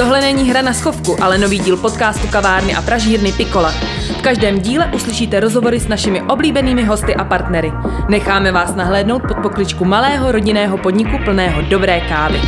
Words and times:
Tohle 0.00 0.20
není 0.20 0.50
hra 0.50 0.62
na 0.62 0.72
schovku, 0.72 1.22
ale 1.22 1.38
nový 1.38 1.58
díl 1.58 1.76
podcastu 1.76 2.28
kavárny 2.28 2.74
a 2.74 2.82
pražírny 2.82 3.32
Pikola. 3.32 3.70
V 4.18 4.22
každém 4.22 4.60
díle 4.60 4.90
uslyšíte 4.94 5.40
rozhovory 5.40 5.80
s 5.80 5.88
našimi 5.88 6.22
oblíbenými 6.22 6.84
hosty 6.84 7.14
a 7.14 7.24
partnery. 7.24 7.72
Necháme 8.08 8.52
vás 8.52 8.74
nahlédnout 8.74 9.22
pod 9.28 9.36
pokličku 9.42 9.84
malého 9.84 10.32
rodinného 10.32 10.78
podniku 10.78 11.18
plného 11.24 11.62
dobré 11.62 12.00
kávy. 12.00 12.40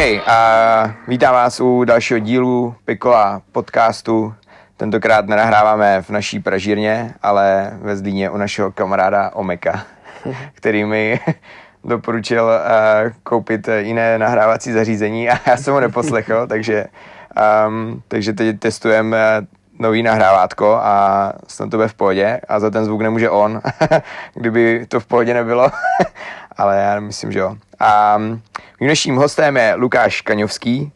A 0.00 0.94
vítám 1.08 1.34
vás 1.34 1.60
u 1.60 1.84
dalšího 1.84 2.18
dílu 2.18 2.74
Pikola 2.84 3.42
podcastu. 3.52 4.34
Tentokrát 4.76 5.26
nenahráváme 5.26 6.02
v 6.02 6.10
naší 6.10 6.40
pražírně, 6.40 7.14
ale 7.22 7.70
ve 7.82 7.96
Zlíně 7.96 8.30
u 8.30 8.36
našeho 8.36 8.72
kamaráda 8.72 9.30
Omeka, 9.34 9.82
který 10.54 10.84
mi 10.84 11.20
doporučil 11.84 12.44
uh, 12.44 13.12
koupit 13.22 13.68
jiné 13.78 14.18
nahrávací 14.18 14.72
zařízení 14.72 15.30
a 15.30 15.38
já 15.46 15.56
jsem 15.56 15.74
ho 15.74 15.80
neposlechl, 15.80 16.46
takže, 16.48 16.86
um, 17.68 18.02
takže 18.08 18.32
teď 18.32 18.58
testujeme 18.58 19.18
nový 19.78 20.02
nahrávátko 20.02 20.78
a 20.82 21.32
snad 21.46 21.70
to 21.70 21.76
bude 21.76 21.88
v 21.88 21.94
pohodě 21.94 22.40
a 22.48 22.60
za 22.60 22.70
ten 22.70 22.84
zvuk 22.84 23.00
nemůže 23.00 23.30
on, 23.30 23.60
kdyby 24.34 24.86
to 24.88 25.00
v 25.00 25.06
pohodě 25.06 25.34
nebylo, 25.34 25.70
ale 26.60 26.76
já 26.76 27.00
myslím, 27.00 27.32
že 27.32 27.38
jo. 27.38 27.56
A 27.78 28.16
um, 28.16 28.42
dnešním 28.80 29.16
hostem 29.16 29.56
je 29.56 29.74
Lukáš 29.74 30.20
Kaňovský, 30.20 30.92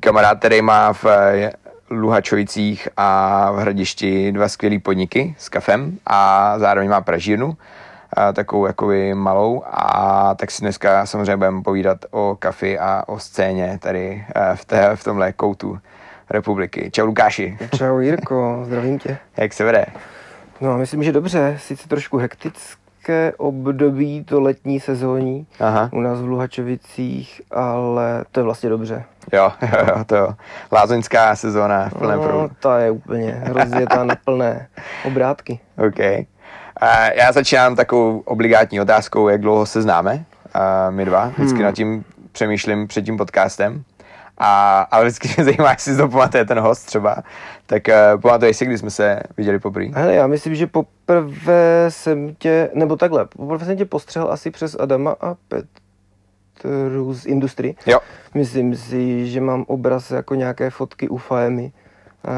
kamarád, 0.00 0.38
který 0.38 0.62
má 0.62 0.92
v 0.92 1.06
eh, 1.06 1.52
Luhačovicích 1.90 2.88
a 2.96 3.50
v 3.50 3.56
Hradišti 3.56 4.32
dva 4.32 4.48
skvělé 4.48 4.78
podniky 4.78 5.34
s 5.38 5.48
kafem 5.48 5.98
a 6.06 6.54
zároveň 6.58 6.90
má 6.90 7.00
pražírnu, 7.00 7.56
a 8.12 8.32
takovou 8.32 8.66
jakoby 8.66 9.14
malou 9.14 9.62
a 9.66 10.34
tak 10.34 10.50
si 10.50 10.62
dneska 10.62 11.06
samozřejmě 11.06 11.36
budeme 11.36 11.62
povídat 11.62 11.98
o 12.10 12.36
kafi 12.38 12.78
a 12.78 13.02
o 13.06 13.18
scéně 13.18 13.78
tady 13.82 14.24
eh, 14.34 14.56
v, 14.56 14.64
té, 14.64 14.96
v 14.96 15.04
tomhle 15.04 15.32
koutu 15.32 15.78
republiky. 16.30 16.90
Čau 16.92 17.06
Lukáši. 17.06 17.58
Čau 17.76 17.98
Jirko, 17.98 18.62
zdravím 18.64 18.98
tě. 18.98 19.18
Jak 19.36 19.52
se 19.52 19.64
vede? 19.64 19.86
No, 20.60 20.78
myslím, 20.78 21.02
že 21.02 21.12
dobře, 21.12 21.58
sice 21.60 21.88
trošku 21.88 22.18
hektické 23.00 23.32
období 23.36 24.24
to 24.24 24.40
letní 24.40 24.80
sezóní 24.80 25.46
Aha. 25.60 25.88
u 25.92 26.00
nás 26.00 26.20
v 26.20 26.24
Luhačovicích, 26.24 27.42
ale 27.50 28.24
to 28.32 28.40
je 28.40 28.44
vlastně 28.44 28.68
dobře. 28.68 29.04
Jo, 29.32 29.52
jo, 29.62 29.86
jo, 29.88 30.04
to 30.06 30.16
jo. 30.16 30.34
Lázeňská 30.72 31.36
sezóna 31.36 31.88
v 31.88 31.94
plné 31.94 32.16
no, 32.16 32.22
proudu. 32.22 32.54
to 32.60 32.72
je 32.72 32.90
úplně 32.90 33.42
rozjetá 33.46 34.04
na 34.04 34.14
plné 34.24 34.68
obrátky. 35.04 35.60
OK. 35.88 36.26
A 36.80 37.12
já 37.12 37.32
začínám 37.32 37.76
takovou 37.76 38.18
obligátní 38.18 38.80
otázkou, 38.80 39.28
jak 39.28 39.40
dlouho 39.40 39.66
se 39.66 39.82
známe, 39.82 40.24
a 40.54 40.90
my 40.90 41.04
dva. 41.04 41.26
Vždycky 41.26 41.56
hmm. 41.56 41.64
nad 41.64 41.72
tím 41.72 42.04
přemýšlím 42.32 42.88
před 42.88 43.02
tím 43.02 43.16
podcastem. 43.16 43.82
A, 44.42 44.80
ale 44.90 45.04
vždycky 45.04 45.28
mě 45.36 45.44
zajímá, 45.44 45.70
jestli 45.70 45.92
si 45.92 45.98
to 45.98 46.08
pamatuje 46.08 46.44
ten 46.44 46.60
host 46.60 46.86
třeba. 46.86 47.16
Tak 47.66 47.82
uh, 47.88 48.20
pamatuješ 48.20 48.56
si, 48.56 48.66
kdy 48.66 48.78
jsme 48.78 48.90
se 48.90 49.20
viděli 49.36 49.58
poprvé? 49.58 49.86
Hele, 49.94 50.14
já 50.14 50.26
myslím, 50.26 50.54
že 50.54 50.66
poprvé 50.66 51.86
jsem 51.88 52.34
tě, 52.34 52.70
nebo 52.74 52.96
takhle, 52.96 53.26
poprvé 53.26 53.64
jsem 53.64 53.76
tě 53.76 53.84
postřehl 53.84 54.32
asi 54.32 54.50
přes 54.50 54.76
Adama 54.80 55.16
a 55.20 55.36
Petru 55.48 57.14
z 57.14 57.26
Industry. 57.26 57.74
Jo. 57.86 57.98
Myslím 58.34 58.76
si, 58.76 59.26
že 59.26 59.40
mám 59.40 59.64
obraz 59.68 60.10
jako 60.10 60.34
nějaké 60.34 60.70
fotky 60.70 61.08
u 61.08 61.16
Faemy. 61.16 61.72
A, 62.24 62.32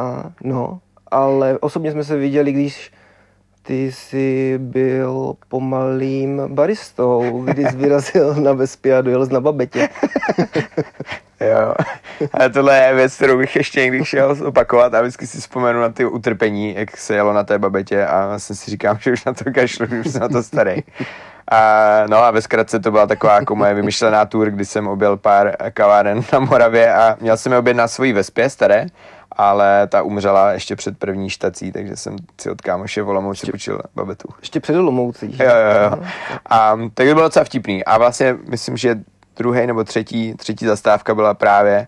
a 0.00 0.30
no, 0.44 0.80
ale 1.10 1.58
osobně 1.58 1.92
jsme 1.92 2.04
se 2.04 2.16
viděli, 2.16 2.52
když 2.52 2.92
ty 3.68 3.92
jsi 3.92 4.58
byl 4.58 5.34
pomalým 5.48 6.42
baristou, 6.46 7.42
když 7.44 7.70
jsi 7.70 7.76
vyrazil 7.76 8.34
na 8.34 8.52
Vespě 8.52 8.96
a 8.96 9.00
dojel 9.00 9.26
na 9.26 9.40
babetě. 9.40 9.88
jo, 11.40 11.74
ale 12.32 12.50
tohle 12.50 12.78
je 12.78 12.94
věc, 12.94 13.16
kterou 13.16 13.38
bych 13.38 13.56
ještě 13.56 13.80
někdy 13.80 14.04
šel 14.04 14.36
opakovat 14.46 14.94
a 14.94 15.00
vždycky 15.00 15.26
si 15.26 15.40
vzpomenu 15.40 15.80
na 15.80 15.88
ty 15.88 16.04
utrpení, 16.04 16.74
jak 16.74 16.96
se 16.96 17.14
jelo 17.14 17.32
na 17.32 17.44
té 17.44 17.58
babetě 17.58 18.06
a 18.06 18.26
vlastně 18.26 18.56
si 18.56 18.70
říkám, 18.70 18.98
že 19.00 19.12
už 19.12 19.24
na 19.24 19.32
to 19.32 19.44
kašlu, 19.54 19.86
už 20.00 20.06
jsem 20.06 20.20
na 20.20 20.28
to 20.28 20.42
starý. 20.42 20.82
A, 21.50 22.04
no 22.06 22.16
a 22.16 22.30
ve 22.30 22.42
zkratce 22.42 22.80
to 22.80 22.90
byla 22.90 23.06
taková 23.06 23.34
jako 23.34 23.56
moje 23.56 23.74
vymyšlená 23.74 24.24
tour, 24.24 24.50
kdy 24.50 24.64
jsem 24.64 24.88
objel 24.88 25.16
pár 25.16 25.56
kaváren 25.70 26.22
na 26.32 26.38
Moravě 26.38 26.94
a 26.94 27.16
měl 27.20 27.36
jsem 27.36 27.52
je 27.52 27.58
objednat 27.58 27.88
svojí 27.88 28.12
Vespě 28.12 28.50
staré, 28.50 28.86
ale 29.38 29.86
ta 29.86 30.02
umřela 30.02 30.52
ještě 30.52 30.76
před 30.76 30.98
první 30.98 31.30
štací, 31.30 31.72
takže 31.72 31.96
jsem 31.96 32.16
si 32.40 32.50
od 32.50 32.60
kámoše 32.60 33.02
v 33.02 33.08
Olomouci 33.08 33.38
ještě, 33.38 33.52
půjčil 33.52 33.80
babetu. 33.94 34.28
Ještě 34.40 34.60
před 34.60 34.76
Olomoucí. 34.76 35.36
Jo, 35.38 35.46
jo, 35.46 35.82
jo. 35.82 36.04
A 36.46 36.76
tak 36.94 37.08
to 37.08 37.14
bylo 37.14 37.22
docela 37.22 37.44
vtipný. 37.44 37.84
A 37.84 37.98
vlastně 37.98 38.36
myslím, 38.48 38.76
že 38.76 38.98
druhý 39.36 39.66
nebo 39.66 39.84
třetí, 39.84 40.34
třetí 40.34 40.66
zastávka 40.66 41.14
byla 41.14 41.34
právě 41.34 41.86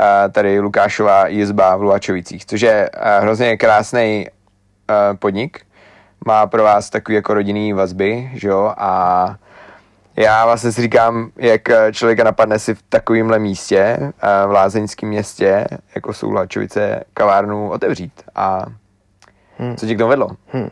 uh, 0.00 0.32
tady 0.32 0.60
Lukášová 0.60 1.26
jizba 1.26 1.76
v 1.76 1.82
Luhačovicích, 1.82 2.46
což 2.46 2.60
je 2.60 2.90
uh, 2.94 3.22
hrozně 3.22 3.56
krásný 3.56 4.26
uh, 4.90 5.16
podnik. 5.16 5.60
Má 6.26 6.46
pro 6.46 6.62
vás 6.62 6.90
takový 6.90 7.14
jako 7.14 7.34
rodinný 7.34 7.72
vazby, 7.72 8.30
že 8.34 8.48
jo, 8.48 8.74
a 8.76 9.36
já 10.16 10.44
vlastně 10.44 10.72
si 10.72 10.82
říkám, 10.82 11.30
jak 11.36 11.70
eh, 11.70 11.92
člověka 11.92 12.24
napadne 12.24 12.58
si 12.58 12.74
v 12.74 12.82
takovémhle 12.88 13.38
místě, 13.38 13.78
eh, 13.78 14.12
v 14.46 14.50
lázeňském 14.50 15.08
městě, 15.08 15.66
jako 15.94 16.12
jsou 16.12 16.30
Lačovice, 16.30 17.04
kavárnu 17.14 17.70
otevřít. 17.70 18.12
A 18.34 18.66
hmm. 19.58 19.76
co 19.76 19.86
ti 19.86 19.94
k 19.94 19.98
tomu 19.98 20.10
vedlo? 20.10 20.28
Hmm. 20.52 20.68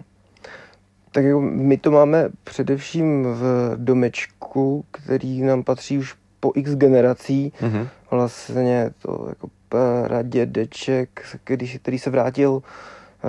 Tak 1.12 1.24
jako 1.24 1.40
my 1.40 1.76
to 1.76 1.90
máme 1.90 2.28
především 2.44 3.24
v 3.24 3.72
domečku, 3.76 4.84
který 4.90 5.42
nám 5.42 5.62
patří 5.62 5.98
už 5.98 6.14
po 6.40 6.52
x 6.54 6.74
generací. 6.74 7.52
Mm-hmm. 7.60 7.88
Vlastně 8.10 8.90
to 9.02 9.26
jako 9.28 9.48
pradědeček, 9.68 11.08
který, 11.44 11.78
který 11.78 11.98
se 11.98 12.10
vrátil 12.10 12.62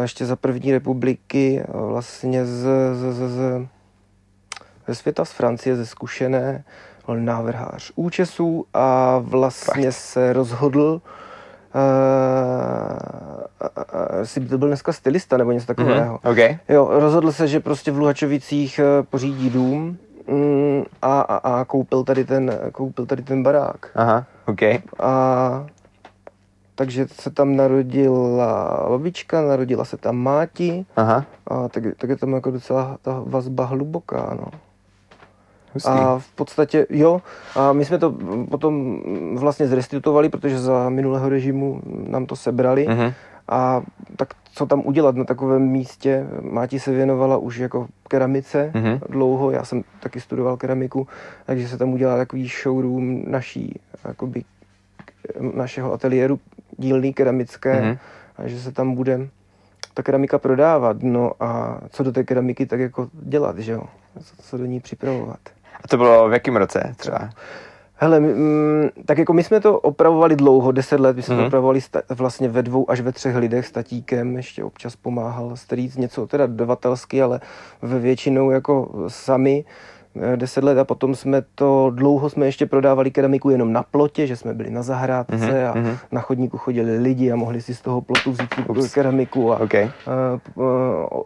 ještě 0.02 0.26
za 0.26 0.36
první 0.36 0.72
republiky 0.72 1.64
vlastně 1.68 2.46
z, 2.46 2.68
z, 2.94 3.14
z, 3.14 3.30
z 3.30 3.68
ze 4.88 4.96
světa 4.96 5.26
z 5.26 5.32
Francie, 5.32 5.76
ze 5.76 5.86
zkušené 5.86 6.64
návrhář 7.14 7.92
účesů 7.96 8.66
a 8.74 9.18
vlastně 9.18 9.92
Fakt. 9.92 9.94
se 9.94 10.34
rozhodl, 10.34 11.02
uh, 11.76 11.82
uh, 14.42 14.50
to 14.50 14.58
byl 14.58 14.68
dneska 14.68 14.94
stylista 14.94 15.38
nebo 15.38 15.52
něco 15.52 15.66
takového. 15.66 16.18
Mm-hmm. 16.18 16.32
Okay. 16.32 16.58
Jo, 16.70 16.88
rozhodl 16.92 17.32
se, 17.32 17.48
že 17.48 17.60
prostě 17.60 17.92
v 17.92 17.98
Luhačovicích 17.98 18.80
pořídí 19.10 19.50
dům 19.50 19.98
mm, 20.28 20.84
a, 21.02 21.22
a, 21.22 21.38
a 21.38 21.66
koupil, 21.66 22.04
tady 22.04 22.26
ten, 22.26 22.60
koupil 22.72 23.06
tady 23.06 23.24
ten 23.24 23.44
barák. 23.44 23.92
Aha, 23.96 24.26
OK. 24.46 24.62
A 25.00 25.66
takže 26.76 27.08
se 27.08 27.30
tam 27.32 27.56
narodila 27.56 28.86
babička, 28.90 29.42
narodila 29.42 29.86
se 29.86 29.98
tam 29.98 30.16
máti. 30.16 30.86
Aha. 30.96 31.26
A 31.48 31.70
tak, 31.70 31.84
tak 31.98 32.10
je 32.10 32.16
tam 32.16 32.34
jako 32.34 32.52
docela 32.52 32.98
ta 33.02 33.24
vazba 33.26 33.66
hluboká, 33.66 34.38
no. 34.40 34.60
Hustý. 35.76 35.90
A 35.90 36.20
v 36.20 36.32
podstatě, 36.32 36.88
jo, 36.90 37.22
a 37.56 37.74
my 37.74 37.86
jsme 37.86 37.98
to 37.98 38.16
potom 38.50 39.02
vlastně 39.36 39.68
zrestituovali, 39.68 40.30
protože 40.30 40.60
za 40.60 40.90
minulého 40.90 41.30
režimu 41.30 41.82
nám 42.08 42.26
to 42.26 42.36
sebrali. 42.36 42.88
Uh-huh. 42.88 43.14
A 43.48 43.82
tak 44.16 44.30
co 44.54 44.66
tam 44.66 44.82
udělat 44.86 45.16
na 45.16 45.24
takovém 45.24 45.62
místě? 45.62 46.28
Máti 46.42 46.80
se 46.80 46.92
věnovala 46.92 47.38
už 47.38 47.58
jako 47.58 47.88
keramice 48.08 48.72
uh-huh. 48.74 49.00
dlouho, 49.10 49.52
já 49.52 49.66
jsem 49.66 49.84
taky 50.00 50.22
studoval 50.22 50.58
keramiku, 50.58 51.08
takže 51.46 51.68
se 51.68 51.78
tam 51.78 51.94
udělal 51.94 52.18
takový 52.18 52.48
showroom 52.48 53.24
naší, 53.28 53.80
jakoby, 54.08 54.44
našeho 55.56 55.94
ateliéru 55.94 56.40
dílný 56.78 57.14
keramické 57.14 57.82
uh-huh. 57.82 57.98
a 58.38 58.48
že 58.48 58.60
se 58.60 58.72
tam 58.72 58.96
bude 58.96 59.28
ta 59.94 60.04
keramika 60.04 60.38
prodávat. 60.40 60.98
No 61.04 61.32
a 61.40 61.80
co 61.90 62.04
do 62.04 62.12
té 62.12 62.24
keramiky 62.24 62.66
tak 62.66 62.80
jako 62.80 63.10
dělat, 63.14 63.60
že 63.60 63.72
jo? 63.72 63.84
Co, 64.24 64.36
co 64.42 64.58
do 64.58 64.66
ní 64.66 64.80
připravovat. 64.80 65.40
A 65.86 65.88
to 65.88 65.98
bylo 65.98 66.30
v 66.30 66.34
jakém 66.34 66.56
roce 66.56 66.96
třeba? 66.98 67.30
Hele, 67.96 68.20
mm, 68.20 68.90
tak 69.06 69.18
jako 69.18 69.34
my 69.34 69.44
jsme 69.44 69.60
to 69.60 69.80
opravovali 69.80 70.36
dlouho, 70.36 70.72
deset 70.72 71.00
let, 71.00 71.16
my 71.16 71.22
jsme 71.22 71.34
mm-hmm. 71.34 71.38
to 71.38 71.42
mhm. 71.42 71.48
opravovali 71.48 71.82
sta- 71.82 72.02
vlastně 72.10 72.50
ve 72.50 72.64
dvou 72.64 72.90
až 72.92 73.02
ve 73.02 73.12
třech 73.12 73.36
lidech 73.36 73.68
s 73.68 73.72
tatíkem, 73.72 74.38
ještě 74.38 74.64
občas 74.64 74.96
pomáhal 74.96 75.56
strýc 75.56 75.98
něco 75.98 76.28
teda 76.28 76.46
dodavatelsky, 76.46 77.22
ale 77.22 77.40
ve 77.82 78.00
většinou 78.00 78.52
jako 78.52 79.06
sami. 79.08 79.66
Deset 80.36 80.64
let 80.64 80.78
a 80.78 80.84
potom 80.84 81.16
jsme 81.16 81.42
to, 81.56 81.90
dlouho 81.96 82.30
jsme 82.30 82.46
ještě 82.46 82.66
prodávali 82.66 83.12
keramiku 83.12 83.50
jenom 83.50 83.74
na 83.74 83.84
plotě, 83.84 84.28
že 84.28 84.36
jsme 84.36 84.54
byli 84.54 84.70
na 84.72 84.84
zahrádce 84.84 85.36
mm-hmm. 85.36 85.70
a 85.72 85.74
mm-hmm. 85.76 85.98
na 86.12 86.22
chodníku 86.22 86.58
chodili 86.58 86.98
lidi 86.98 87.32
a 87.32 87.36
mohli 87.36 87.62
si 87.62 87.76
z 87.76 87.82
toho 87.82 88.02
plotu 88.02 88.32
vzít 88.32 88.50
Ups. 88.68 88.94
keramiku 88.94 89.54
a 89.54 89.58
okay. 89.60 89.92
uh, 90.56 90.64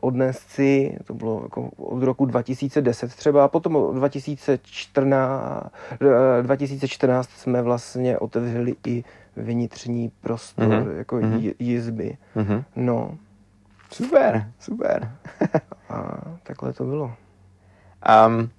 odnést 0.01 0.49
si, 0.49 0.97
to 1.05 1.13
bylo 1.13 1.41
jako 1.43 1.69
od 1.77 2.03
roku 2.03 2.25
2010 2.25 3.15
třeba 3.15 3.45
a 3.45 3.47
potom 3.47 3.77
2014, 3.93 5.69
uh, 6.01 6.07
2014 6.41 7.29
jsme 7.29 7.61
vlastně 7.61 8.17
otevřeli 8.17 8.75
i 8.87 9.03
vnitřní 9.35 10.11
prostor, 10.21 10.65
Mhm. 10.67 10.97
jako 10.97 11.15
Mhm. 11.15 11.33
j- 11.39 11.53
jizby. 11.59 12.17
Mhm. 12.35 12.63
No 12.75 13.11
Super, 13.93 14.45
super. 14.59 15.11
a 15.89 16.21
takhle 16.43 16.73
to 16.73 16.83
bylo. 16.83 17.11
Um, 18.27 18.49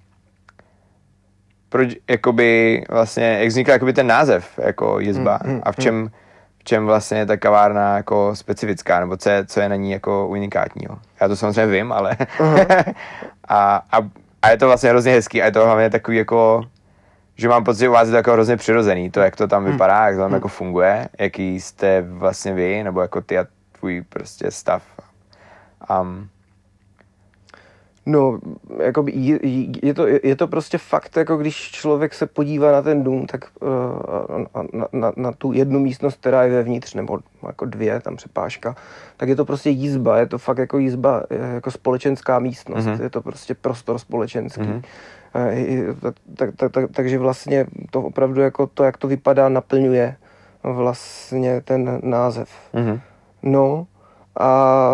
proč, 1.71 1.89
jakoby, 2.09 2.83
vlastně, 2.89 3.37
jak 3.39 3.47
vznikl 3.47 3.71
jakoby 3.71 3.93
ten 3.93 4.07
název, 4.07 4.59
jako 4.63 4.99
jizba, 4.99 5.39
Mm, 5.43 5.53
mm, 5.53 5.61
a 5.63 5.71
v 5.71 5.75
čem, 5.75 6.11
v 6.59 6.63
čem 6.63 6.85
vlastně 6.85 7.17
je 7.17 7.25
ta 7.25 7.37
kavárna 7.37 7.95
jako 7.97 8.35
specifická, 8.35 8.99
nebo 8.99 9.17
co 9.17 9.29
je, 9.29 9.45
co 9.45 9.61
je 9.61 9.69
na 9.69 9.75
ní 9.75 9.91
jako 9.91 10.27
unikátního. 10.27 10.97
Já 11.21 11.27
to 11.27 11.35
samozřejmě 11.35 11.65
vím, 11.65 11.91
ale 11.91 12.17
a, 13.47 13.83
a, 13.91 13.97
a, 14.41 14.49
je 14.49 14.57
to 14.57 14.67
vlastně 14.67 14.89
hrozně 14.89 15.11
hezký 15.11 15.41
a 15.41 15.45
je 15.45 15.51
to 15.51 15.65
hlavně 15.65 15.89
takový 15.89 16.17
jako, 16.17 16.63
že 17.35 17.49
mám 17.49 17.63
pocit, 17.63 17.79
že 17.79 17.89
u 17.89 17.91
vás 17.91 18.07
je 18.07 18.11
to 18.11 18.17
jako 18.17 18.31
hrozně 18.33 18.57
přirozený, 18.57 19.11
to, 19.11 19.19
jak 19.19 19.35
to 19.35 19.47
tam 19.47 19.65
vypadá, 19.65 20.05
jak 20.05 20.15
to 20.15 20.21
tam 20.21 20.33
jako 20.33 20.47
funguje, 20.47 21.09
jaký 21.19 21.61
jste 21.61 22.01
vlastně 22.01 22.53
vy, 22.53 22.83
nebo 22.83 23.01
jako 23.01 23.21
ty 23.21 23.37
a 23.39 23.45
tvůj 23.79 24.01
prostě 24.09 24.51
stav. 24.51 24.83
Um, 26.01 26.29
No, 28.05 28.39
jakoby 28.83 29.11
je, 29.15 29.39
je, 29.83 29.93
to, 29.93 30.07
je 30.23 30.35
to 30.35 30.47
prostě 30.47 30.77
fakt, 30.77 31.17
jako 31.17 31.37
když 31.37 31.71
člověk 31.71 32.13
se 32.13 32.25
podívá 32.25 32.71
na 32.71 32.81
ten 32.81 33.03
dům, 33.03 33.25
tak 33.25 33.45
uh, 33.61 33.69
na, 34.73 34.87
na, 34.93 35.11
na 35.15 35.31
tu 35.31 35.53
jednu 35.53 35.79
místnost, 35.79 36.19
která 36.19 36.43
je 36.43 36.51
vevnitř, 36.51 36.93
nebo 36.93 37.19
jako 37.47 37.65
dvě, 37.65 37.99
tam 37.99 38.15
přepážka, 38.15 38.75
tak 39.17 39.29
je 39.29 39.35
to 39.35 39.45
prostě 39.45 39.69
jízba, 39.69 40.17
je 40.17 40.25
to 40.25 40.37
fakt 40.37 40.57
jako 40.57 40.77
jízba, 40.77 41.23
eh, 41.29 41.53
jako 41.53 41.71
společenská 41.71 42.39
místnost, 42.39 42.85
Mhm. 42.85 42.95
mm-hmm. 42.95 43.01
je 43.03 43.09
to 43.09 43.21
prostě 43.21 43.55
prostor 43.55 43.97
společenský. 43.99 44.61
Mhm. 44.61 44.71
Mm-hmm. 44.71 44.83
Tak, 46.01 46.15
tak, 46.35 46.55
tak, 46.55 46.71
tak, 46.71 46.91
takže 46.91 47.17
vlastně 47.17 47.65
to 47.91 48.01
opravdu 48.01 48.41
jako 48.41 48.67
to, 48.67 48.83
jak 48.83 48.97
to 48.97 49.07
vypadá, 49.07 49.49
naplňuje 49.49 50.15
vlastně 50.63 51.61
ten 51.61 51.99
název. 52.03 52.49
mhm. 52.73 52.99
No 53.43 53.87
a 54.39 54.91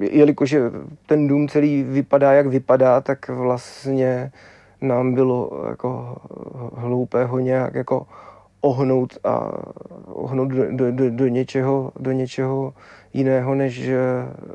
jelikož 0.00 0.50
je 0.50 0.60
ten 1.06 1.28
dům 1.28 1.48
celý 1.48 1.82
vypadá, 1.82 2.32
jak 2.32 2.46
vypadá, 2.46 3.00
tak 3.00 3.28
vlastně 3.28 4.32
nám 4.80 5.14
bylo 5.14 5.64
jako 5.68 6.16
hloupé 6.74 7.24
ho 7.24 7.38
nějak 7.38 7.74
jako 7.74 8.06
ohnout 8.60 9.18
a 9.24 9.52
ohnout 10.04 10.48
do, 10.48 10.64
do, 10.70 10.92
do, 10.92 11.10
do, 11.10 11.28
něčeho, 11.28 11.92
do 12.00 12.12
něčeho 12.12 12.74
jiného, 13.12 13.54
než 13.54 13.90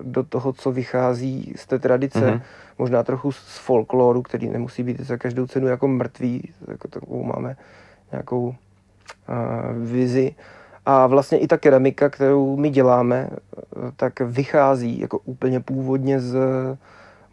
do 0.02 0.24
toho, 0.24 0.54
co 0.54 0.72
vychází 0.72 1.54
z 1.56 1.68
té 1.68 1.80
tradice. 1.80 2.26
Mhm. 2.26 2.30
Mm-hmm. 2.30 2.42
Možná 2.78 3.04
trochu 3.04 3.32
z 3.32 3.58
folkloru, 3.58 4.22
který 4.22 4.50
nemusí 4.50 4.84
být 4.84 5.00
za 5.00 5.18
každou 5.18 5.48
cenu 5.48 5.68
jako 5.68 5.88
mrtvý, 5.88 6.50
jako 6.68 6.88
takovou 6.88 7.24
máme 7.24 7.58
nějakou 8.12 8.44
uh, 8.48 8.56
vizi. 9.78 10.36
A 10.86 11.08
vlastně 11.08 11.38
i 11.38 11.48
ta 11.48 11.58
keramika, 11.58 12.10
kterou 12.10 12.58
my 12.58 12.70
děláme, 12.70 13.30
tak 13.96 14.20
vychází 14.20 15.00
jako 15.00 15.20
úplně 15.26 15.60
původně 15.60 16.20
z 16.20 16.38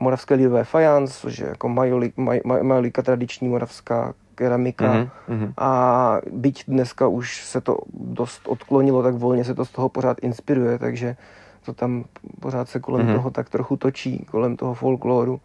moravské 0.01 0.35
lidové 0.35 0.65
fajans, 0.65 1.19
což 1.19 1.39
je 1.39 1.47
jako 1.49 1.69
majolika, 1.69 2.23
maj, 2.23 2.41
maj, 2.45 2.63
majolika 2.63 3.03
tradiční 3.03 3.49
moravská 3.49 4.15
keramika. 4.35 4.93
Mhm, 4.93 5.09
mhm. 5.29 5.53
A 5.59 6.21
byť 6.31 6.65
dneska 6.69 7.09
už 7.09 7.45
se 7.45 7.61
to 7.61 7.79
dost 7.95 8.41
odklonilo, 8.49 9.03
tak 9.03 9.15
volně 9.15 9.45
se 9.45 9.55
to 9.55 9.65
z 9.65 9.71
toho 9.71 9.89
pořád 9.89 10.17
inspiruje, 10.23 10.79
takže 10.79 11.17
to 11.65 11.73
tam 11.73 12.05
pořád 12.41 12.69
se 12.69 12.81
kolem 12.81 13.07
Mhm. 13.07 13.15
toho 13.15 13.31
tak 13.31 13.49
trochu 13.51 13.77
točí, 13.77 14.27
kolem 14.31 14.57
toho 14.57 14.75
folkloru. 14.75 15.41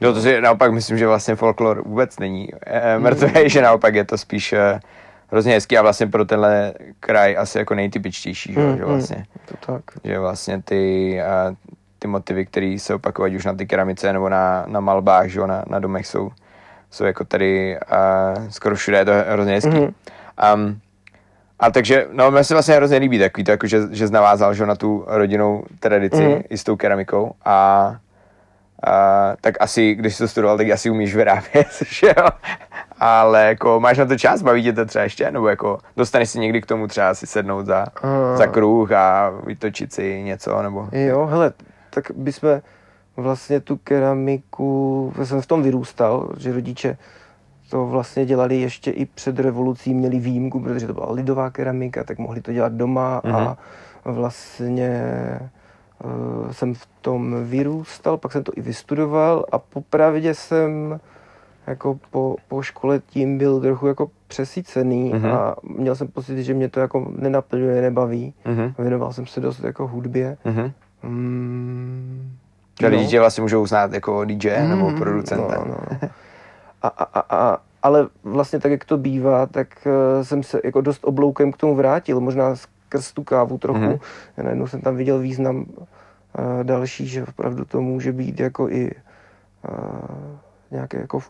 Jo, 0.00 0.12
to 0.12 0.20
si 0.20 0.40
naopak 0.40 0.72
myslím, 0.72 0.98
že 0.98 1.06
vlastně 1.06 1.34
folklor 1.36 1.82
vůbec 1.86 2.18
není 2.18 2.48
e, 2.66 2.98
mrtvý, 2.98 3.48
že 3.50 3.62
naopak 3.62 3.94
je 3.94 4.04
to 4.04 4.18
spíš 4.18 4.52
e, 4.52 4.80
hrozně 5.30 5.52
hezký 5.54 5.78
a 5.78 5.82
vlastně 5.82 6.06
pro 6.06 6.24
tenhle 6.24 6.74
kraj 7.00 7.36
asi 7.38 7.58
jako 7.58 7.74
nejtypičtější, 7.74 8.52
že, 8.52 8.60
Mm, 8.60 8.76
že 8.76 8.84
mm. 8.84 8.90
vlastně, 8.90 9.26
To 9.44 9.72
tak. 9.72 9.82
že 10.04 10.18
vlastně 10.18 10.62
ty, 10.62 11.22
a, 11.22 11.54
ty 11.98 12.08
motivy, 12.08 12.46
které 12.46 12.76
se 12.78 12.94
opakují 12.94 13.36
už 13.36 13.44
na 13.44 13.52
ty 13.54 13.66
keramice 13.66 14.12
nebo 14.12 14.28
na, 14.28 14.64
na 14.66 14.80
malbách, 14.80 15.26
že 15.28 15.40
na, 15.40 15.64
na 15.68 15.78
domech 15.78 16.06
jsou, 16.06 16.30
jsou 16.90 17.04
jako 17.04 17.24
tady 17.24 17.78
a, 17.78 18.34
skoro 18.48 18.76
všude, 18.76 18.98
je 18.98 19.04
to 19.04 19.12
hrozně 19.28 19.54
hezký. 19.54 19.70
Mhm. 19.70 19.94
Um, 20.54 20.80
a 21.60 21.70
takže, 21.70 22.06
no, 22.12 22.30
mě 22.30 22.44
se 22.44 22.54
vlastně 22.54 22.74
hrozně 22.74 22.96
líbí 22.98 23.18
takový 23.18 23.44
to, 23.44 23.50
jako, 23.50 23.66
že, 23.66 23.80
že 23.90 24.06
jsi 24.06 24.12
navázal 24.12 24.54
že, 24.54 24.66
na 24.66 24.74
tu 24.74 25.04
rodinnou 25.06 25.64
tradici 25.80 26.22
Mhm. 26.22 26.42
i 26.50 26.58
s 26.58 26.64
tou 26.64 26.76
keramikou 26.76 27.32
a 27.44 27.96
a, 28.86 29.32
tak 29.40 29.54
asi, 29.60 29.94
když 29.94 30.14
jsi 30.14 30.22
to 30.22 30.28
studoval, 30.28 30.56
tak 30.56 30.70
asi 30.70 30.90
umíš 30.90 31.14
vyrábět, 31.16 31.66
že 31.90 32.06
jo? 32.06 32.28
Ale 33.00 33.44
jako 33.46 33.80
máš 33.80 33.98
na 33.98 34.04
to 34.06 34.18
čas, 34.18 34.42
baví 34.42 34.62
tě 34.62 34.72
to 34.72 34.84
třeba 34.84 35.02
ještě, 35.02 35.30
nebo 35.30 35.48
jako 35.48 35.78
dostaneš 35.96 36.30
si 36.30 36.38
někdy 36.38 36.60
k 36.62 36.66
tomu 36.66 36.86
třeba 36.86 37.14
si 37.14 37.26
sednout 37.26 37.66
za, 37.66 37.86
A- 38.02 38.36
za 38.36 38.46
kruh 38.46 38.92
a 38.92 39.30
vytočit 39.46 39.92
si 39.92 40.22
něco, 40.22 40.62
nebo... 40.62 40.88
Jo, 40.92 41.26
hele, 41.26 41.52
tak 41.90 42.10
bychom 42.16 42.60
vlastně 43.16 43.60
tu 43.60 43.76
keramiku, 43.76 45.12
já 45.18 45.24
jsem 45.26 45.40
v 45.42 45.46
tom 45.46 45.62
vyrůstal, 45.62 46.28
že 46.38 46.52
rodiče 46.52 46.96
to 47.70 47.86
vlastně 47.86 48.26
dělali 48.26 48.56
ještě 48.60 48.90
i 48.90 49.06
před 49.06 49.38
revolucí, 49.38 49.94
měli 49.94 50.18
výjimku, 50.18 50.60
protože 50.60 50.86
to 50.86 50.92
byla 50.94 51.12
lidová 51.12 51.50
keramika, 51.50 52.04
tak 52.04 52.18
mohli 52.18 52.40
to 52.40 52.52
dělat 52.52 52.72
doma 52.72 53.20
Mhm. 53.24 53.34
a 53.36 53.56
vlastně 54.04 55.00
uh, 56.04 56.50
jsem 56.52 56.74
v 56.74 56.86
tom 57.00 57.44
vyrůstal, 57.44 58.16
pak 58.16 58.32
jsem 58.32 58.44
to 58.44 58.52
i 58.56 58.60
vystudoval 58.60 59.44
a 59.52 59.58
popravdě 59.58 60.34
jsem 60.34 61.00
jako 61.66 61.98
po, 62.10 62.36
po 62.48 62.62
škole 62.62 63.00
tím 63.06 63.38
byl 63.38 63.60
trochu 63.60 63.86
jako 63.86 64.10
přesycený 64.28 65.12
Mhm. 65.14 65.26
a 65.32 65.56
měl 65.62 65.94
jsem 65.94 66.08
pocit, 66.08 66.42
že 66.42 66.54
mě 66.54 66.68
to 66.68 66.80
jako 66.80 67.12
nenaplňuje, 67.18 67.82
nebaví. 67.82 68.34
Mhm, 68.44 68.74
Věnoval 68.78 69.12
jsem 69.12 69.26
se 69.26 69.40
dost 69.40 69.64
jako 69.64 69.86
hudbě. 69.86 70.36
mhm. 70.44 70.72
Mm, 71.02 72.36
Že 72.80 72.90
no. 72.90 72.96
lidi 72.96 73.08
tě 73.08 73.20
vlastně 73.20 73.42
můžou 73.42 73.66
znát 73.66 73.92
jako 73.92 74.24
DJ 74.24 74.68
nebo 74.68 74.90
Mm, 74.90 74.96
producenta. 74.98 75.54
No, 75.58 75.64
no. 75.68 76.08
A, 76.82 76.88
a, 76.88 77.04
a, 77.20 77.36
a, 77.36 77.58
ale 77.82 78.08
vlastně 78.24 78.60
tak, 78.60 78.70
jak 78.72 78.84
to 78.84 78.96
bývá, 78.98 79.46
tak 79.46 79.68
uh, 79.86 80.22
jsem 80.24 80.42
se 80.42 80.60
jako 80.64 80.80
dost 80.80 81.04
obloukem 81.04 81.52
k 81.52 81.56
tomu 81.56 81.74
vrátil, 81.74 82.20
možná 82.20 82.56
skrz 82.56 83.12
tu 83.12 83.24
kávu 83.24 83.58
trochu. 83.58 83.78
Mhm. 83.78 83.92
Mm-hmm. 83.92 84.42
Najednou 84.42 84.66
jsem 84.66 84.80
tam 84.80 84.96
viděl 84.96 85.18
význam 85.18 85.56
uh, 85.56 85.64
další, 86.62 87.06
že 87.06 87.24
opravdu 87.24 87.64
to 87.64 87.80
může 87.80 88.12
být 88.12 88.40
jako 88.40 88.68
i 88.68 88.90
uh, 89.68 90.36
nějaké 90.70 91.00
jako 91.00 91.20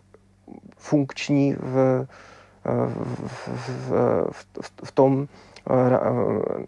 funkční 0.88 1.55
v, 1.55 2.07
uh, 2.66 2.93
v, 3.26 3.49
v, 3.49 3.90
v, 4.31 4.45
v, 4.62 4.73
v 4.85 4.93
tom, 4.93 5.28
uh, 5.71 5.78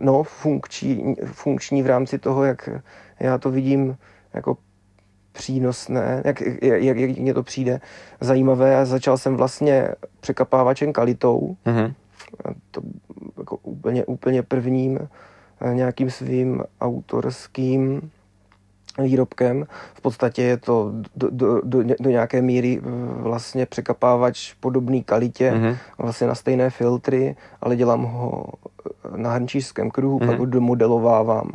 no, 0.01 0.23
funkční, 0.23 1.17
funkční 1.25 1.83
v 1.83 1.87
rámci 1.87 2.19
toho, 2.19 2.45
jak 2.45 2.69
já 3.21 3.39
to 3.39 3.51
vidím 3.51 3.97
jako 4.35 4.57
přínosné, 5.33 6.23
jak, 6.25 6.41
jak, 6.63 6.97
jak, 6.97 7.19
mně 7.19 7.35
to 7.35 7.43
přijde 7.43 7.81
zajímavé. 8.21 8.77
A 8.77 8.85
začal 8.85 9.19
jsem 9.19 9.37
vlastně 9.37 9.89
překapávačem 10.21 10.93
kalitou, 10.93 11.57
Mhm, 11.67 11.93
a 12.45 12.49
to 12.71 12.81
jako 13.39 13.57
úplně, 13.57 14.05
úplně 14.05 14.43
prvním 14.43 14.99
eh, 15.61 15.75
nějakým 15.75 16.11
svým 16.11 16.63
autorským 16.81 18.11
výrobkem. 19.03 19.67
V 19.95 20.01
podstatě 20.01 20.43
je 20.43 20.57
to 20.57 20.93
do, 21.17 21.29
do, 21.31 21.61
do, 21.65 21.83
do 22.01 22.11
nějaké 22.11 22.43
míry 22.43 22.81
eh, 22.83 22.89
vlastně 23.23 23.67
překapávač 23.67 24.55
podobný 24.61 25.03
kalitě, 25.05 25.51
mhm. 25.53 25.77
vlastně 25.99 26.27
na 26.27 26.35
stejné 26.35 26.71
filtry, 26.71 27.37
ale 27.61 27.77
dělám 27.77 28.03
ho 28.03 28.45
eh, 29.15 29.17
na 29.19 29.31
hrnčířském 29.33 29.91
kruhu, 29.91 30.19
Mhm. 30.19 30.29
pak 30.29 30.39
ho 30.39 30.47
domodelovávám. 30.47 31.51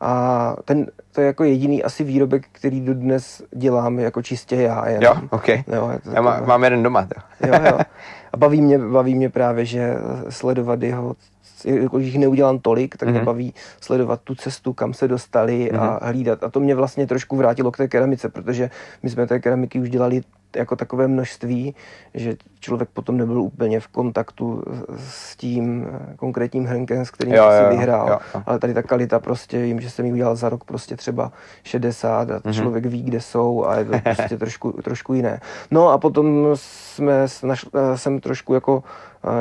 A 0.00 0.56
ten, 0.64 0.86
to 1.12 1.20
je 1.20 1.26
jako 1.26 1.44
jediný 1.44 1.82
asi 1.82 2.04
výrobek, 2.04 2.46
který 2.52 2.80
dodnes 2.80 3.42
dělám 3.56 3.98
jako 3.98 4.22
čistě 4.22 4.56
já. 4.56 4.88
Jenom. 4.88 5.02
Jo, 5.02 5.28
ok. 5.30 5.48
Jo, 5.48 5.90
je 5.92 5.98
to 6.04 6.10
Já 6.10 6.22
má, 6.22 6.40
mám 6.40 6.64
jeden 6.64 6.82
doma. 6.82 7.06
To. 7.06 7.46
jo, 7.46 7.54
jo. 7.64 7.78
A 8.32 8.36
baví 8.36 8.60
mě, 8.60 8.78
baví 8.78 9.14
mě 9.14 9.30
právě, 9.30 9.64
že 9.64 9.94
sledovat 10.28 10.82
jeho, 10.82 11.16
jakož 11.64 12.04
jich 12.04 12.18
neudělám 12.18 12.58
tolik, 12.58 12.96
tak 12.96 13.08
Mhm. 13.08 13.16
mě 13.16 13.24
baví 13.24 13.54
sledovat 13.80 14.20
tu 14.24 14.34
cestu, 14.34 14.72
kam 14.72 14.94
se 14.94 15.08
dostali 15.08 15.70
a 15.70 15.84
Mhm. 15.86 15.98
hlídat. 16.02 16.44
A 16.44 16.50
to 16.50 16.60
mě 16.60 16.74
vlastně 16.74 17.06
trošku 17.06 17.36
vrátilo 17.36 17.70
k 17.70 17.76
té 17.76 17.88
keramice, 17.88 18.28
protože 18.28 18.70
my 19.02 19.10
jsme 19.10 19.26
té 19.26 19.40
keramiky 19.40 19.80
už 19.80 19.90
dělali 19.90 20.20
jako 20.56 20.76
takové 20.76 21.08
množství, 21.08 21.74
že 22.14 22.34
člověk 22.60 22.88
potom 22.88 23.16
nebyl 23.16 23.40
úplně 23.42 23.80
v 23.80 23.88
kontaktu 23.88 24.62
s 24.98 25.36
tím 25.36 25.86
konkrétním 26.16 26.64
hrnkem, 26.66 27.04
s 27.04 27.10
kterým 27.10 27.34
Jo, 27.34 27.50
si 27.56 27.62
jo, 27.62 27.68
vyhrál. 27.68 28.08
jo, 28.08 28.18
jo. 28.34 28.42
Ale 28.46 28.58
tady 28.58 28.74
ta 28.74 28.82
kalita 28.82 29.18
prostě, 29.18 29.62
vím, 29.62 29.80
že 29.80 29.90
jsem 29.90 30.04
ji 30.06 30.12
udělal 30.12 30.36
za 30.36 30.48
rok 30.48 30.64
prostě 30.64 30.96
třeba 30.96 31.32
60 31.62 32.30
a 32.30 32.40
Mhm. 32.44 32.54
člověk 32.54 32.86
ví, 32.86 33.02
kde 33.02 33.20
jsou 33.20 33.64
a 33.66 33.76
je 33.78 33.84
to 33.84 33.98
prostě 34.04 34.38
trošku, 34.38 34.72
trošku 34.72 35.14
jiné. 35.14 35.40
No 35.70 35.88
a 35.88 35.98
potom 35.98 36.46
jsme, 36.54 37.26
našl, 37.42 37.68
eh, 37.74 37.98
jsem 37.98 38.20
trošku 38.20 38.54
jako 38.54 38.82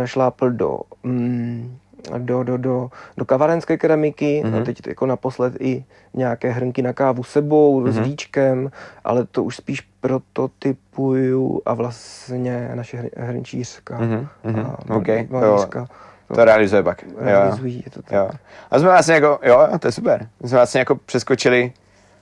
eh, 0.03 0.07
šlápl 0.07 0.49
do, 0.51 0.79
mm, 1.03 1.77
do, 2.17 2.43
do, 2.43 2.57
do, 2.57 2.89
do 3.17 3.25
kavarenské 3.25 3.77
keramiky, 3.77 4.41
Mhm. 4.45 4.53
mm-hmm. 4.53 4.61
a 4.61 4.65
teď 4.65 4.87
jako 4.87 5.05
naposled 5.05 5.53
i 5.59 5.85
nějaké 6.13 6.51
hrnky 6.51 6.81
na 6.81 6.93
kávu 6.93 7.23
sebou, 7.23 7.81
mm-hmm. 7.83 7.91
s 7.91 7.97
víčkem, 7.99 8.71
ale 9.03 9.25
to 9.25 9.43
už 9.43 9.55
spíš 9.55 9.81
prototypuju 10.01 11.61
a 11.65 11.73
vlastně 11.73 12.71
naše 12.75 12.97
hr- 12.97 13.09
hrnčířka 13.17 13.97
Mhm, 13.97 14.27
mhm, 14.43 14.59
a 14.89 14.95
ok, 14.95 15.07
malířka 15.29 15.79
jako 15.79 16.33
To 16.35 16.45
realizuje 16.45 16.83
pak. 16.83 17.03
Jo. 17.03 17.09
realizují. 17.17 17.83
Je 17.85 17.91
to 17.91 18.01
tak. 18.01 18.11
Jo. 18.11 18.29
A 18.71 18.79
jsme 18.79 18.87
vlastně 18.89 19.13
jako, 19.13 19.39
jo, 19.43 19.67
to 19.79 19.87
je 19.87 19.91
super. 19.91 20.27
My 20.43 20.49
jsme 20.49 20.57
vlastně 20.57 20.79
jako 20.79 20.95
přeskočili, 20.95 21.71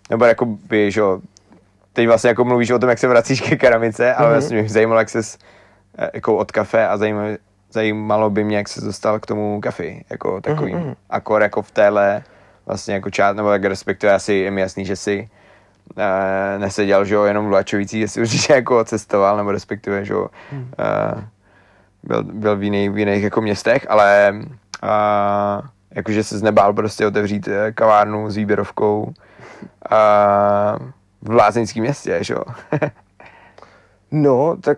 nebo 0.10 0.26
jako 0.26 0.46
by, 0.46 0.92
že 0.92 1.00
jo, 1.00 1.22
teď 1.94 2.08
vlastně 2.08 2.28
jako 2.28 2.46
mluvíš 2.46 2.72
o 2.72 2.80
tom, 2.80 2.90
jak 2.90 3.00
se 3.00 3.08
vracíš 3.08 3.42
ke 3.42 3.56
keramice, 3.56 4.14
ale 4.14 4.28
Mhm. 4.28 4.34
vlastně 4.34 4.62
mě 4.62 4.70
zajímalo, 4.70 5.00
jak 5.00 5.10
ses 5.10 5.38
eh, 5.98 6.10
jako 6.14 6.38
od 6.38 6.52
kafe 6.52 6.88
a 6.88 6.98
zajímalo, 6.98 7.28
zajímalo 7.72 8.30
by 8.30 8.44
mě, 8.44 8.58
jak 8.58 8.70
se 8.70 8.82
dostal 8.82 9.20
k 9.20 9.26
tomu 9.26 9.62
kafi, 9.62 10.06
jako 10.10 10.42
takovým 10.42 10.76
Mhm, 10.76 10.86
mhm. 10.86 10.96
akor 11.10 11.42
jako 11.42 11.62
v 11.62 11.72
téhle 11.72 12.24
vlastně 12.66 12.94
jako 12.94 13.10
část, 13.10 13.36
nebo 13.36 13.52
jak 13.52 13.64
respektive 13.64 14.14
asi 14.14 14.34
je 14.34 14.52
mi 14.52 14.62
jasný, 14.62 14.86
že 14.86 14.96
si 14.96 15.30
uh, 15.98 16.62
neseděl, 16.62 17.06
že 17.06 17.16
jo, 17.16 17.24
jenom 17.24 17.54
si 18.06 18.22
určitě 18.22 18.54
jako 18.54 18.84
cestoval, 18.84 19.38
nebo 19.38 19.52
respektive, 19.52 20.06
že 20.06 20.14
jo, 20.14 20.28
uh, 20.52 21.22
byl, 22.04 22.24
byl 22.24 22.58
v, 22.58 22.64
jiných, 22.64 22.92
v 22.92 22.98
jiných 22.98 23.24
jako 23.24 23.42
městech, 23.42 23.86
ale 23.90 24.34
uh, 24.84 25.68
jakože 25.92 26.24
se 26.24 26.44
nebál 26.44 26.74
prostě 26.74 27.08
otevřít 27.08 27.50
kavárnu 27.74 28.30
s 28.30 28.36
výběrovkou 28.36 29.04
uh, 29.04 29.14
v 31.22 31.32
lázeňském 31.32 31.84
městě, 31.84 32.18
že 32.22 32.34
jo. 32.34 32.44
No, 34.14 34.58
tak 34.62 34.78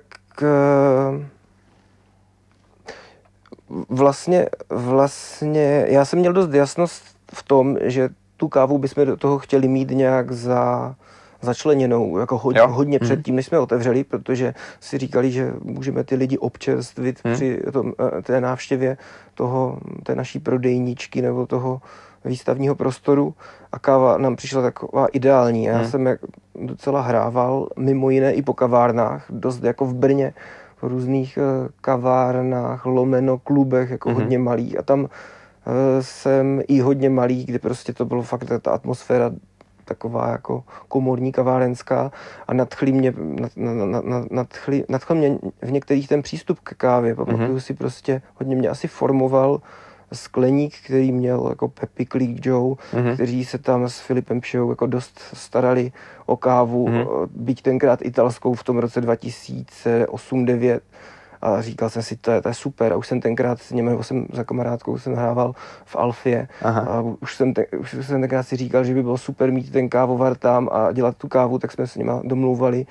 vlastně, 3.89 4.49
vlastně, 4.69 5.85
já 5.89 6.05
jsem 6.05 6.19
měl 6.19 6.33
dost 6.33 6.53
jasnost 6.53 7.03
v 7.33 7.43
tom, 7.43 7.77
že 7.81 8.09
tu 8.37 8.47
kávu 8.47 8.77
bychom 8.77 9.05
do 9.05 9.17
toho 9.17 9.39
chtěli 9.39 9.67
mít 9.67 9.91
nějak 9.91 10.31
za, 10.31 10.95
začleněnou, 11.41 12.17
jako 12.17 12.37
hodně, 12.37 12.59
Jo. 12.59 12.67
hodně 12.67 12.97
Mhm. 13.01 13.05
předtím, 13.07 13.35
než 13.35 13.45
jsme 13.45 13.59
otevřeli, 13.59 14.03
protože 14.03 14.53
si 14.79 14.97
říkali, 14.97 15.31
že 15.31 15.53
můžeme 15.63 16.03
ty 16.03 16.15
lidi 16.15 16.37
občerstvit 16.37 17.19
Mhm. 17.25 17.33
při 17.33 17.61
tom, 17.73 17.93
eh, 18.17 18.21
té 18.21 18.41
návštěvě 18.41 18.97
toho, 19.35 19.77
té 20.03 20.15
naší 20.15 20.39
prodejničky 20.39 21.21
nebo 21.21 21.45
toho 21.45 21.81
výstavního 22.25 22.75
prostoru 22.75 23.33
a 23.71 23.79
káva 23.79 24.17
nám 24.17 24.35
přišla 24.35 24.61
taková 24.61 25.07
ideální. 25.07 25.63
Já 25.63 25.77
Mhm. 25.77 25.87
jsem 25.87 26.05
jak 26.05 26.19
docela 26.55 27.01
hrával, 27.01 27.67
mimo 27.77 28.09
jiné 28.09 28.33
i 28.33 28.41
po 28.41 28.53
kavárnách, 28.53 29.25
dost 29.29 29.63
jako 29.63 29.85
v 29.85 29.93
Brně, 29.93 30.33
různých 30.87 31.37
eh, 31.37 31.69
kavárnách, 31.81 32.85
lomeno, 32.85 33.37
klubech, 33.37 33.89
jako 33.89 34.09
Mhm. 34.09 34.17
hodně 34.21 34.39
malých. 34.39 34.79
A 34.79 34.81
tam 34.81 35.05
eh, 35.07 36.03
jsem 36.03 36.61
i 36.67 36.79
hodně 36.79 37.09
malý, 37.09 37.45
kde 37.45 37.59
prostě 37.59 37.93
to 37.93 38.05
bylo 38.05 38.21
fakt 38.23 38.43
ta 38.61 38.71
atmosféra 38.71 39.31
taková 39.85 40.29
jako 40.31 40.63
komorní 40.87 41.31
kavárenská 41.31 42.11
a 42.47 42.53
nadchli 42.53 42.91
mě, 42.91 43.13
nad, 43.17 43.51
nad, 43.57 43.73
nad, 43.73 44.05
nad, 44.05 44.31
nadchli, 44.31 44.85
nadchl 44.89 45.15
mě 45.15 45.37
v 45.61 45.71
některých 45.71 46.07
ten 46.07 46.21
přístup 46.21 46.59
k 46.63 46.73
kávě. 46.75 47.15
Pamatuju 47.15 47.59
si 47.59 47.73
prostě, 47.73 48.21
hodně 48.35 48.55
mě 48.55 48.69
asi 48.69 48.87
formoval 48.87 49.61
skleník, 50.13 50.73
který 50.85 51.11
měl 51.11 51.45
jako 51.49 51.67
Peppy 51.67 52.05
Click 52.05 52.45
Joe, 52.45 52.75
Mhm. 52.93 53.13
kteří 53.13 53.45
se 53.45 53.57
tam 53.57 53.89
s 53.89 53.99
Filipem 53.99 54.41
Pšou 54.41 54.69
jako 54.69 54.85
dost 54.87 55.19
starali 55.33 55.91
o 56.25 56.37
kávu, 56.37 56.87
Mhm. 56.87 56.97
mm-hmm. 56.97 57.27
byť 57.35 57.61
tenkrát 57.61 57.99
italskou 58.01 58.53
v 58.53 58.63
tom 58.63 58.77
roce 58.77 59.01
2008-2009 59.01 60.79
a 61.41 61.61
říkal 61.61 61.89
jsem 61.89 62.01
si, 62.03 62.15
to 62.15 62.31
je, 62.31 62.41
to 62.41 62.47
je 62.47 62.53
super 62.53 62.93
a 62.93 62.95
už 62.97 63.07
jsem 63.07 63.21
tenkrát 63.21 63.61
s 63.61 63.71
něm, 63.71 63.85
nebo 63.85 64.03
jsem 64.03 64.25
za 64.33 64.43
kamarádkou 64.43 64.97
jsem 64.97 65.13
hrával 65.13 65.53
v 65.85 65.95
Alfie 65.95 66.47
Aha. 66.61 66.81
a 66.81 67.01
už 67.21 67.35
jsem, 67.35 67.53
te, 67.53 67.65
už 67.79 67.91
jsem 68.01 68.21
tenkrát 68.21 68.43
si 68.43 68.55
říkal, 68.55 68.83
že 68.83 68.93
by 68.93 69.03
bylo 69.03 69.17
super 69.17 69.51
mít 69.51 69.71
ten 69.71 69.89
kávovar 69.89 70.35
tam 70.35 70.69
a 70.71 70.91
dělat 70.91 71.17
tu 71.17 71.27
kávu, 71.27 71.59
tak 71.59 71.71
jsme 71.71 71.87
s 71.87 71.95
nimi 71.95 72.11
domlouvali, 72.23 72.85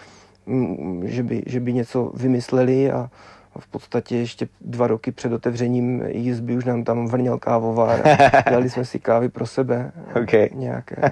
že 1.05 1.23
by, 1.23 1.43
že 1.47 1.61
by 1.61 1.73
něco 1.73 2.13
vymysleli 2.15 2.91
a 2.93 3.11
v 3.59 3.67
podstatě 3.67 4.17
ještě 4.17 4.49
dva 4.61 4.87
roky 4.87 5.13
před 5.13 5.33
otevřením 5.33 6.03
jízby 6.09 6.57
už 6.57 6.65
nám 6.65 6.85
tam 6.85 7.07
vrněl 7.07 7.39
kávovar 7.39 8.01
a 8.09 8.43
dělali 8.49 8.71
jsme 8.71 8.85
si 8.85 8.99
kávy 8.99 9.29
pro 9.29 9.47
sebe. 9.47 9.93
OK. 10.23 10.53
Nějaké. 10.53 11.11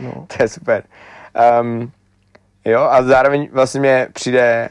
No. 0.00 0.26
To 0.36 0.42
je 0.42 0.48
super. 0.48 0.82
Um, 1.60 1.90
jo, 2.64 2.80
a 2.82 3.02
zároveň 3.02 3.48
vlastně 3.52 3.80
mě 3.80 4.08
přijde 4.12 4.68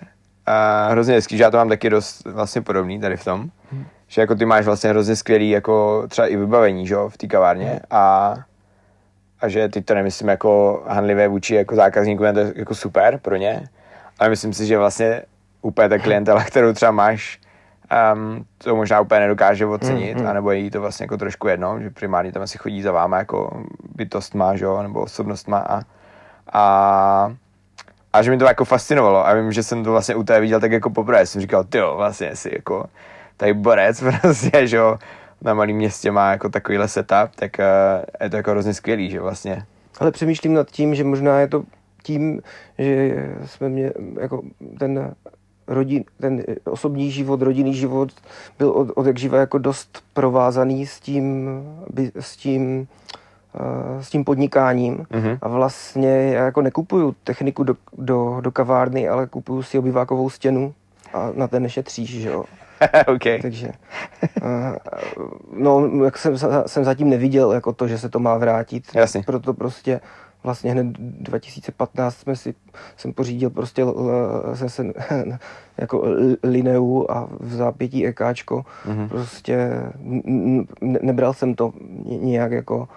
uh, 0.48 0.92
hrozně 0.92 1.14
hezký, 1.14 1.38
že 1.38 1.44
já 1.44 1.52
to 1.52 1.58
mám 1.58 1.70
taky 1.70 1.90
dost 1.90 2.26
vlastně 2.26 2.62
podobný 2.62 3.00
tady 3.00 3.18
v 3.18 3.24
tom, 3.26 3.50
Hmm. 3.72 3.86
že 4.08 4.22
jako 4.22 4.36
ty 4.36 4.46
máš 4.46 4.66
vlastně 4.66 4.90
hrozně 4.90 5.16
skvělý 5.16 5.50
jako 5.50 6.04
třeba 6.08 6.28
i 6.28 6.36
vybavení, 6.36 6.88
že 6.88 6.94
jo, 6.94 7.10
v 7.10 7.18
té 7.18 7.28
kavárně 7.28 7.80
a, 7.92 8.36
a 9.42 9.48
že 9.50 9.70
ty 9.70 9.82
to 9.82 9.96
nemyslím 9.96 10.30
jako 10.30 10.84
hanlivé 10.88 11.28
vůči 11.28 11.56
jako 11.56 11.76
zákazníkům, 11.76 12.34
to 12.34 12.40
je 12.40 12.54
jako 12.56 12.76
super 12.76 13.20
pro 13.22 13.36
ně, 13.36 13.70
ale 14.20 14.30
myslím 14.30 14.54
si, 14.54 14.66
že 14.66 14.78
vlastně 14.78 15.22
úplně 15.66 15.90
ta 15.90 15.98
klientela, 16.00 16.44
kterou 16.44 16.74
třeba 16.74 16.92
máš, 16.92 17.40
um, 18.14 18.46
to 18.58 18.76
možná 18.76 19.02
úplně 19.02 19.20
nedokáže 19.20 19.66
ocenit, 19.66 20.18
Mm, 20.18 20.24
mm. 20.24 20.28
anebo 20.28 20.52
je 20.52 20.58
jí 20.58 20.70
to 20.70 20.82
vlastně 20.82 21.04
jako 21.04 21.18
trošku 21.18 21.48
jedno, 21.48 21.80
že 21.82 21.90
primárně 21.90 22.32
tam 22.32 22.42
asi 22.42 22.58
chodí 22.58 22.82
za 22.82 22.92
váma 22.92 23.18
jako 23.18 23.64
bytost 23.96 24.36
má, 24.36 24.56
že 24.56 24.66
jo, 24.66 24.84
nebo 24.84 25.02
osobnost 25.02 25.48
má 25.48 25.58
a, 25.58 25.82
a 26.54 27.34
a 28.14 28.22
že 28.22 28.32
mi 28.32 28.38
to 28.38 28.46
jako 28.46 28.66
fascinovalo 28.66 29.28
a 29.28 29.34
vím, 29.34 29.52
že 29.52 29.64
jsem 29.64 29.84
to 29.84 29.92
vlastně 29.92 30.16
u 30.16 30.24
té 30.24 30.40
viděl 30.40 30.60
tak 30.60 30.72
jako 30.72 30.90
poprvé, 30.90 31.26
jsem 31.26 31.42
říkal, 31.42 31.64
ty 31.64 31.82
vlastně 31.96 32.36
si 32.36 32.52
jako 32.54 32.86
tady 33.38 33.54
borec 33.54 34.04
prostě, 34.22 34.68
že 34.68 34.78
jo, 34.78 34.98
na 35.42 35.54
malém 35.54 35.76
městě 35.76 36.12
má 36.12 36.32
jako 36.32 36.50
takovýhle 36.50 36.88
setup, 36.88 37.36
tak 37.36 37.52
uh, 37.60 38.04
je 38.24 38.30
to 38.30 38.38
jako 38.38 38.52
hrozně 38.52 38.74
skvělý, 38.74 39.12
že 39.12 39.20
vlastně. 39.20 39.66
Ale 40.00 40.12
přemýšlím 40.12 40.54
nad 40.54 40.72
tím, 40.72 40.96
že 40.96 41.04
možná 41.04 41.40
je 41.40 41.48
to 41.48 41.64
tím, 42.04 42.42
že 42.78 43.16
jsme 43.46 43.70
mě 43.70 43.92
jako 44.22 44.42
ten 44.80 45.16
rodin, 45.68 46.04
ten 46.20 46.44
osobní 46.66 47.12
život, 47.12 47.42
rodinný 47.42 47.74
život 47.74 48.10
byl 48.60 48.70
od, 48.70 48.92
od 48.96 49.06
jak 49.06 49.18
živa 49.18 49.38
jako 49.38 49.58
dost 49.58 50.04
provázaný 50.14 50.86
s 50.88 51.00
tím, 51.00 51.50
s 52.20 52.38
tím, 52.38 52.88
eh, 53.56 54.04
s 54.04 54.10
tím 54.10 54.24
podnikáním 54.26 55.06
Mhm. 55.14 55.38
a 55.42 55.48
vlastně 55.48 56.10
já 56.34 56.46
jako 56.46 56.62
nekupuju 56.62 57.16
techniku 57.24 57.64
do, 57.64 57.76
do, 57.98 58.38
do 58.42 58.52
kavárny, 58.52 59.10
ale 59.10 59.28
kupuju 59.28 59.64
si 59.64 59.80
obyvákovou 59.80 60.30
stěnu 60.30 60.74
a 61.14 61.30
na 61.36 61.48
ten 61.48 61.64
nešetříš, 61.64 62.10
že 62.22 62.30
jo. 62.30 62.44
OK. 63.08 63.42
Takže, 63.42 63.72
eh, 64.42 64.76
no, 65.58 65.88
jak 66.06 66.18
jsem, 66.18 66.36
jsem 66.66 66.84
zatím 66.84 67.10
neviděl 67.10 67.52
jako 67.52 67.74
to, 67.74 67.88
že 67.88 67.98
se 67.98 68.10
to 68.10 68.20
má 68.20 68.38
vrátit. 68.38 68.84
Jasně. 68.94 69.24
Proto 69.26 69.54
prostě 69.54 70.02
vlastně 70.46 70.72
hned 70.72 70.86
2015 71.00 72.16
jsme 72.18 72.36
si, 72.36 72.54
jsem 72.98 73.14
pořídil 73.14 73.50
prostě 73.50 73.82
l- 73.82 73.96
jsem 74.56 74.70
se, 74.70 74.84
jako 75.78 76.04
l- 76.04 76.36
lineu 76.44 77.06
a 77.10 77.28
v 77.40 77.54
zápětí 77.54 78.08
EKčko. 78.08 78.66
Mhm. 78.86 79.10
Prostě 79.10 79.70
nebral 80.82 81.34
jsem 81.34 81.56
to 81.56 81.74
nějak 82.04 82.52
jako 82.52 82.88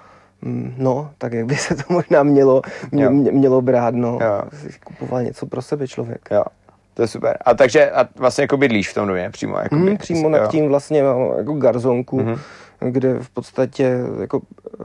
mm, 0.43 0.75
no, 0.79 1.11
tak 1.19 1.33
jak 1.33 1.47
by 1.47 1.57
se 1.57 1.75
to 1.75 1.83
možná 1.89 2.23
mělo, 2.23 2.63
mě, 2.93 3.09
mělo 3.11 3.63
brát, 3.63 3.95
no. 3.95 4.19
Jo. 4.23 4.43
Kupoval 4.85 5.23
něco 5.23 5.47
pro 5.47 5.63
sebe 5.63 5.89
člověk. 5.89 6.29
Jo, 6.31 6.45
to 6.95 7.03
je 7.03 7.09
super. 7.09 7.39
A 7.45 7.55
takže 7.55 7.91
a 7.91 8.09
vlastně 8.17 8.43
jako 8.43 8.57
bydlíš 8.57 8.89
v 8.91 8.95
tom 8.95 9.09
domě 9.09 9.31
přímo? 9.31 9.59
Jako 9.59 9.77
Mm, 9.77 9.97
přímo 9.97 10.29
nad 10.29 10.39
jo. 10.39 10.49
tím 10.51 10.69
vlastně 10.69 11.03
mám 11.03 11.19
jako 11.39 11.53
garzonku, 11.55 12.17
Mhm. 12.21 12.35
mm-hmm. 12.35 12.91
kde 12.91 13.15
v 13.21 13.31
podstatě 13.31 13.99
jako 14.21 14.41
eh, 14.81 14.85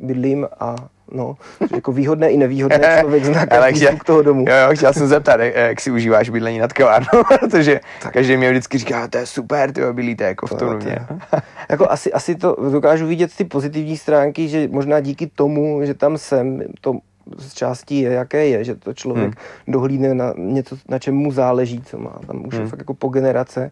bydlím 0.00 0.46
a 0.60 0.76
no, 1.12 1.36
jako 1.74 1.92
výhodné 1.92 2.30
i 2.30 2.36
nevýhodné 2.36 2.96
člověk 3.00 3.24
zná 3.24 3.46
každý 3.46 3.86
zvuk 3.86 4.04
toho 4.04 4.22
domu. 4.22 4.44
Jo, 4.48 4.54
jo, 4.68 4.76
chtěl 4.76 4.92
jsem 4.92 5.06
zeptat, 5.08 5.40
jak, 5.40 5.54
jak 5.54 5.80
si 5.80 5.90
užíváš 5.90 6.30
bydlení 6.30 6.58
nad 6.58 6.72
kavárnou, 6.72 7.22
protože 7.40 7.80
každý 8.12 8.36
mě 8.36 8.50
vždycky 8.50 8.78
říká, 8.78 9.08
to 9.08 9.18
je 9.18 9.26
super, 9.26 9.72
ty 9.72 9.80
bydlíte 9.92 10.24
jako 10.24 10.46
v 10.46 10.50
tom 10.50 10.58
To- 10.58 10.64
domě. 10.66 10.98
to- 11.08 11.36
jako 11.70 11.90
asi, 11.90 12.12
asi 12.12 12.34
to 12.34 12.56
dokážu 12.70 13.06
vidět 13.06 13.36
ty 13.36 13.44
pozitivní 13.44 13.96
stránky, 13.96 14.48
že 14.48 14.68
možná 14.70 15.00
díky 15.00 15.26
tomu, 15.26 15.80
že 15.84 15.94
tam 15.94 16.18
jsem, 16.18 16.62
to 16.80 16.94
z 17.38 17.54
částí 17.54 18.00
je, 18.00 18.10
jaké 18.12 18.46
je, 18.46 18.64
že 18.64 18.74
to 18.74 18.94
člověk 18.94 19.24
Hmm. 19.26 19.74
dohlídne 19.74 20.14
na 20.14 20.34
něco, 20.36 20.76
na 20.88 20.98
čem 20.98 21.14
mu 21.14 21.32
záleží, 21.32 21.82
co 21.82 21.98
má. 21.98 22.18
Tam 22.26 22.46
už 22.46 22.54
je 22.54 22.60
Hmm. 22.60 22.68
fakt 22.68 22.78
jako 22.78 22.94
po 22.94 23.08
generace, 23.08 23.70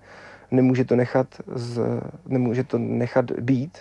nemůže 0.50 0.84
to 0.84 0.96
nechat, 0.96 1.26
z, 1.54 1.80
nemůže 2.28 2.64
to 2.64 2.78
nechat 2.78 3.30
být, 3.32 3.78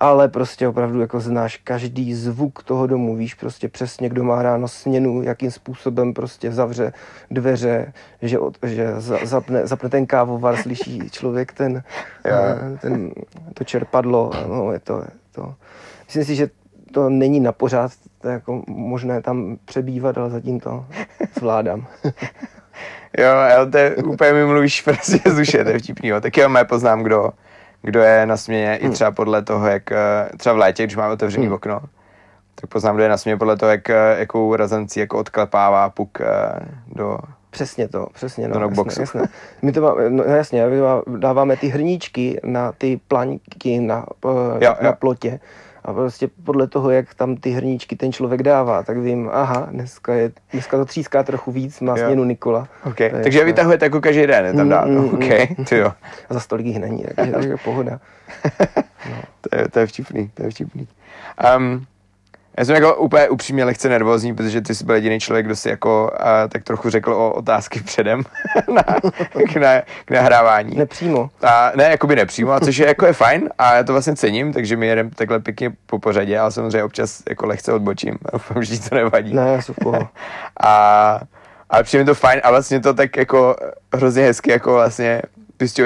ale 0.00 0.28
prostě 0.28 0.68
opravdu 0.68 1.00
jako 1.00 1.20
znáš 1.20 1.56
každý 1.56 2.14
zvuk 2.14 2.62
toho 2.62 2.86
domu, 2.86 3.16
víš 3.16 3.34
prostě 3.34 3.68
přesně, 3.68 4.08
kdo 4.08 4.24
má 4.24 4.42
ráno 4.42 4.68
směnu, 4.68 5.22
jakým 5.22 5.50
způsobem 5.50 6.14
prostě 6.14 6.52
zavře 6.52 6.92
dveře, 7.30 7.92
že, 8.22 8.38
od, 8.38 8.58
že 8.62 9.00
za, 9.00 9.18
zapne, 9.24 9.66
zapne 9.66 9.88
ten 9.88 10.06
kávovar, 10.06 10.56
slyší 10.56 11.10
člověk 11.10 11.52
ten, 11.52 11.82
Jo. 12.24 12.34
eh, 12.34 12.78
ten 12.80 13.12
to 13.54 13.64
čerpadlo, 13.64 14.30
no 14.48 14.72
je 14.72 14.78
to, 14.78 14.98
je 14.98 15.10
to. 15.32 15.54
Myslím 16.06 16.24
si, 16.24 16.34
že 16.34 16.50
to 16.92 17.10
není 17.10 17.40
na 17.40 17.52
pořád 17.52 17.92
to 18.20 18.28
je 18.28 18.34
jako 18.34 18.62
možné 18.66 19.22
tam 19.22 19.58
přebývat, 19.64 20.18
ale 20.18 20.30
zatím 20.30 20.60
to 20.60 20.86
zvládám. 21.38 21.86
Jo, 23.18 23.28
ale 23.56 23.70
to 23.70 23.78
je, 23.78 23.96
úplně 23.96 24.32
mi 24.32 24.44
mluvíš 24.44 24.82
prostě 24.82 25.30
z 25.30 25.36
duše, 25.36 25.64
to 25.64 25.70
je 25.70 25.78
vtipný. 25.78 26.08
Jo. 26.08 26.20
Taky 26.20 26.40
já 26.40 26.64
poznám, 26.64 27.02
kdo, 27.02 27.30
kdo 27.82 28.00
je 28.02 28.26
na 28.26 28.36
směně 28.36 28.76
i 28.76 28.90
třeba 28.90 29.10
podle 29.10 29.42
toho, 29.42 29.66
jak 29.66 29.92
eh, 29.92 30.28
třeba 30.36 30.54
v 30.54 30.58
létě, 30.58 30.82
když 30.82 30.96
máme 30.96 31.12
otevřený 31.12 31.46
Hmm. 31.46 31.54
okno, 31.54 31.80
tak 32.54 32.70
poznám, 32.70 32.94
kdo 32.94 33.02
je 33.02 33.08
na 33.08 33.16
směně 33.16 33.36
podle 33.36 33.56
toho, 33.56 33.70
jak, 33.70 33.90
eh, 33.90 34.16
jakou 34.18 34.54
razancí 34.56 35.00
jako 35.00 35.18
odklepává 35.18 35.90
puk 35.90 36.20
eh, 36.20 36.26
do, 36.86 37.18
Přesně 37.50 37.88
to, 37.88 38.06
přesně, 38.14 38.48
no, 38.48 38.54
Do 38.54 38.60
jasné, 38.60 38.74
knockboxu. 38.74 39.00
jasné. 39.00 39.22
My 39.62 39.72
to 39.72 39.80
máme, 39.80 40.10
no 40.10 40.24
jasně, 40.24 40.64
dáváme 41.18 41.56
ty 41.56 41.68
hrníčky 41.68 42.40
na 42.44 42.72
ty 42.78 43.00
plaňky 43.08 43.80
na, 43.80 44.06
Jo, 44.60 44.74
na 44.82 44.88
jo. 44.88 44.92
plotě 44.98 45.40
a 45.84 45.92
prostě 45.92 46.28
podle 46.44 46.66
toho, 46.66 46.90
jak 46.90 47.14
tam 47.14 47.36
ty 47.36 47.50
hrníčky 47.50 47.96
ten 47.96 48.12
člověk 48.12 48.42
dává, 48.42 48.82
tak 48.82 48.98
vím, 48.98 49.30
aha, 49.32 49.68
dneska, 49.70 50.14
je, 50.14 50.32
dneska 50.52 50.76
to 50.76 50.84
tříská 50.84 51.22
trochu 51.22 51.52
víc, 51.52 51.80
má 51.80 51.96
směnu 51.96 52.24
Nikola. 52.24 52.68
Okay. 52.84 53.06
Je 53.06 53.22
Takže 53.22 53.38
jasné. 53.38 53.52
vytahujete 53.52 53.84
jako 53.86 54.00
každý 54.00 54.26
den, 54.26 54.44
je 54.44 54.52
tam 54.52 54.64
Mm, 54.64 54.70
dát. 54.70 54.84
mm, 54.84 54.94
No, 54.94 55.02
mm. 55.02 55.64
Ty 55.64 55.76
jo. 55.76 55.92
A 56.30 56.34
za 56.34 56.40
stolik 56.40 56.66
jich 56.66 56.78
není, 56.78 57.04
takže, 57.16 57.32
takže 57.32 57.56
pohoda. 57.64 58.00
To 59.40 59.56
je, 59.56 59.68
to 59.68 59.78
je 59.78 59.86
vtipný, 59.86 60.30
to 60.34 60.42
je 60.42 60.50
vtipný. 60.50 60.88
Um, 61.56 61.86
já 62.60 62.64
jsem 62.64 62.74
jako 62.74 62.96
úplně 62.96 63.28
upřímně 63.28 63.64
lehce 63.64 63.88
nervózní, 63.88 64.34
protože 64.34 64.60
ty 64.60 64.74
jsi 64.74 64.84
byl 64.84 64.94
jediný 64.94 65.20
člověk, 65.20 65.46
kdo 65.46 65.56
si 65.56 65.68
jako 65.68 66.10
uh, 66.20 66.26
tak 66.48 66.64
trochu 66.64 66.90
řekl 66.90 67.12
o 67.12 67.32
otázky 67.32 67.80
předem 67.80 68.22
na, 68.74 68.82
k, 69.52 69.56
na, 69.56 69.80
k 70.04 70.10
nahrávání. 70.10 70.76
Nepřímo. 70.76 71.30
A 71.42 71.72
ne, 71.76 71.84
jakoby 71.84 72.16
nepřímo, 72.16 72.52
a 72.52 72.60
což 72.60 72.76
je 72.76 72.86
jako 72.86 73.06
je 73.06 73.12
fajn 73.12 73.50
a 73.58 73.76
já 73.76 73.82
to 73.82 73.92
vlastně 73.92 74.16
cením, 74.16 74.52
takže 74.52 74.76
my 74.76 74.86
jedeme 74.86 75.10
takhle 75.14 75.40
pěkně 75.40 75.72
po 75.86 75.98
pořadě, 75.98 76.38
ale 76.38 76.52
samozřejmě 76.52 76.84
občas 76.84 77.22
jako 77.28 77.46
lehce 77.46 77.72
odbočím. 77.72 78.18
A 78.24 78.28
Doufám, 78.32 78.62
že 78.62 78.78
ti 78.78 78.88
to 78.88 78.94
nevadí. 78.94 79.34
Ne, 79.34 79.52
já 79.52 79.62
jsem. 79.62 79.74
A, 80.62 81.20
ale 81.70 81.82
přijde 81.82 82.04
mi 82.04 82.06
to 82.06 82.14
fajn 82.14 82.40
a 82.44 82.50
vlastně 82.50 82.80
to 82.80 82.94
tak 82.94 83.16
jako 83.16 83.56
hrozně 83.94 84.22
hezky 84.22 84.50
jako 84.50 84.72
vlastně 84.72 85.22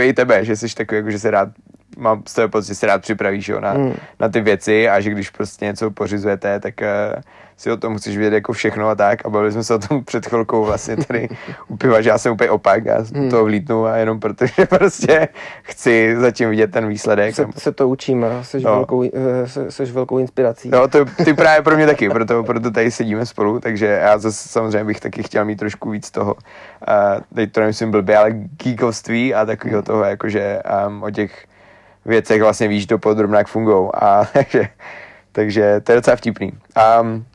i 0.01 0.13
tebe, 0.13 0.45
že 0.45 0.57
jsi 0.57 0.75
takový, 0.75 0.97
jako, 0.97 1.11
že 1.11 1.19
se 1.19 1.31
rád 1.31 1.49
mám 1.97 2.23
z 2.29 2.35
toho 2.35 2.49
pocit, 2.49 2.69
že 2.69 2.75
se 2.75 2.87
rád 2.87 3.03
připravíš 3.03 3.49
jo, 3.49 3.61
na, 3.61 3.71
Hmm. 3.71 3.95
na 4.21 4.29
ty 4.29 4.41
věci 4.41 4.89
a 4.89 5.01
že 5.01 5.11
když 5.11 5.31
prostě 5.31 5.65
něco 5.65 5.91
pořizujete, 5.91 6.61
tak 6.61 6.75
uh, 7.17 7.21
si 7.57 7.71
o 7.71 7.77
tom 7.77 7.93
musíš 7.93 8.17
vědět 8.17 8.35
jako 8.37 8.53
všechno 8.53 8.89
a 8.89 8.95
tak 8.95 9.27
a 9.27 9.29
bavili 9.29 9.53
jsme 9.53 9.65
se 9.65 9.75
o 9.75 9.79
tom 9.79 10.05
před 10.05 10.27
chvilkou 10.27 10.65
vlastně 10.65 10.97
tady 10.97 11.29
u 11.69 11.77
piva, 11.77 12.01
že 12.01 12.09
já 12.09 12.19
jsem 12.19 12.33
úplně 12.33 12.51
opak, 12.51 12.85
já 12.85 12.99
hmm. 13.15 13.31
toho 13.31 13.45
vlítnu 13.45 13.87
a 13.87 13.97
jenom 13.97 14.21
protože 14.21 14.53
prostě 14.69 15.29
chci 15.63 16.17
zatím 16.19 16.51
vidět 16.51 16.71
ten 16.73 16.89
výsledek. 16.89 17.35
Se, 17.35 17.47
se 17.57 17.73
to 17.73 17.89
učím 17.89 18.25
a 18.25 18.43
jsi, 18.45 18.61
No. 18.61 18.71
velkou, 18.71 19.03
eh, 19.05 19.49
se, 19.49 19.71
seš 19.71 19.91
velkou 19.91 20.19
inspirací. 20.19 20.69
No, 20.69 20.89
to 20.89 21.05
ty 21.25 21.35
právě 21.35 21.63
pro 21.63 21.77
mě 21.77 21.87
taky, 21.87 22.11
proto, 22.11 22.43
proto 22.45 22.71
tady 22.71 22.91
sedíme 22.91 23.27
spolu, 23.27 23.61
takže 23.61 23.87
já 23.87 24.19
zase 24.19 24.49
samozřejmě 24.49 24.85
bych 24.85 25.01
taky 25.01 25.23
chtěl 25.23 25.45
mít 25.45 25.57
trošku 25.57 25.91
víc 25.91 26.11
toho, 26.11 26.35
uh, 26.35 26.41
teď 27.35 27.53
to 27.53 27.61
nemyslím 27.61 27.91
blbě, 27.91 28.17
ale 28.17 28.31
geekovství 28.31 29.35
a 29.35 29.47
takového 29.47 29.83
toho, 29.83 30.05
jakože 30.05 30.59
um, 30.89 31.03
o 31.03 31.11
těch 31.11 31.45
věcech 32.07 32.43
vlastně 32.43 32.69
víš 32.69 32.87
do 32.87 32.99
podrobna, 32.99 33.39
jak 33.39 33.49
fungují. 33.49 33.91
A 33.95 34.25
takže, 34.33 34.69
takže 35.33 35.81
to 35.81 35.93
je 35.93 35.97
docela 35.97 36.17
vtipný. 36.17 36.53
Um, 37.01 37.27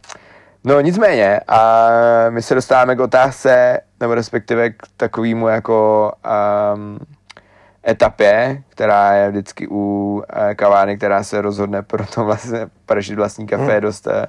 no 0.64 0.82
nicméně, 0.82 1.40
a 1.48 1.90
my 2.30 2.42
se 2.42 2.56
dostáváme 2.56 2.96
k 2.96 3.00
otázce, 3.00 3.80
nebo 4.00 4.16
respektive 4.16 4.70
k 4.70 4.84
takovému 4.98 5.48
jako 5.48 6.12
um, 6.74 7.00
etapě, 7.88 8.64
která 8.70 9.14
je 9.14 9.30
vždycky 9.30 9.68
u 9.72 10.24
eh, 10.30 10.56
kavárny, 10.56 10.98
která 10.98 11.24
se 11.24 11.42
rozhodne 11.42 11.82
pro 11.82 12.06
to 12.06 12.26
vlastně 12.26 12.60
pražit 12.86 13.16
vlastní 13.16 13.48
kafe, 13.48 13.74
je 13.74 13.82
dost, 13.82 14.08
eh, 14.08 14.26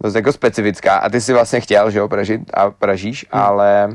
dost 0.00 0.14
jako 0.14 0.32
specifická. 0.32 0.96
A 0.96 1.08
ty 1.08 1.20
si 1.20 1.32
vlastně 1.32 1.60
chtěl, 1.60 1.90
že 1.90 1.98
jo, 1.98 2.08
pražit 2.08 2.40
a 2.54 2.70
pražíš, 2.70 3.26
ale 3.30 3.88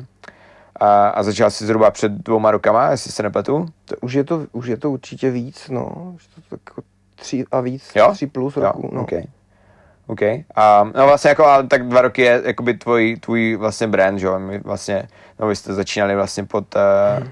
a, 0.79 1.07
a 1.09 1.23
začal 1.23 1.51
jsi 1.51 1.65
zhruba 1.65 1.91
před 1.91 2.11
dvouma 2.11 2.51
rokama, 2.51 2.89
jestli 2.91 3.11
se 3.11 3.23
nepletu. 3.23 3.65
To, 3.85 3.95
už, 4.01 4.13
je 4.13 4.23
to, 4.23 4.45
už 4.51 4.67
je 4.67 4.77
to 4.77 4.91
určitě 4.91 5.31
víc, 5.31 5.69
no. 5.69 6.11
Už 6.15 6.27
to 6.27 6.41
tak 6.49 6.59
jako 6.69 6.81
tři 7.15 7.45
a 7.51 7.61
víc, 7.61 7.91
Jo? 7.95 8.11
tři 8.13 8.27
plus 8.27 8.57
Jo, 8.57 8.63
roku. 8.63 8.89
No. 8.93 9.01
okay. 9.01 9.23
OK. 10.07 10.21
A, 10.55 10.83
no 10.95 11.07
vlastně 11.07 11.29
jako, 11.29 11.45
ale 11.45 11.67
tak 11.67 11.87
dva 11.87 12.01
roky 12.01 12.21
je 12.21 12.41
jakoby 12.45 12.73
tvoj, 12.73 13.17
tvůj 13.19 13.55
vlastně 13.55 13.87
brand, 13.87 14.19
že 14.19 14.27
jo? 14.27 14.39
My 14.39 14.59
vlastně, 14.59 15.07
no 15.39 15.47
vy 15.47 15.55
jste 15.55 15.73
začínali 15.73 16.15
vlastně 16.15 16.43
pod 16.43 16.75
uh, 16.75 17.27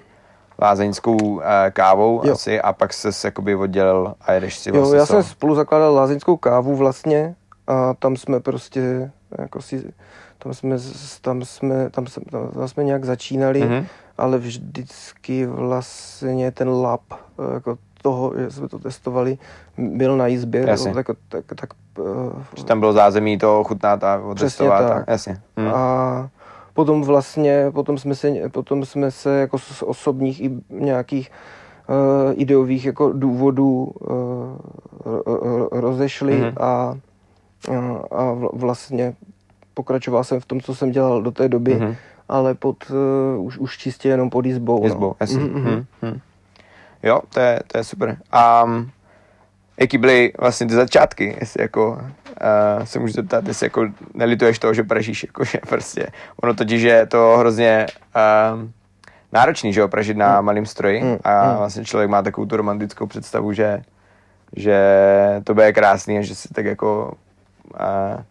lázeňskou 0.59 1.15
uh, 1.17 1.41
kávou 1.73 2.21
Jo. 2.25 2.33
asi 2.33 2.61
a 2.61 2.73
pak 2.73 2.93
se 2.93 3.27
jakoby 3.27 3.55
oddělil 3.55 4.13
a 4.21 4.33
jedeš 4.33 4.57
si 4.57 4.69
Jo, 4.69 4.75
vlastně 4.75 4.97
já 4.97 5.05
solo. 5.05 5.23
jsem 5.23 5.31
spolu 5.31 5.55
zakládal 5.55 5.95
lázeňskou 5.95 6.37
kávu 6.37 6.75
vlastně 6.75 7.35
a 7.67 7.93
tam 7.93 8.17
jsme 8.17 8.39
prostě 8.39 9.11
jako 9.39 9.61
si, 9.61 9.93
tam 10.43 10.53
jsme, 10.53 10.75
tam 11.21 11.41
jsme, 11.45 11.89
tam 11.89 12.07
jsme, 12.07 12.23
tam 12.53 12.67
jsme 12.67 12.83
nějak 12.83 13.05
začínali, 13.05 13.61
Mhm. 13.61 13.85
ale 14.17 14.37
vždycky 14.37 15.45
vlastně 15.45 16.51
ten 16.51 16.69
lab 16.69 17.01
eh, 17.13 17.53
jako 17.53 17.77
toho, 18.01 18.33
že 18.37 18.51
jsme 18.51 18.67
to 18.67 18.79
testovali, 18.79 19.37
byl 19.77 20.17
na 20.17 20.27
jizbě, 20.27 20.65
Jasně. 20.67 20.93
tak, 20.93 21.07
tak, 21.29 21.45
tak 21.55 21.69
eh, 21.99 22.43
Že 22.57 22.63
tam 22.65 22.79
bylo 22.79 22.93
zázemí 22.93 23.37
to 23.37 23.59
ochutnat 23.59 24.03
a 24.03 24.19
otestovat. 24.19 24.87
tak. 24.89 25.09
A, 25.09 25.11
jasně. 25.11 25.41
Hm. 25.59 25.67
A 25.67 26.29
potom 26.73 27.01
vlastně, 27.03 27.71
potom 27.71 27.97
jsme 27.97 28.15
se, 28.15 28.31
potom 28.51 28.85
jsme 28.85 29.11
se 29.11 29.39
jako 29.39 29.57
z 29.57 29.83
osobních 29.83 30.41
i 30.41 30.51
nějakých 30.69 31.31
uh, 31.89 32.33
ideových 32.41 32.85
jako 32.85 33.13
důvodů 33.13 33.83
uh, 33.99 34.09
ro- 35.05 35.23
ro- 35.23 35.67
rozešli 35.71 36.37
Mhm. 36.41 36.53
a, 36.59 36.65
a, 36.65 36.95
a 38.11 38.23
vl- 38.33 38.49
vlastně 38.53 39.13
pokračoval 39.73 40.23
jsem 40.23 40.39
v 40.39 40.45
tom, 40.45 40.61
co 40.61 40.75
jsem 40.75 40.91
dělal 40.91 41.21
do 41.21 41.31
té 41.31 41.49
doby, 41.49 41.73
Mhm. 41.75 41.95
ale 42.29 42.53
pod, 42.55 42.77
uh, 43.37 43.45
už, 43.45 43.57
už 43.57 43.77
čistě 43.77 44.09
jenom 44.09 44.29
pod 44.29 44.45
jizbou. 44.45 44.83
Jezbou, 44.83 45.07
no. 45.07 45.15
jasně. 45.19 45.37
Mhm, 45.39 45.61
mhm. 45.61 45.71
Hm, 45.75 45.85
hm. 46.01 46.19
Jo, 47.03 47.21
to 47.33 47.39
je, 47.39 47.59
to 47.67 47.77
je 47.77 47.83
super. 47.83 48.17
A 48.31 48.63
um, 48.63 48.91
jaký 49.79 49.97
byly 49.97 50.33
vlastně 50.39 50.67
ty 50.67 50.73
začátky, 50.73 51.37
jestli 51.39 51.61
jako 51.61 51.91
uh, 51.91 52.83
se 52.85 52.99
můžu 52.99 53.13
zeptat, 53.13 53.47
jestli 53.47 53.65
jako 53.65 53.87
nelituješ 54.13 54.59
toho, 54.59 54.73
že 54.73 54.83
pražíš, 54.83 55.23
jako 55.23 55.43
že 55.51 55.57
prostě, 55.69 56.07
ono 56.43 56.53
totiž 56.53 56.81
je 56.81 57.05
to 57.05 57.35
hrozně 57.39 57.85
um, 58.53 58.71
náročný, 59.31 59.73
že 59.73 59.81
jo, 59.81 59.87
pražit 59.87 60.17
na 60.17 60.41
malém 60.41 60.65
stroji 60.65 61.01
Mm, 61.03 61.17
a 61.23 61.51
mm. 61.51 61.57
vlastně 61.57 61.85
člověk 61.85 62.09
má 62.09 62.21
takovou 62.21 62.47
tu 62.47 62.57
romantickou 62.57 63.07
představu, 63.07 63.53
že, 63.53 63.81
že 64.55 64.77
to 65.43 65.53
bude 65.53 65.73
krásný 65.73 66.17
a 66.17 66.21
že 66.21 66.35
si 66.35 66.49
tak 66.53 66.65
jako 66.65 67.13
uh, 67.73 68.21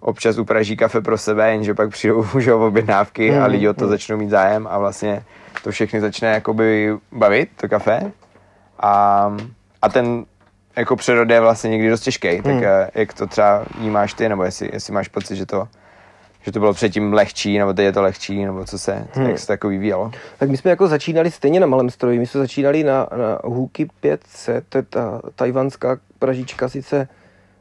občas 0.00 0.38
upraží 0.38 0.76
kafe 0.76 1.00
pro 1.00 1.18
sebe, 1.18 1.50
jenže 1.50 1.74
pak 1.74 1.90
přijdou 1.90 2.24
že 2.38 2.50
jo, 2.50 2.60
objednávky 2.66 3.36
a 3.36 3.46
Mm, 3.46 3.52
lidi 3.52 3.68
o 3.68 3.74
to 3.74 3.84
mm. 3.84 3.90
začnou 3.90 4.16
mít 4.16 4.30
zájem 4.30 4.66
a 4.70 4.78
vlastně 4.78 5.22
to 5.64 5.70
všechny 5.70 6.00
začne 6.00 6.28
jakoby 6.28 6.96
bavit, 7.12 7.48
to 7.56 7.68
kafe. 7.68 8.12
A, 8.80 9.36
a 9.82 9.88
ten 9.88 10.24
jako 10.76 10.96
přerod 10.96 11.30
je 11.30 11.40
vlastně 11.40 11.70
někdy 11.70 11.90
dost 11.90 12.00
těžký, 12.00 12.42
tak 12.42 12.54
Mm. 12.54 12.64
eh, 12.64 12.90
jak 12.94 13.12
to 13.14 13.26
třeba 13.26 13.64
vnímáš 13.78 14.14
ty, 14.14 14.28
nebo 14.28 14.44
jestli, 14.44 14.70
jestli 14.72 14.92
máš 14.92 15.08
pocit, 15.08 15.36
že 15.36 15.46
to, 15.46 15.68
že 16.42 16.52
to 16.52 16.58
bylo 16.60 16.74
předtím 16.74 17.12
lehčí, 17.12 17.58
nebo 17.58 17.72
teď 17.72 17.84
je 17.84 17.92
to 17.92 18.02
lehčí, 18.02 18.44
nebo 18.44 18.64
co 18.64 18.78
se, 18.78 19.06
Hmm. 19.14 19.26
jak 19.26 19.38
se 19.38 19.46
to 19.46 19.52
jako 19.52 19.68
vyvíjelo. 19.68 20.10
Tak 20.38 20.50
my 20.50 20.56
jsme 20.56 20.70
jako 20.70 20.88
začínali 20.88 21.30
stejně 21.30 21.60
na 21.60 21.66
malém 21.66 21.90
stroji. 21.90 22.18
My 22.18 22.26
jsme 22.26 22.40
začínali 22.40 22.84
na, 22.84 23.08
na 23.16 23.38
Huki 23.44 23.86
500, 24.00 24.64
to 24.68 24.78
je 24.78 24.82
ta 24.82 25.20
tajvanská 25.34 25.98
pražička 26.18 26.68
sice 26.68 27.08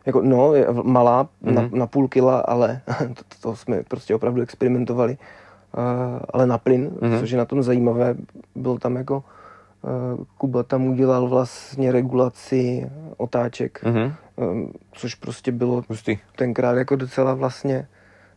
jako, 0.05 0.21
no, 0.21 0.53
je 0.53 0.67
malá, 0.83 1.23
mm-hmm. 1.43 1.53
na, 1.53 1.69
na 1.71 1.87
půl 1.87 2.07
kila, 2.07 2.39
ale 2.39 2.81
to, 3.13 3.23
to 3.41 3.55
jsme 3.55 3.83
prostě 3.83 4.15
opravdu 4.15 4.41
experimentovali. 4.41 5.17
Uh, 5.77 5.83
ale 6.33 6.47
na 6.47 6.57
plyn, 6.57 6.81
Mhm. 6.81 6.97
mm-hmm. 7.13 7.19
což 7.19 7.31
je 7.31 7.37
na 7.37 7.45
tom 7.45 7.63
zajímavé, 7.63 8.15
byl 8.55 8.77
tam 8.77 8.95
jako 8.95 9.23
uh, 10.17 10.23
Kuba 10.37 10.63
tam 10.63 10.85
udělal 10.87 11.27
vlastně 11.27 11.91
regulaci 11.91 12.89
otáček, 13.17 13.83
Mhm. 13.83 14.13
um, 14.35 14.73
což 14.91 15.15
prostě 15.15 15.51
bylo 15.51 15.83
Hustý. 15.89 16.17
tenkrát 16.35 16.77
jako 16.77 16.95
docela 16.95 17.33
vlastně 17.33 17.87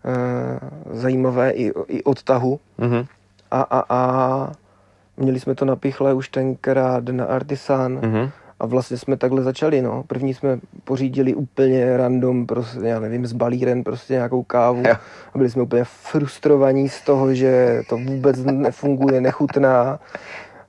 uh, 0.04 0.94
zajímavé 0.98 1.50
i, 1.50 1.72
i 1.88 2.02
odtahu. 2.04 2.60
Mhm. 2.78 3.04
A, 3.50 3.60
a, 3.62 3.84
a 3.88 4.52
měli 5.16 5.40
jsme 5.40 5.54
to 5.54 5.64
napichlé 5.64 6.14
už 6.14 6.28
tenkrát 6.28 7.04
na 7.08 7.24
Artisan 7.24 7.92
Mhm. 7.92 8.30
A 8.62 8.66
vlastně 8.66 8.96
jsme 8.96 9.16
takhle 9.16 9.42
začali, 9.42 9.82
no. 9.82 10.02
První 10.06 10.34
jsme 10.34 10.58
pořídili 10.84 11.34
úplně 11.34 11.96
random, 11.96 12.46
prostě, 12.46 12.78
já 12.82 13.00
nevím, 13.00 13.26
s 13.26 13.32
balíren 13.32 13.84
prostě 13.84 14.12
nějakou 14.12 14.42
kávu 14.42 14.82
Jo. 14.86 14.94
a 15.34 15.38
byli 15.38 15.50
jsme 15.50 15.62
úplně 15.62 15.84
frustrovaní 15.84 16.88
z 16.88 17.00
toho, 17.00 17.34
že 17.34 17.82
to 17.88 17.96
vůbec 17.98 18.44
nefunguje, 18.44 19.20
nechutná. 19.20 19.98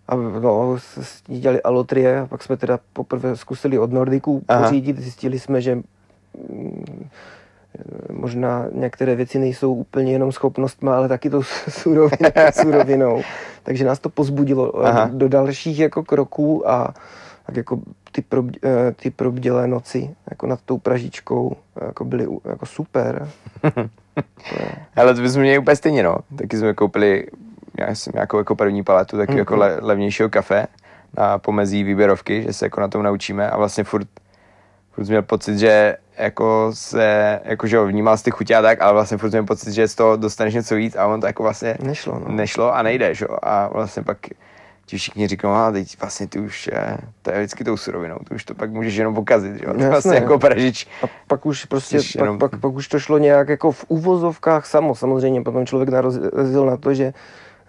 A 0.08 0.16
no, 0.16 0.76
s- 0.80 1.28
ní 1.28 1.40
dělali 1.40 1.62
alotrie 1.62 2.20
a 2.20 2.26
pak 2.28 2.44
jsme 2.44 2.58
teda 2.58 2.80
poprvé 2.94 3.36
zkusili 3.36 3.80
od 3.80 3.92
Nordiků 3.92 4.44
Aha. 4.48 4.64
pořídit, 4.64 5.00
zjistili 5.00 5.40
jsme, 5.40 5.62
že 5.62 5.76
mm, 5.76 7.08
možná 8.12 8.66
některé 8.72 9.16
věci 9.16 9.40
nejsou 9.40 9.74
úplně 9.74 10.12
jenom 10.12 10.32
schopnostmi, 10.32 10.90
ale 10.90 11.08
taky 11.08 11.30
tou 11.30 11.44
surovin, 11.70 12.18
surovinou. 12.62 13.22
Takže 13.64 13.86
nás 13.86 14.00
to 14.00 14.10
pozbudilo 14.10 14.86
eh, 14.86 14.90
Aha. 14.90 15.10
do 15.14 15.30
dalších 15.30 15.80
jako 15.80 16.04
kroků 16.04 16.70
a 16.70 16.94
tak 17.46 17.56
jako 17.58 17.80
ty, 18.12 18.22
prob, 18.22 18.46
eh, 18.64 18.92
ty 18.92 19.10
probdělé 19.12 19.68
noci 19.68 20.16
jako 20.30 20.48
nad 20.48 20.60
tou 20.66 20.78
pražičkou 20.78 21.56
jako 21.86 22.06
byly 22.06 22.28
jako 22.46 22.66
super. 22.66 23.30
Ale 24.96 25.14
to 25.16 25.22
bychom 25.22 25.42
měli 25.42 25.58
úplně 25.58 25.76
stejně, 25.76 26.04
no. 26.04 26.18
Taky 26.38 26.58
jsme 26.58 26.74
koupili 26.74 27.28
já 27.80 27.96
jsem 27.96 28.12
nějakou 28.14 28.38
jako 28.38 28.56
první 28.56 28.84
paletu 28.84 29.18
taky 29.18 29.32
Mhm. 29.32 29.40
jako 29.40 29.56
le, 29.56 29.78
levnějšího 29.82 30.30
kafe 30.30 30.68
na 31.18 31.38
pomezí 31.38 31.84
výběrovky, 31.84 32.44
že 32.44 32.54
se 32.54 32.66
jako 32.66 32.82
na 32.82 32.88
tom 32.88 33.04
naučíme 33.04 33.50
a 33.50 33.58
vlastně 33.58 33.84
furt, 33.84 34.08
furt 34.92 35.06
jsem 35.06 35.12
měl 35.12 35.22
pocit, 35.22 35.58
že 35.58 35.96
jako 36.18 36.70
se, 36.74 37.40
jako 37.44 37.68
že 37.68 37.76
jo, 37.76 37.86
vnímal 37.88 38.18
z 38.18 38.22
ty 38.22 38.32
chutě 38.32 38.56
a 38.56 38.62
tak, 38.62 38.82
ale 38.82 38.94
vlastně 38.94 39.18
furt 39.18 39.30
měl 39.30 39.44
pocit, 39.46 39.74
že 39.74 39.88
z 39.88 39.96
toho 39.96 40.16
dostaneš 40.16 40.54
něco 40.54 40.76
víc 40.76 40.96
a 40.96 41.08
on 41.08 41.22
to 41.22 41.28
jako 41.28 41.44
vlastně 41.44 41.78
Nešlo, 41.82 42.20
no. 42.20 42.36
nešlo 42.36 42.76
a 42.76 42.82
nejde, 42.84 43.14
že 43.16 43.26
jo. 43.30 43.38
A 43.44 43.68
vlastně 43.68 44.04
pak 44.04 44.18
ti 44.86 44.98
všichni 44.98 45.28
říkají, 45.28 45.54
a 45.56 45.72
teď 45.72 46.02
vlastně 46.02 46.28
ty 46.28 46.40
už, 46.40 46.70
eh, 46.74 46.98
to 47.22 47.32
je 47.32 47.38
vždycky 47.38 47.64
tou 47.64 47.78
surovinou, 47.78 48.18
ty 48.30 48.36
už 48.36 48.46
to 48.46 48.56
pak 48.56 48.72
můžeš 48.72 48.96
jenom 48.96 49.16
pokazit, 49.16 49.56
že 49.56 49.66
jo. 49.66 49.70
Jasné. 49.70 49.90
vlastně 49.90 50.16
jako 50.16 50.40
pražič. 50.40 50.88
A 51.04 51.06
pak 51.28 51.46
už 51.46 51.66
prostě, 51.66 51.98
pak, 51.98 52.16
jenom- 52.16 52.40
pak, 52.40 52.60
pak, 52.60 52.74
už 52.74 52.88
to 52.88 53.00
šlo 53.00 53.18
nějak 53.18 53.50
jako 53.50 53.72
v 53.72 53.86
úvozovkách 53.88 54.66
samo. 54.66 54.96
Samozřejmě 54.96 55.42
potom 55.42 55.66
člověk 55.66 55.90
narazil 55.90 56.66
na 56.66 56.78
to, 56.78 56.94
že 56.94 57.14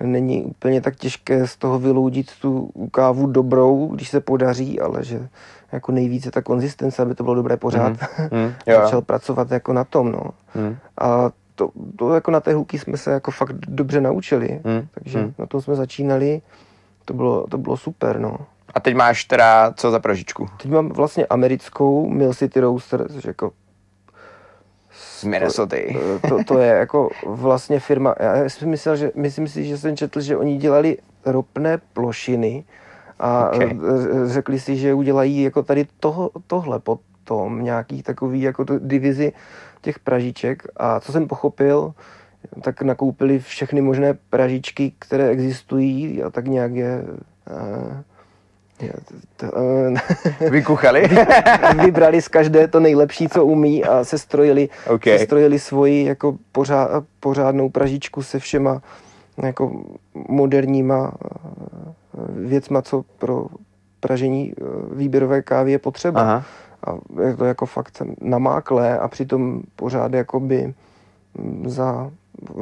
není 0.01 0.45
úplně 0.45 0.81
tak 0.81 0.97
těžké 0.97 1.47
z 1.47 1.57
toho 1.57 1.79
vyloudit 1.79 2.31
tu 2.41 2.71
kávu 2.91 3.27
dobrou, 3.27 3.87
když 3.95 4.09
se 4.09 4.21
podaří, 4.21 4.81
ale 4.81 5.05
že 5.05 5.29
jako 5.73 5.93
nejvíce 5.93 6.31
ta 6.31 6.43
konzistence, 6.43 7.03
aby 7.03 7.15
to 7.15 7.23
bylo 7.25 7.35
dobré 7.35 7.57
pořád. 7.57 7.93
Mm, 8.31 8.53
jo, 8.67 8.81
Začal 8.83 9.03
pracovat 9.03 9.51
jako 9.51 9.73
na 9.73 9.85
tom, 9.85 10.13
no. 10.13 10.21
Mm. 10.55 10.77
A 11.01 11.31
to, 11.55 11.71
to 11.99 12.15
jako 12.15 12.31
na 12.31 12.41
té 12.41 12.53
hluky 12.53 12.79
jsme 12.79 12.97
se 12.97 13.11
jako 13.11 13.31
fakt 13.31 13.53
dobře 13.53 14.01
naučili. 14.01 14.61
Mm, 14.65 14.87
Takže 14.95 15.19
mm. 15.19 15.35
na 15.39 15.47
tom 15.47 15.61
jsme 15.61 15.75
začínali. 15.75 16.43
To 17.05 17.15
bylo, 17.15 17.47
to 17.47 17.59
bylo 17.59 17.77
super, 17.77 18.21
no. 18.21 18.37
A 18.75 18.81
teď 18.81 18.95
máš 18.95 19.25
teda 19.25 19.73
co 19.77 19.91
za 19.91 19.99
pražičku? 19.99 20.49
Teď 20.63 20.71
mám 20.71 20.89
vlastně 20.89 21.27
americkou 21.27 22.09
Mill 22.09 22.35
City 22.35 22.61
Roaster, 22.61 23.13
což 23.13 23.25
jako 23.25 23.53
Z 24.93 25.25
Minnesota. 25.25 25.77
Eh, 25.77 26.29
to, 26.29 26.45
to 26.45 26.59
je 26.59 26.69
jako 26.69 27.09
vlastně 27.27 27.81
firma, 27.81 28.15
já 28.21 28.45
jsem 28.45 28.69
myslel, 28.69 28.97
že, 28.97 29.11
myslím 29.15 29.49
si, 29.49 29.65
že 29.65 29.79
jsem 29.79 29.97
četl, 29.97 30.21
že 30.21 30.37
oni 30.37 30.57
dělali 30.57 30.99
ropné 31.27 31.79
plošiny 31.93 32.65
a 33.19 33.49
Okay. 33.49 33.79
řekli 34.25 34.61
si, 34.61 34.77
že 34.77 34.95
udělají 34.95 35.43
jako 35.43 35.63
tady 35.63 35.87
toho, 36.01 36.31
tohle 36.47 36.81
potom, 36.81 37.65
nějaký 37.65 38.03
takový 38.03 38.41
jako 38.41 38.65
to 38.65 38.79
divizi 38.79 39.33
těch 39.81 39.99
pražiček 39.99 40.63
a 40.77 41.01
co 41.01 41.13
jsem 41.13 41.29
pochopil, 41.29 41.95
tak 42.63 42.83
nakoupili 42.83 43.39
všechny 43.39 43.81
možné 43.81 44.15
pražičky, 44.31 44.93
které 44.99 45.29
existují 45.29 46.23
a 46.23 46.31
tak 46.31 46.47
nějak 46.47 46.75
je, 46.75 47.05
eh, 47.51 48.93
eh, 49.43 50.51
Vykuchali? 50.51 51.09
vybrali 51.85 52.23
z 52.23 52.29
každé 52.29 52.69
to 52.69 52.81
nejlepší, 52.81 53.29
co 53.29 53.45
umí 53.45 53.85
a 53.85 54.05
sestrojili, 54.05 54.69
OK. 54.87 55.05
sestrojili 55.05 55.59
svoji 55.59 56.05
jako 56.05 56.37
pořád, 56.53 57.05
pořádnou 57.21 57.69
pražičku 57.69 58.23
se 58.23 58.39
všema 58.39 58.83
jako 59.43 59.85
moderníma 60.29 61.13
eh, 61.15 61.29
věcma, 62.29 62.83
co 62.83 63.05
pro 63.19 63.47
pražení 64.01 64.55
výběrové 64.93 65.43
kávy 65.43 65.73
je 65.73 65.79
potřeba. 65.79 66.21
Aha. 66.21 66.45
A 66.87 66.95
je 67.23 67.37
to 67.37 67.45
jako 67.45 67.67
fakt 67.67 68.03
namáklé 68.21 68.99
a 68.99 69.09
přitom 69.09 69.63
pořád 69.77 70.13
jakoby 70.13 70.75
mm, 71.39 71.69
za, 71.69 72.11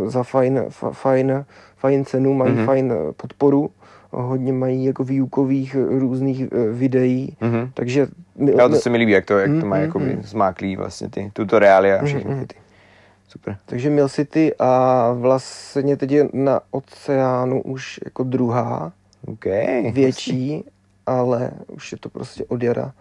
za 0.07 0.23
fajn, 0.23 0.65
fa, 0.69 0.91
fajn, 0.91 1.45
fajn 1.77 2.05
cenu 2.05 2.35
mají 2.35 2.53
Mhm. 2.53 2.61
mm-hmm. 2.61 2.67
fajn 2.67 2.93
eh, 2.93 3.13
podporu. 3.13 3.71
Hodně 4.15 4.53
mají 4.53 4.85
jako 4.85 5.05
výukových 5.05 5.75
eh, 5.75 5.99
různých 5.99 6.41
eh, 6.43 6.73
videí. 6.73 7.37
Mhm. 7.41 7.71
Takže 7.75 8.07
my, 8.37 8.51
Jo, 8.51 8.69
to 8.69 8.75
se 8.77 8.91
mi 8.91 8.99
líbí, 8.99 9.13
jak 9.13 9.25
to, 9.25 9.39
jak 9.39 9.51
to 9.61 9.67
má 9.67 9.77
Mm, 9.77 9.83
jakoby 9.83 10.05
mm, 10.17 10.23
zmáklý 10.23 10.77
vlastně 10.77 11.09
ty 11.09 11.31
tutoriály 11.33 11.93
a 11.93 12.05
všechny 12.05 12.31
Mm, 12.35 12.39
mm. 12.41 12.47
ty. 12.47 12.55
Super. 13.29 13.57
Takže 13.67 13.91
Mill 13.91 14.09
City 14.09 14.55
a 14.59 15.13
vlastně 15.13 15.97
teď 15.97 16.11
je 16.11 16.29
na 16.33 16.61
oceánu 16.71 17.63
už 17.63 18.01
jako 18.05 18.23
druhá, 18.23 18.93
OK. 19.27 19.45
větší, 19.93 20.65
ale 21.07 21.51
už 21.69 21.93
je 21.93 21.99
to 21.99 22.09
prostě 22.09 22.45
od 22.49 22.63
jara 22.63 22.93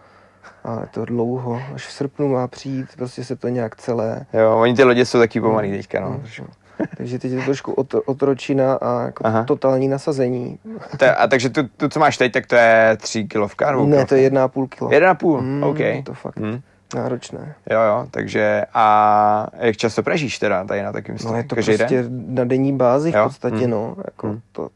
a 0.64 0.80
je 0.80 0.86
to 0.94 1.04
dlouho, 1.04 1.60
až 1.74 1.86
v 1.86 1.92
srpnu 1.92 2.28
má 2.28 2.48
přijít, 2.48 2.86
prostě 2.96 3.24
se 3.24 3.36
to 3.36 3.48
nějak 3.48 3.76
celé. 3.76 4.26
Jo, 4.32 4.56
oni 4.60 4.74
ty 4.74 4.84
lodě 4.84 5.04
jsou 5.04 5.18
taky 5.18 5.40
pomalý 5.40 5.70
teďka, 5.70 6.00
no. 6.00 6.18
trošku. 6.18 6.44
Takže 6.96 7.18
teď 7.18 7.30
je 7.32 7.38
to 7.38 7.44
trošku 7.44 7.72
otro, 7.72 8.02
otročina 8.02 8.74
a 8.74 9.02
jako 9.02 9.26
Aha. 9.26 9.44
totální 9.44 9.88
nasazení. 9.88 10.58
Ta, 10.98 11.14
a 11.14 11.26
takže 11.26 11.50
tu, 11.50 11.62
tu, 11.76 11.88
co 11.88 12.00
máš 12.00 12.16
teď, 12.16 12.32
tak 12.32 12.46
to 12.46 12.54
je 12.54 12.96
tři 13.00 13.24
kilovka? 13.24 13.70
Nebo 13.70 13.86
Ne, 13.86 14.06
to 14.06 14.14
je 14.14 14.20
jedna 14.22 14.44
a 14.44 14.48
půl 14.48 14.66
kilo. 14.68 14.92
Jeden 14.92 15.08
a 15.08 15.14
půl, 15.14 15.40
Mm, 15.42 15.62
OK. 15.62 15.78
To 16.04 16.14
fakt 16.14 16.36
Mm. 16.38 16.60
náročné. 16.94 17.54
Jo, 17.70 17.80
jo, 17.80 18.06
takže 18.10 18.62
a 18.74 19.46
jak 19.58 19.76
často 19.76 20.02
pražíš 20.02 20.38
teda 20.38 20.64
tady 20.64 20.82
na 20.82 20.92
takovém 20.92 21.18
No 21.24 21.36
je 21.36 21.44
to 21.44 21.54
Každý 21.54 21.76
prostě 21.76 22.02
den? 22.02 22.24
na 22.28 22.44
denní 22.44 22.72
bázi 22.76 23.12
v 23.12 23.22
podstatě, 23.24 23.64
Mm. 23.64 23.70
no. 23.70 23.96
Jako 24.04 24.26
Mm. 24.26 24.40
to, 24.52 24.68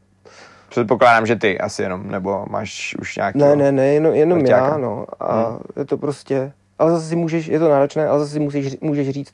Předpokládám, 0.69 1.25
že 1.25 1.35
ty 1.35 1.59
asi 1.59 1.81
jenom, 1.81 2.07
nebo 2.11 2.45
máš 2.49 2.95
už 3.01 3.15
nějaký... 3.17 3.39
Ne, 3.39 3.55
ne, 3.55 3.71
ne, 3.71 3.87
jenom, 3.87 4.13
jenom 4.13 4.45
já, 4.45 4.77
no. 4.77 5.05
A 5.19 5.57
je 5.75 5.85
to 5.85 5.97
prostě, 5.97 6.51
ale 6.79 6.91
zase 6.91 7.05
si 7.07 7.15
můžeš, 7.15 7.47
je 7.47 7.59
to 7.59 7.69
náročné, 7.69 8.07
ale 8.07 8.19
zase 8.19 8.31
si 8.31 8.39
můžeš, 8.39 8.77
můžeš 8.81 9.09
říct, 9.09 9.33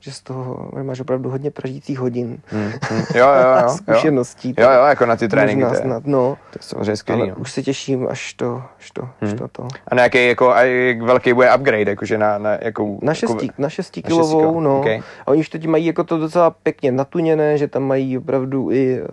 že 0.00 0.12
z 0.12 0.20
toho 0.20 0.70
máš 0.82 1.00
opravdu 1.00 1.30
hodně 1.30 1.50
pražících 1.50 1.98
hodin. 1.98 2.38
Hmm, 2.46 2.62
hmm. 2.90 3.00
Jo, 3.14 3.26
jo, 3.26 3.26
jo. 3.26 3.62
jo. 3.62 3.68
Zkušeností. 3.68 4.54
Jo, 4.58 4.70
jo, 4.70 4.82
jako 4.84 5.06
na 5.06 5.16
ty 5.16 5.28
tréninky. 5.28 5.64
Možná 5.64 5.70
To 5.70 5.82
je, 5.82 5.82
snad, 5.86 6.06
no. 6.06 6.36
to 6.50 6.58
je 6.58 6.62
samozřejmě 6.62 6.96
skvělý. 6.96 7.22
Ale 7.22 7.30
No. 7.30 7.36
už 7.36 7.52
se 7.52 7.62
těším, 7.62 8.06
až 8.10 8.34
to, 8.34 8.62
až 8.78 8.90
to, 8.90 9.02
až 9.02 9.28
Hmm. 9.28 9.38
to, 9.38 9.48
to. 9.48 9.68
A 9.88 9.94
na 9.94 10.02
jaký, 10.02 10.26
jako, 10.28 10.50
a 10.54 10.62
jak 10.62 11.02
velký 11.02 11.32
bude 11.32 11.54
upgrade, 11.56 11.90
jakože 11.90 12.18
na, 12.18 12.38
na 12.38 12.50
jakou... 12.60 12.98
Na 13.02 13.12
jako, 13.12 13.16
šesti, 13.16 13.50
na 13.58 13.68
šesti 13.68 14.00
na 14.04 14.08
kilovou, 14.08 14.24
šestikilo, 14.40 14.60
no. 14.60 14.80
okej. 14.80 15.02
A 15.26 15.28
oni 15.28 15.40
už 15.40 15.48
teď 15.48 15.66
mají 15.66 15.86
jako 15.86 16.04
to 16.04 16.18
docela 16.18 16.50
pěkně 16.50 16.92
natuněné, 16.92 17.58
že 17.58 17.68
tam 17.68 17.82
mají 17.82 18.18
opravdu 18.18 18.70
i 18.72 19.02
uh, 19.02 19.08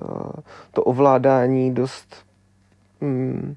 to 0.74 0.84
ovládání 0.84 1.74
dost 1.74 2.16
mm, 3.02 3.56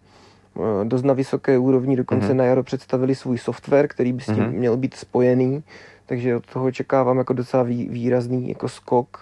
eh, 0.56 0.84
dost 0.84 1.02
na 1.02 1.14
vysoké 1.14 1.58
úrovni, 1.58 1.96
dokonce 1.96 2.24
Mhm. 2.26 2.32
mm-hmm. 2.34 2.38
na 2.38 2.44
jaro 2.44 2.62
představili 2.62 3.14
svůj 3.14 3.38
software, 3.38 3.88
který 3.88 4.12
by 4.12 4.22
s 4.22 4.26
tím 4.26 4.34
Mhm. 4.34 4.44
mm-hmm. 4.44 4.58
měl 4.58 4.76
být 4.76 4.94
spojený, 4.94 5.62
takže 6.10 6.36
od 6.36 6.46
toho 6.46 6.64
očekávám 6.66 7.18
jako 7.18 7.32
docela 7.32 7.62
vý, 7.62 7.88
výrazný 7.88 8.48
jako 8.48 8.68
skok. 8.68 9.20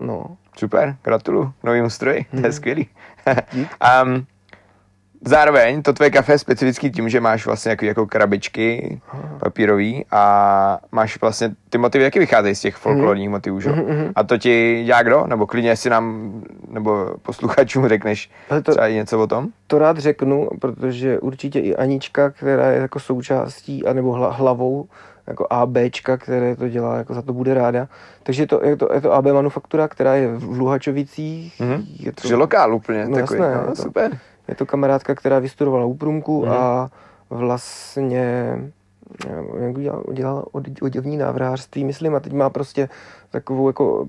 No. 0.00 0.24
Super, 0.56 0.96
gratuluju 1.04 1.52
novému 1.64 1.90
stroji, 1.90 2.26
to 2.30 2.36
je 2.36 2.42
Mhm. 2.42 2.52
skvělý. 2.52 2.88
Um, 4.04 4.26
zároveň 5.24 5.82
to 5.82 5.92
tvoje 5.92 6.10
kafe 6.10 6.32
je 6.32 6.38
specifický 6.38 6.90
tím, 6.90 7.08
že 7.08 7.20
máš 7.20 7.46
vlastně 7.46 7.70
jako, 7.70 7.84
jako 7.84 8.06
krabičky 8.06 9.00
papírový 9.38 10.04
a 10.10 10.78
máš 10.92 11.20
vlastně, 11.20 11.50
ty 11.70 11.78
motivy 11.78 12.04
taky 12.04 12.18
vycházejí 12.18 12.54
z 12.54 12.60
těch 12.60 12.76
folklorních 12.76 13.28
motivů, 13.28 13.60
že? 13.60 13.70
Mhm, 13.70 14.12
A 14.14 14.22
to 14.24 14.38
ti 14.38 14.82
dělá 14.86 15.02
kdo? 15.02 15.24
Nebo 15.26 15.46
klidně 15.46 15.76
si 15.76 15.90
nám, 15.90 16.32
nebo 16.70 17.14
posluchačům 17.22 17.88
řekneš 17.88 18.30
Ale 18.50 18.62
to- 18.62 18.70
třeba 18.72 18.88
něco 18.88 19.20
o 19.20 19.26
tom? 19.26 19.48
To 19.66 19.78
rád 19.78 19.98
řeknu, 19.98 20.48
protože 20.60 21.18
určitě 21.18 21.60
i 21.60 21.76
Anička, 21.76 22.30
která 22.30 22.66
je 22.70 22.80
jako 22.80 23.00
součástí, 23.00 23.86
anebo 23.86 24.12
hla, 24.12 24.32
hlavou 24.32 24.88
jako 25.28 25.46
ABčka, 25.50 26.16
které 26.16 26.56
to 26.56 26.68
dělá, 26.68 26.96
jako 26.96 27.14
za 27.14 27.22
to 27.22 27.32
bude 27.32 27.54
ráda. 27.54 27.88
Takže 28.22 28.42
je 28.42 28.46
to, 28.46 28.60
je 28.64 28.76
to, 28.76 28.88
je 28.94 29.00
to 29.00 29.12
AB 29.12 29.24
manufaktura, 29.26 29.88
která 29.88 30.14
je 30.14 30.28
v 30.36 30.58
Luhačovicích. 30.58 31.60
Mhm. 31.60 31.84
Je 31.98 32.12
to, 32.12 32.28
je 32.28 32.36
lokál 32.36 32.74
úplně 32.74 33.06
No 33.08 33.16
takový. 33.16 33.40
jasné, 33.40 33.54
no, 33.54 33.60
je 33.70 33.76
to- 33.76 33.82
super. 33.82 34.18
je 34.48 34.54
to 34.54 34.66
kamarádka, 34.66 35.14
která 35.14 35.38
vystudovala 35.38 35.84
u 35.84 35.94
Průmku 35.94 36.42
Mhm. 36.44 36.52
a 36.54 36.90
vlastně 37.30 38.56
eh, 39.26 39.30
jak 39.64 39.76
od- 40.52 40.82
oděvní 40.82 41.16
návrhářství, 41.16 41.84
myslím, 41.84 42.14
a 42.14 42.20
teď 42.20 42.32
má 42.32 42.50
prostě 42.50 42.88
takovou 43.30 43.66
jako 43.68 44.06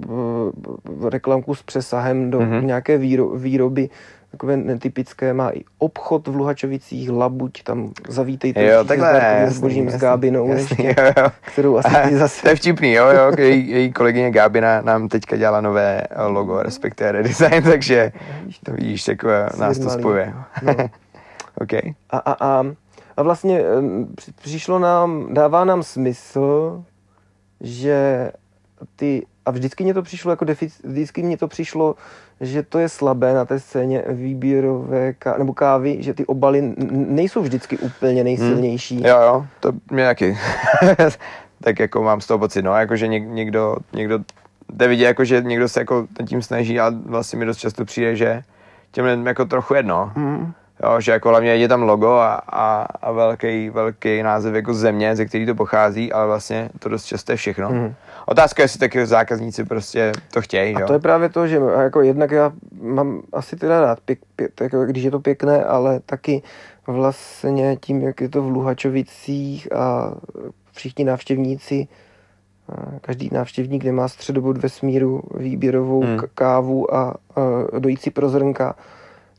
eh, 1.06 1.10
reklamku 1.10 1.56
s 1.56 1.64
přesahem 1.64 2.32
do 2.32 2.40
Mhm. 2.40 2.68
nějaké 2.68 2.98
výro, 2.98 3.30
výroby, 3.30 3.90
takové 4.32 4.58
netypické, 4.58 5.34
má 5.34 5.50
i 5.50 5.64
obchod 5.78 6.28
v 6.28 6.36
Luhačovicích, 6.36 7.10
labuť, 7.10 7.64
tam 7.64 7.92
zavítejte 8.08 8.66
Jo, 8.66 8.84
takhle, 8.84 9.46
s 9.48 9.56
zbožím 9.56 9.90
s 9.90 9.98
Gábinou, 9.98 10.48
jasný, 10.50 10.86
ještě, 10.86 11.02
jo, 11.02 11.14
jo. 11.18 11.30
kterou 11.54 11.78
asi 11.78 12.10
ty 12.10 12.18
zase... 12.18 12.42
To 12.42 12.50
je 12.50 12.56
vtipný, 12.56 12.92
jo, 12.92 13.08
jo, 13.08 13.32
její, 13.38 13.70
její 13.70 13.94
kolegyně 13.94 14.32
Gábina 14.32 14.82
nám 14.82 15.08
teďka 15.08 15.38
dělala 15.38 15.62
nové 15.62 16.04
logo, 16.28 16.64
respektive 16.64 17.12
redesign, 17.12 17.64
takže 17.64 18.12
to 18.64 18.72
vidíš, 18.72 19.04
takové 19.04 19.50
nás 19.60 19.80
to 19.80 19.90
spojuje. 19.90 20.34
No. 20.62 20.76
OK. 21.62 21.74
A, 22.10 22.18
a, 22.18 22.34
a, 22.40 22.64
a 23.18 23.24
vlastně 23.24 23.64
přišlo 24.42 24.80
nám, 24.80 25.34
dává 25.34 25.66
nám 25.66 25.84
smysl, 25.84 26.84
že 27.62 28.32
ty, 28.96 29.26
a 29.46 29.52
vždycky 29.52 29.84
mě 29.84 29.94
to 29.94 30.02
přišlo 30.02 30.32
jako 30.32 30.46
deficit, 30.46 30.86
vždycky 30.86 31.24
mě 31.24 31.38
to 31.38 31.48
přišlo, 31.48 31.96
že 32.42 32.64
to 32.64 32.80
je 32.80 32.90
slabé 32.90 33.34
na 33.34 33.46
té 33.46 33.60
scéně 33.60 34.04
výběrové 34.08 35.14
ká, 35.14 35.38
nebo 35.38 35.54
kávy, 35.54 35.98
že 36.00 36.14
ty 36.14 36.26
obaly 36.26 36.74
nejsou 36.92 37.42
vždycky 37.42 37.78
úplně 37.78 38.24
nejsilnější. 38.24 38.96
Hmm. 38.96 39.06
Jo, 39.06 39.18
jo, 39.22 39.46
to 39.60 39.72
mě 39.92 40.06
taky. 40.06 40.38
tak 41.64 41.80
jako 41.80 42.04
mám 42.04 42.22
z 42.22 42.28
toho 42.28 42.40
pocit, 42.40 42.62
no, 42.62 42.76
jako 42.76 42.96
že 42.96 43.08
něk, 43.08 43.24
někdo, 43.28 43.76
někdo, 43.94 44.20
jde 44.74 44.88
vidět, 44.88 45.06
jako 45.06 45.26
že 45.26 45.42
někdo 45.42 45.70
se 45.70 45.80
jako 45.80 46.08
tím 46.28 46.42
snaží, 46.42 46.80
ale 46.80 46.96
vlastně 47.06 47.40
mi 47.40 47.46
dost 47.46 47.58
často 47.58 47.86
přijde, 47.86 48.16
že 48.16 48.44
těm 48.92 49.06
lidem 49.06 49.28
jako 49.28 49.46
trochu 49.46 49.74
jedno. 49.74 50.12
Mm. 50.16 50.54
Jo, 50.84 51.02
že 51.02 51.12
jako 51.12 51.30
hlavně 51.30 51.56
je 51.56 51.68
tam 51.68 51.84
logo 51.84 52.12
a, 52.12 52.34
a, 52.48 52.88
a 53.02 53.12
velký, 53.12 53.70
velký 53.70 54.24
název 54.24 54.56
jako 54.56 54.74
země, 54.74 55.16
ze 55.16 55.26
který 55.26 55.46
to 55.46 55.56
pochází, 55.56 56.12
ale 56.14 56.28
vlastně 56.28 56.70
to 56.80 56.90
dost 56.90 57.06
často 57.06 57.32
je 57.32 57.36
všechno. 57.36 57.70
Mhm. 57.70 57.94
Otázka 58.26 58.62
je, 58.62 58.64
jestli 58.64 58.80
taky 58.80 59.06
zákazníci 59.06 59.64
prostě 59.64 60.12
to 60.34 60.42
chtějí, 60.42 60.76
A 60.76 60.80
jo. 60.80 60.88
to 60.88 60.94
je 60.94 61.00
právě 61.00 61.30
to, 61.30 61.48
že 61.48 61.60
jako 61.82 62.02
jednak 62.02 62.32
já 62.32 62.52
mám 62.82 63.22
asi 63.34 63.56
teda 63.56 63.82
rád, 63.82 64.00
pěk, 64.00 64.20
pěk, 64.36 64.52
jako, 64.62 64.86
když 64.86 65.04
je 65.04 65.12
to 65.12 65.20
pěkné, 65.20 65.64
ale 65.64 66.00
taky 66.06 66.42
vlastně 66.88 67.78
tím, 67.82 68.02
jak 68.02 68.22
je 68.22 68.30
to 68.30 68.42
v 68.42 68.52
Luhačovicích 68.52 69.72
a 69.76 70.14
všichni 70.72 71.06
návštěvníci, 71.06 71.88
každý 73.02 73.30
návštěvník 73.34 73.84
nemá 73.84 74.08
středobod 74.08 74.58
vesmíru, 74.58 75.22
výběrovou 75.38 76.04
Hmm. 76.04 76.20
kávu 76.34 76.96
a, 76.96 77.02
a 77.10 77.16
dojící 77.80 78.10
pro 78.10 78.30
zrnka, 78.30 78.76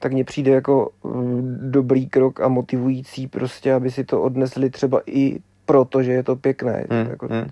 tak 0.01 0.13
mně 0.13 0.25
přijde 0.25 0.51
jako 0.53 0.91
mm, 1.05 1.59
dobrý 1.71 2.09
krok 2.09 2.41
a 2.41 2.49
motivující 2.49 3.27
prostě, 3.27 3.75
aby 3.75 3.91
si 3.91 4.05
to 4.05 4.23
odnesli 4.23 4.71
třeba 4.71 5.01
i 5.07 5.39
proto, 5.65 6.03
že 6.03 6.13
je 6.13 6.23
to 6.23 6.37
pěkné. 6.37 6.85
Hmm. 6.91 7.07
Jako, 7.11 7.27
Hmm. 7.31 7.51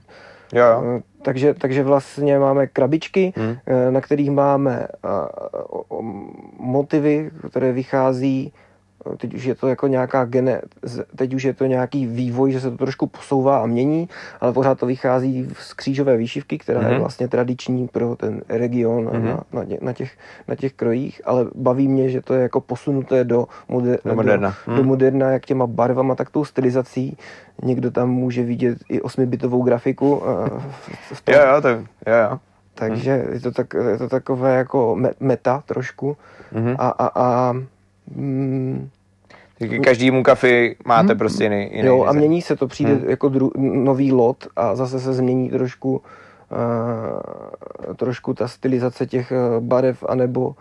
Jo, 0.53 0.65
jo. 0.65 0.83
Eh, 0.99 1.03
Takže, 1.23 1.55
takže 1.55 1.83
vlastně 1.83 2.39
máme 2.39 2.67
krabičky, 2.67 3.33
Hmm. 3.37 3.57
eh, 3.67 3.91
na 3.91 4.01
kterých 4.01 4.31
máme 4.31 4.89
eh, 5.05 5.09
motivy, 6.59 7.31
které 7.51 7.73
vychází, 7.73 8.53
eh, 8.55 8.68
teď 9.17 9.35
už 9.35 9.45
je 9.45 9.55
to 9.55 9.69
jako 9.69 9.87
nějaká 9.87 10.25
gene, 10.25 10.63
teď 11.17 11.35
už 11.35 11.43
je 11.43 11.55
to 11.55 11.65
nějaký 11.67 12.07
vývoj, 12.07 12.53
že 12.53 12.61
se 12.61 12.71
to 12.71 12.77
trošku 12.77 13.07
posouvá 13.07 13.59
a 13.63 13.67
mění, 13.67 14.09
ale 14.41 14.53
pořád 14.53 14.79
to 14.79 14.87
vychází 14.87 15.49
z 15.59 15.75
křížové 15.75 16.17
výšivky, 16.17 16.59
která 16.59 16.81
Mhm. 16.81 16.93
je 16.93 16.99
vlastně 16.99 17.29
tradiční 17.29 17.89
pro 17.89 18.17
ten 18.17 18.43
region 18.49 19.05
Mhm. 19.05 19.27
na, 19.27 19.45
na, 19.53 19.65
tě- 19.65 19.79
na, 19.81 19.93
těch, 19.93 20.11
na 20.49 20.55
těch 20.55 20.73
krojích, 20.73 21.21
ale 21.25 21.47
baví 21.55 21.89
mě, 21.89 22.09
že 22.09 22.21
to 22.21 22.35
je 22.35 22.43
jako 22.43 22.61
posunuté 22.61 23.25
do, 23.25 23.47
moder, 23.69 23.99
Do 24.05 24.15
moderna. 24.15 24.49
Do, 24.67 24.73
Mhm. 24.73 24.77
do 24.83 24.85
moderna, 24.89 25.31
jak 25.31 25.47
těma 25.47 25.67
barvama, 25.67 26.15
tak 26.15 26.31
tou 26.31 26.45
stylizací. 26.45 27.17
Někdo 27.63 27.91
tam 27.91 28.11
může 28.11 28.43
vidět 28.43 28.79
i 28.89 29.01
osmibitovou 29.03 29.63
grafiku 29.63 30.23
eh, 30.27 30.51
v- 31.13 31.21
tom. 31.21 31.35
Jo, 31.35 31.41
jo, 31.55 31.61
to, 31.61 31.69
jo, 31.69 31.77
jo. 32.31 32.39
Takže 32.75 33.25
je 33.33 33.41
to, 33.41 33.51
tak, 33.53 33.75
je 33.91 33.99
to 33.99 34.09
takové 34.09 34.57
jako 34.57 34.97
me- 34.97 35.15
meta 35.21 35.63
trošku. 35.67 36.17
Mhm. 36.53 36.77
A, 36.79 36.89
a, 36.89 37.11
a 37.23 37.55
mm, 38.15 38.89
Takže 39.59 39.79
každému 39.79 40.23
kafi 40.23 40.77
máte 40.85 41.15
prostě 41.15 41.45
jiný, 41.45 41.69
jiný 41.73 41.89
jo, 41.89 42.05
a 42.05 42.13
mění 42.13 42.43
se 42.43 42.57
to, 42.57 42.67
přijde 42.67 42.93
Hmm. 42.95 43.11
jako 43.11 43.29
dru, 43.29 43.53
nový 43.59 44.13
lot 44.13 44.47
a 44.57 44.75
zase 44.75 45.01
se 45.01 45.13
změní 45.13 45.51
trošku 45.51 45.93
uh, 45.97 47.95
trošku 47.97 48.35
ta 48.35 48.49
stylizace 48.49 49.07
těch 49.07 49.33
eh, 49.33 49.37
barev 49.61 50.05
anebo 50.09 50.55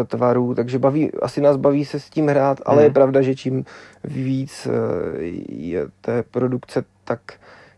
eh, 0.00 0.04
tvarů, 0.04 0.54
takže 0.54 0.78
baví, 0.78 1.12
asi 1.22 1.40
nás 1.40 1.56
baví 1.56 1.84
se 1.84 2.00
s 2.00 2.10
tím 2.10 2.28
hrát, 2.28 2.60
ale 2.66 2.76
Hmm. 2.76 2.84
je 2.84 2.90
pravda, 2.90 3.22
že 3.22 3.34
čím 3.34 3.64
víc 4.04 4.66
eh, 4.66 4.70
je 5.48 5.86
té 6.00 6.22
produkce, 6.22 6.84
tak 7.04 7.20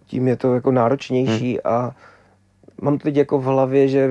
tím 0.07 0.29
je 0.29 0.37
to 0.37 0.55
jako 0.55 0.73
náročnější 0.73 1.51
Hmm. 1.65 1.75
a 1.75 1.95
mám 2.81 2.99
teď 2.99 3.17
jako 3.17 3.39
v 3.39 3.45
hlavě, 3.45 3.89
že 3.89 4.11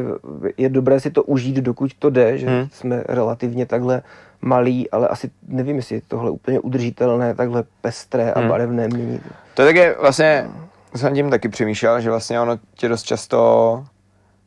je 0.58 0.69
dobré 0.69 0.99
si 0.99 1.12
to 1.12 1.23
užít, 1.23 1.55
dokud 1.55 1.91
to 1.99 2.10
jde, 2.10 2.38
že 2.38 2.47
Hmm. 2.47 2.67
jsme 2.71 3.03
relativně 3.08 3.65
takhle 3.65 4.01
malí, 4.41 4.89
ale 4.91 5.08
asi 5.08 5.29
nevím, 5.47 5.75
jestli 5.75 5.95
je 5.95 6.01
tohle 6.08 6.32
úplně 6.32 6.60
udržitelné, 6.60 7.34
takhle 7.36 7.63
pestré 7.82 8.32
a 8.34 8.39
Hmm. 8.39 8.49
barevné 8.49 8.88
měnit. 8.88 9.21
To 9.53 9.62
je 9.62 9.67
také 9.67 9.95
vlastně, 10.01 10.47
jsem 10.95 11.13
tím 11.13 11.29
taky 11.29 11.49
přemýšlel, 11.49 12.01
že 12.01 12.10
vlastně 12.10 12.41
ono 12.41 12.58
tě 12.75 12.88
dost 12.89 13.03
často, 13.03 13.38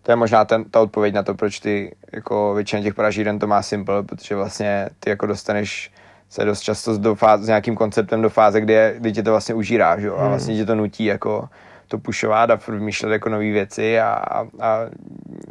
to 0.03 0.13
je 0.13 0.17
možná 0.17 0.45
ten, 0.45 0.65
ta 0.65 0.81
odpověď 0.81 1.15
na 1.15 1.23
to, 1.23 1.35
proč 1.35 1.61
ty, 1.61 1.95
jako 2.13 2.55
většina 2.55 2.83
těch 2.83 2.95
pražíren 2.95 3.39
to 3.39 3.47
má 3.47 3.63
simple, 3.63 4.03
protože 4.03 4.37
vlastně 4.37 4.89
ty 5.01 5.11
jako 5.11 5.27
dostaneš 5.27 5.91
se 6.31 6.45
dost 6.45 6.61
často 6.61 6.99
do 6.99 7.15
fáze, 7.15 7.45
s 7.45 7.47
nějakým 7.47 7.77
konceptem 7.77 8.23
do 8.23 8.31
fáze, 8.31 8.61
kdy, 8.61 8.73
je, 8.73 8.95
kdy 8.99 9.13
tě 9.13 9.23
to 9.23 9.31
vlastně 9.31 9.55
užírá, 9.55 10.01
že 10.01 10.07
jo? 10.07 10.17
A 10.19 10.29
vlastně 10.29 10.57
tě 10.57 10.67
to 10.67 10.75
nutí 10.75 11.05
jako 11.05 11.49
to 11.93 11.99
pušovat 11.99 12.51
a 12.51 12.59
vymýšlet 12.69 13.13
jako 13.13 13.29
nové 13.29 13.45
věci 13.53 14.01
a, 14.01 14.09
a, 14.13 14.41
a 14.61 14.79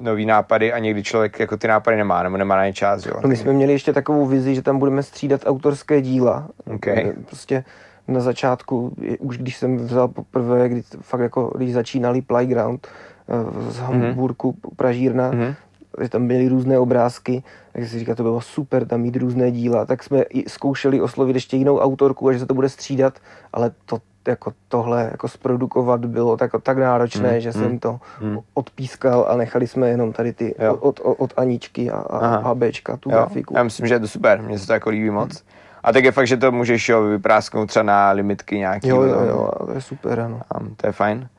nový 0.02 0.26
nápady 0.26 0.74
a 0.74 0.80
někdy 0.80 1.04
člověk 1.04 1.40
jako 1.40 1.58
ty 1.58 1.68
nápady 1.68 1.98
nemá, 1.98 2.24
nebo 2.24 2.38
nemá 2.38 2.56
na 2.56 2.66
ně 2.66 2.74
čas, 2.74 3.06
jo? 3.06 3.14
No 3.24 3.30
my 3.30 3.38
jsme 3.38 3.54
měli 3.54 3.72
ještě 3.72 3.94
takovou 3.94 4.26
vizi, 4.26 4.56
že 4.56 4.62
tam 4.62 4.80
budeme 4.80 5.04
střídat 5.04 5.42
autorské 5.46 6.02
díla. 6.02 6.48
OK. 6.76 6.88
Eh, 6.88 7.14
Prostě 7.26 7.64
na 8.08 8.20
začátku, 8.20 8.96
už 9.20 9.38
když 9.38 9.58
jsem 9.58 9.78
vzal 9.78 10.08
poprvé, 10.08 10.70
kdy 10.70 10.82
fakt 11.02 11.20
jako, 11.22 11.52
když 11.58 11.74
začínali 11.74 12.22
Playground 12.22 12.88
eh, 13.30 13.72
z 13.72 13.78
Hamburku, 13.78 14.56
pražírna, 14.76 15.32
Mhm. 15.32 15.54
že 16.02 16.10
tam 16.10 16.28
byly 16.28 16.48
různé 16.48 16.80
obrázky, 16.80 17.44
tak 17.74 17.86
si 17.86 18.00
říká, 18.00 18.16
to 18.16 18.24
bylo 18.24 18.42
super 18.42 18.86
tam 18.88 19.02
mít 19.02 19.16
různé 19.16 19.52
díla, 19.52 19.86
tak 19.86 20.04
jsme 20.04 20.22
i 20.22 20.50
zkoušeli 20.50 21.02
oslovit 21.02 21.36
ještě 21.36 21.58
jinou 21.58 21.78
autorku 21.80 22.28
a 22.30 22.34
že 22.34 22.40
se 22.40 22.46
to 22.46 22.54
bude 22.54 22.70
střídat, 22.70 23.14
ale 23.54 23.72
to 23.86 23.98
jako 24.28 24.54
tohle 24.68 25.08
jako 25.12 25.28
zprodukovat 25.28 26.06
bylo 26.06 26.38
tak, 26.38 26.52
tak 26.64 26.78
náročné, 26.78 27.34
Mm, 27.34 27.40
že 27.40 27.50
mm, 27.50 27.54
jsem 27.54 27.80
to 27.80 28.00
mm. 28.22 28.38
odpískal 28.54 29.26
a 29.30 29.36
nechali 29.36 29.68
jsme 29.68 29.90
jenom 29.90 30.14
tady 30.14 30.34
ty 30.34 30.56
Jo. 30.60 30.76
od, 30.76 31.00
od, 31.04 31.16
od 31.20 31.34
Aničky 31.38 31.92
a, 31.92 31.96
a, 31.98 32.36
a 32.36 32.56
Bčka, 32.56 32.98
tu 32.98 33.10
Jo, 33.10 33.16
grafiku. 33.18 33.54
já 33.58 33.64
myslím, 33.64 33.88
že 33.88 33.94
je 33.94 34.00
to 34.00 34.08
super, 34.08 34.42
mně 34.42 34.60
se 34.60 34.68
to 34.68 34.74
jako 34.74 34.90
líbí 34.90 35.10
moc. 35.10 35.44
A 35.84 35.94
tak 35.94 36.04
je 36.04 36.12
fakt, 36.12 36.28
že 36.28 36.38
to 36.38 36.52
můžeš 36.52 36.90
jo, 36.90 37.02
vyprásknout 37.04 37.70
třeba 37.70 37.84
na 37.84 38.12
limitky 38.12 38.58
nějaký. 38.58 38.88
Jo, 38.88 39.02
jo, 39.02 39.22
jo, 39.30 39.50
a 39.62 39.66
to 39.66 39.72
je 39.74 39.82
super, 39.82 40.20
ano. 40.20 40.42
Um, 40.62 40.76
to 40.76 40.88
je 40.88 40.92
fajn. 40.94 41.30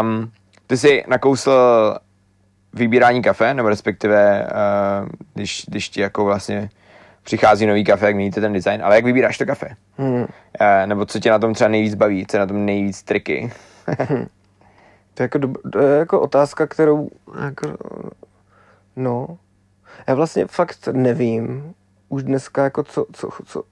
Um, 0.00 0.30
ty 0.66 0.76
jsi 0.76 1.04
nakousl 1.08 1.52
vybírání 2.74 3.22
kafe, 3.22 3.54
nebo 3.54 3.68
respektive, 3.68 4.46
uh, 5.02 5.08
když, 5.34 5.64
když 5.68 5.88
ti 5.88 6.00
jako 6.00 6.24
vlastně 6.24 6.70
přichází 7.26 7.66
nový 7.66 7.84
kafe, 7.84 8.06
jak 8.06 8.14
měníte 8.14 8.40
ten 8.40 8.52
design, 8.52 8.82
ale 8.84 8.94
jak 8.96 9.04
vybíráš 9.04 9.38
to 9.38 9.46
kafe? 9.46 9.68
Hmm. 9.98 10.14
Uh, 10.20 10.26
nebo 10.86 11.06
co 11.06 11.20
tě 11.20 11.30
na 11.30 11.38
tom 11.38 11.54
třeba 11.54 11.68
nejvíc 11.68 11.94
baví, 11.94 12.26
co 12.26 12.36
je 12.36 12.40
na 12.40 12.46
tom 12.46 12.66
nejvíc 12.66 13.02
triky? 13.02 13.52
To 15.14 15.22
je, 15.22 15.24
jako, 15.24 15.38
dob- 15.38 15.70
to 15.72 15.78
je 15.78 15.98
jako 15.98 16.20
otázka, 16.20 16.66
kterou 16.66 17.10
jako, 17.44 17.76
no, 18.96 19.38
já 20.06 20.14
vlastně 20.14 20.46
fakt 20.46 20.88
nevím, 20.92 21.74
už 22.08 22.22
dneska 22.22 22.64
jako 22.64 22.82
co, 22.82 23.06
co, 23.12 23.28
co, 23.46 23.62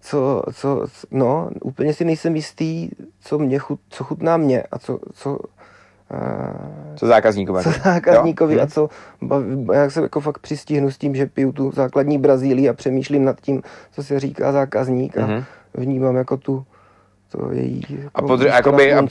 co, 0.00 0.42
co, 0.52 0.52
co 0.52 0.86
no, 1.10 1.50
úplně 1.62 1.94
si 1.94 2.04
nejsem 2.04 2.36
jistý, 2.36 2.90
co 3.20 3.38
mě 3.38 3.58
chut, 3.58 3.80
co 3.88 4.04
chutná 4.04 4.36
mě 4.36 4.62
a 4.62 4.78
co, 4.78 4.98
co, 5.12 5.38
Co 6.96 7.06
zákazníkové? 7.06 7.62
co 7.62 7.70
zákazníkovi 7.84 8.54
Jo? 8.54 8.62
a 8.62 8.66
co 8.66 8.88
já 9.72 9.90
se 9.90 10.02
jako 10.02 10.20
fakt 10.20 10.38
přistihnu 10.38 10.90
s 10.90 10.98
tím, 10.98 11.14
že 11.14 11.26
piju 11.26 11.52
tu 11.52 11.72
základní 11.74 12.18
Brazílii 12.18 12.68
a 12.68 12.72
přemýšlím 12.72 13.24
nad 13.24 13.40
tím, 13.40 13.62
co 13.92 14.02
se 14.02 14.20
říká 14.20 14.52
zákazník 14.52 15.18
a 15.18 15.26
Mhm. 15.26 15.44
vnímám 15.74 16.16
jako 16.16 16.36
tu 16.36 16.64
to 17.38 17.48
její 17.52 17.82
jako 17.90 18.10
A, 18.14 18.22
podři, 18.22 18.46
jakoby, 18.48 18.94
a, 18.94 19.02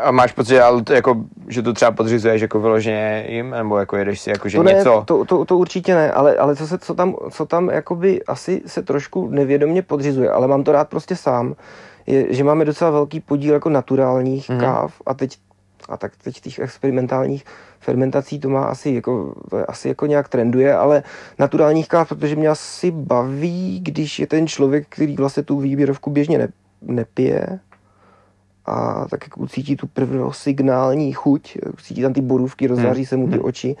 a, 0.00 0.10
máš 0.10 0.32
pocit, 0.32 0.48
že, 0.48 0.62
ale 0.62 0.82
to 0.82 0.92
jako, 0.92 1.16
že 1.48 1.62
to 1.62 1.72
třeba 1.72 1.90
podřizuješ 1.90 2.42
jako 2.42 2.60
vyloženě 2.60 3.26
jim, 3.28 3.50
nebo 3.50 3.78
jako 3.78 3.96
jedeš 3.96 4.20
si 4.20 4.30
jako, 4.30 4.48
že 4.48 4.58
to 4.58 4.62
ne, 4.62 4.72
něco... 4.72 5.02
to, 5.06 5.24
to, 5.24 5.44
to 5.44 5.58
určitě 5.58 5.94
ne, 5.94 6.12
ale, 6.12 6.36
ale 6.36 6.56
co, 6.56 6.66
se, 6.66 6.78
co 6.78 6.94
tam, 6.94 7.14
co 7.30 7.46
tam 7.46 7.68
jakoby 7.68 8.24
asi 8.24 8.62
se 8.66 8.82
trošku 8.82 9.28
nevědomně 9.30 9.82
podřizuje, 9.82 10.30
ale 10.30 10.48
mám 10.48 10.64
to 10.64 10.72
rád 10.72 10.88
prostě 10.88 11.16
sám, 11.16 11.54
je, 12.06 12.34
že 12.34 12.44
máme 12.44 12.64
docela 12.64 12.90
velký 12.90 13.20
podíl 13.20 13.54
jako 13.54 13.68
naturálních 13.68 14.48
Mhm. 14.48 14.58
mm. 14.58 14.64
káv 14.64 14.94
a 15.06 15.14
teď 15.14 15.38
a 15.88 15.96
tak 15.96 16.12
teď 16.16 16.40
těch 16.40 16.58
experimentálních 16.58 17.44
fermentací 17.80 18.40
to 18.40 18.48
má 18.48 18.64
asi 18.64 18.90
jako, 18.90 19.34
asi 19.68 19.88
jako 19.88 20.06
nějak 20.06 20.28
trenduje, 20.28 20.76
ale 20.76 21.02
naturálních 21.38 21.88
káv, 21.88 22.08
protože 22.08 22.36
mě 22.36 22.48
asi 22.48 22.90
baví, 22.90 23.80
když 23.80 24.18
je 24.18 24.26
ten 24.26 24.46
člověk, 24.46 24.86
který 24.88 25.16
vlastně 25.16 25.42
tu 25.42 25.60
výběrovku 25.60 26.10
běžně 26.10 26.38
ne, 26.38 26.48
nepije, 26.82 27.60
a 28.66 29.06
tak 29.10 29.24
jako 29.24 29.40
ucítí 29.40 29.76
tu 29.76 29.86
prvosignální 29.86 31.12
chuť, 31.12 31.58
ucítí 31.72 32.02
tam 32.02 32.12
ty 32.12 32.20
borůvky, 32.20 32.66
rozzáří 32.66 33.06
se 33.06 33.16
mu 33.16 33.28
ty 33.28 33.38
oči 33.38 33.76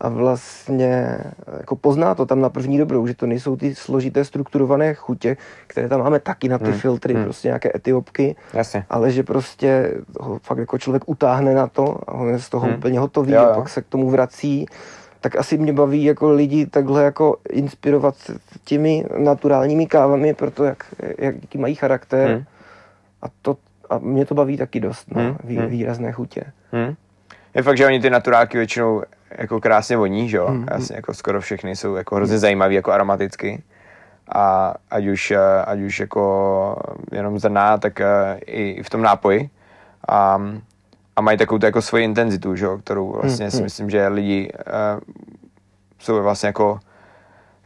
a 0.00 0.08
vlastně 0.08 1.18
jako 1.60 1.76
pozná 1.76 2.14
to 2.14 2.26
tam 2.26 2.40
na 2.40 2.48
první 2.50 2.78
dobrou, 2.78 3.06
že 3.06 3.14
to 3.14 3.26
nejsou 3.26 3.56
ty 3.56 3.74
složité 3.74 4.24
strukturované 4.24 4.94
chutě, 4.94 5.36
které 5.66 5.88
tam 5.88 6.00
máme 6.00 6.20
taky 6.20 6.48
na 6.48 6.58
ty 6.58 6.64
Hmm. 6.64 6.78
filtry, 6.78 7.14
Hmm. 7.14 7.24
prostě 7.24 7.48
nějaké 7.48 7.70
etiopky, 7.74 8.36
Jasně. 8.54 8.84
ale 8.90 9.10
že 9.10 9.22
prostě 9.22 9.94
ho 10.20 10.38
fakt 10.42 10.58
jako 10.58 10.78
člověk 10.78 11.02
utáhne 11.08 11.54
na 11.54 11.66
to 11.66 11.98
a 12.06 12.12
on 12.12 12.28
je 12.28 12.38
z 12.38 12.48
toho 12.48 12.66
Hmm. 12.66 12.76
úplně 12.76 12.98
hotový 12.98 13.32
Jo, 13.32 13.40
a 13.40 13.48
jo. 13.48 13.54
pak 13.54 13.68
se 13.68 13.82
k 13.82 13.86
tomu 13.86 14.10
vrací, 14.10 14.66
tak 15.20 15.36
asi 15.36 15.58
mě 15.58 15.72
baví 15.72 16.04
jako 16.04 16.30
lidi 16.32 16.66
takhle 16.66 17.04
jako 17.04 17.36
inspirovat 17.50 18.14
těmi 18.64 19.04
naturálními 19.18 19.86
kávami, 19.86 20.34
proto 20.34 20.64
jak, 20.64 20.84
jaký 21.18 21.58
mají 21.58 21.74
charakter 21.74 22.28
Hmm. 22.30 22.44
a 23.22 23.26
to 23.42 23.56
a 23.90 23.98
mě 23.98 24.26
to 24.26 24.34
baví 24.34 24.56
taky 24.56 24.80
dost, 24.80 25.06
no, 25.14 25.22
Hmm, 25.22 25.36
vý, 25.44 25.56
hmm. 25.56 25.66
výrazné 25.66 26.12
chutě. 26.12 26.42
Hmm. 26.72 26.94
Je 27.54 27.62
fakt, 27.62 27.76
že 27.76 27.86
oni 27.86 28.00
ty 28.00 28.10
naturálky 28.10 28.58
většinou 28.58 29.02
jako 29.38 29.60
krásně 29.60 29.96
voní, 29.96 30.28
že 30.28 30.36
jo? 30.36 30.46
Hmm, 30.46 30.66
Jasně, 30.70 30.96
jako 30.96 31.14
skoro 31.14 31.40
všechny 31.40 31.76
jsou 31.76 31.94
jako 31.94 32.16
hrozně 32.16 32.38
zajímavý, 32.38 32.74
jako 32.74 32.92
aromaticky. 32.92 33.62
A 34.34 34.74
ať 34.90 35.06
už, 35.06 35.30
eh, 35.30 35.64
ať 35.66 35.80
už 35.80 36.00
jako 36.00 36.76
jenom 37.12 37.38
zrná, 37.38 37.78
tak 37.78 38.00
eh, 38.00 38.38
i 38.46 38.82
v 38.82 38.90
tom 38.90 39.02
nápoji. 39.02 39.50
A, 40.08 40.42
a 41.16 41.20
mají 41.20 41.38
takovou 41.38 41.64
jako 41.64 41.82
svoji 41.82 42.04
intenzitu, 42.04 42.56
že 42.56 42.64
jo? 42.64 42.78
Kterou 42.78 43.12
vlastně 43.12 43.50
si 43.50 43.56
hmm. 43.56 43.64
myslím, 43.64 43.90
že 43.90 44.08
lidi 44.08 44.52
uh, 44.52 45.00
jsou 45.98 46.22
vlastně 46.22 46.46
jako 46.46 46.78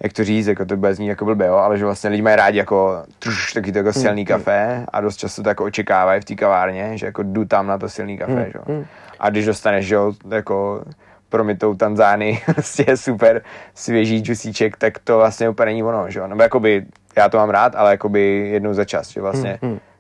jak 0.03 0.13
to 0.13 0.25
říct, 0.25 0.47
jako 0.47 0.65
to 0.65 0.77
bude 0.77 0.95
znít 0.95 1.09
jako 1.09 1.25
blbě, 1.25 1.47
jo, 1.47 1.55
ale 1.55 1.79
že 1.79 1.85
vlastně 1.85 2.11
lidi 2.11 2.23
mají 2.23 2.37
rádi 2.37 2.59
jako 2.59 3.03
truš, 3.19 3.53
taky 3.53 3.73
to 3.73 3.79
jako 3.79 3.93
silný 3.93 4.25
kafe 4.25 4.85
a 4.89 5.01
dost 5.01 5.17
často 5.17 5.43
to 5.43 5.49
jako 5.49 5.65
očekávají 5.65 6.21
v 6.21 6.25
té 6.25 6.35
kavárně, 6.35 6.99
že 6.99 7.07
jako 7.07 7.23
jdu 7.23 7.45
tam 7.45 7.67
na 7.67 7.79
to 7.79 7.89
silný 7.89 8.19
kafe, 8.19 8.51
že 8.53 8.59
jo. 8.59 8.85
A 9.21 9.31
když 9.31 9.47
dostaneš, 9.47 9.87
že 9.87 9.95
jo, 9.95 10.13
jako 10.31 10.85
promitou 11.31 11.75
Tanzány, 11.75 12.43
prostě 12.55 12.85
je 12.89 12.97
super 12.97 13.43
svěží 13.75 14.19
džusíček, 14.21 14.77
tak 14.77 14.99
to 14.99 15.17
vlastně 15.17 15.49
úplně 15.49 15.67
není 15.67 15.83
ono, 15.83 16.11
že 16.11 16.19
jo. 16.19 16.27
Nebo 16.27 16.43
jakoby, 16.43 16.87
já 17.17 17.29
to 17.29 17.37
mám 17.37 17.51
rád, 17.51 17.75
ale 17.77 17.91
jakoby 17.91 18.49
jednou 18.53 18.73
za 18.75 18.85
čas, 18.85 19.09
že 19.09 19.21
vlastně 19.21 19.59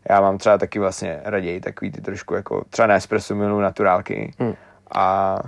já 0.08 0.20
mám 0.20 0.38
třeba 0.38 0.58
taky 0.58 0.78
vlastně 0.78 1.20
raději 1.24 1.60
takový 1.60 1.90
ty 1.92 2.00
trošku 2.00 2.34
jako 2.34 2.64
třeba 2.70 2.86
Nespresso 2.86 3.34
milu 3.34 3.60
naturálky 3.60 4.32
Hmm. 4.38 4.54
a, 4.94 5.38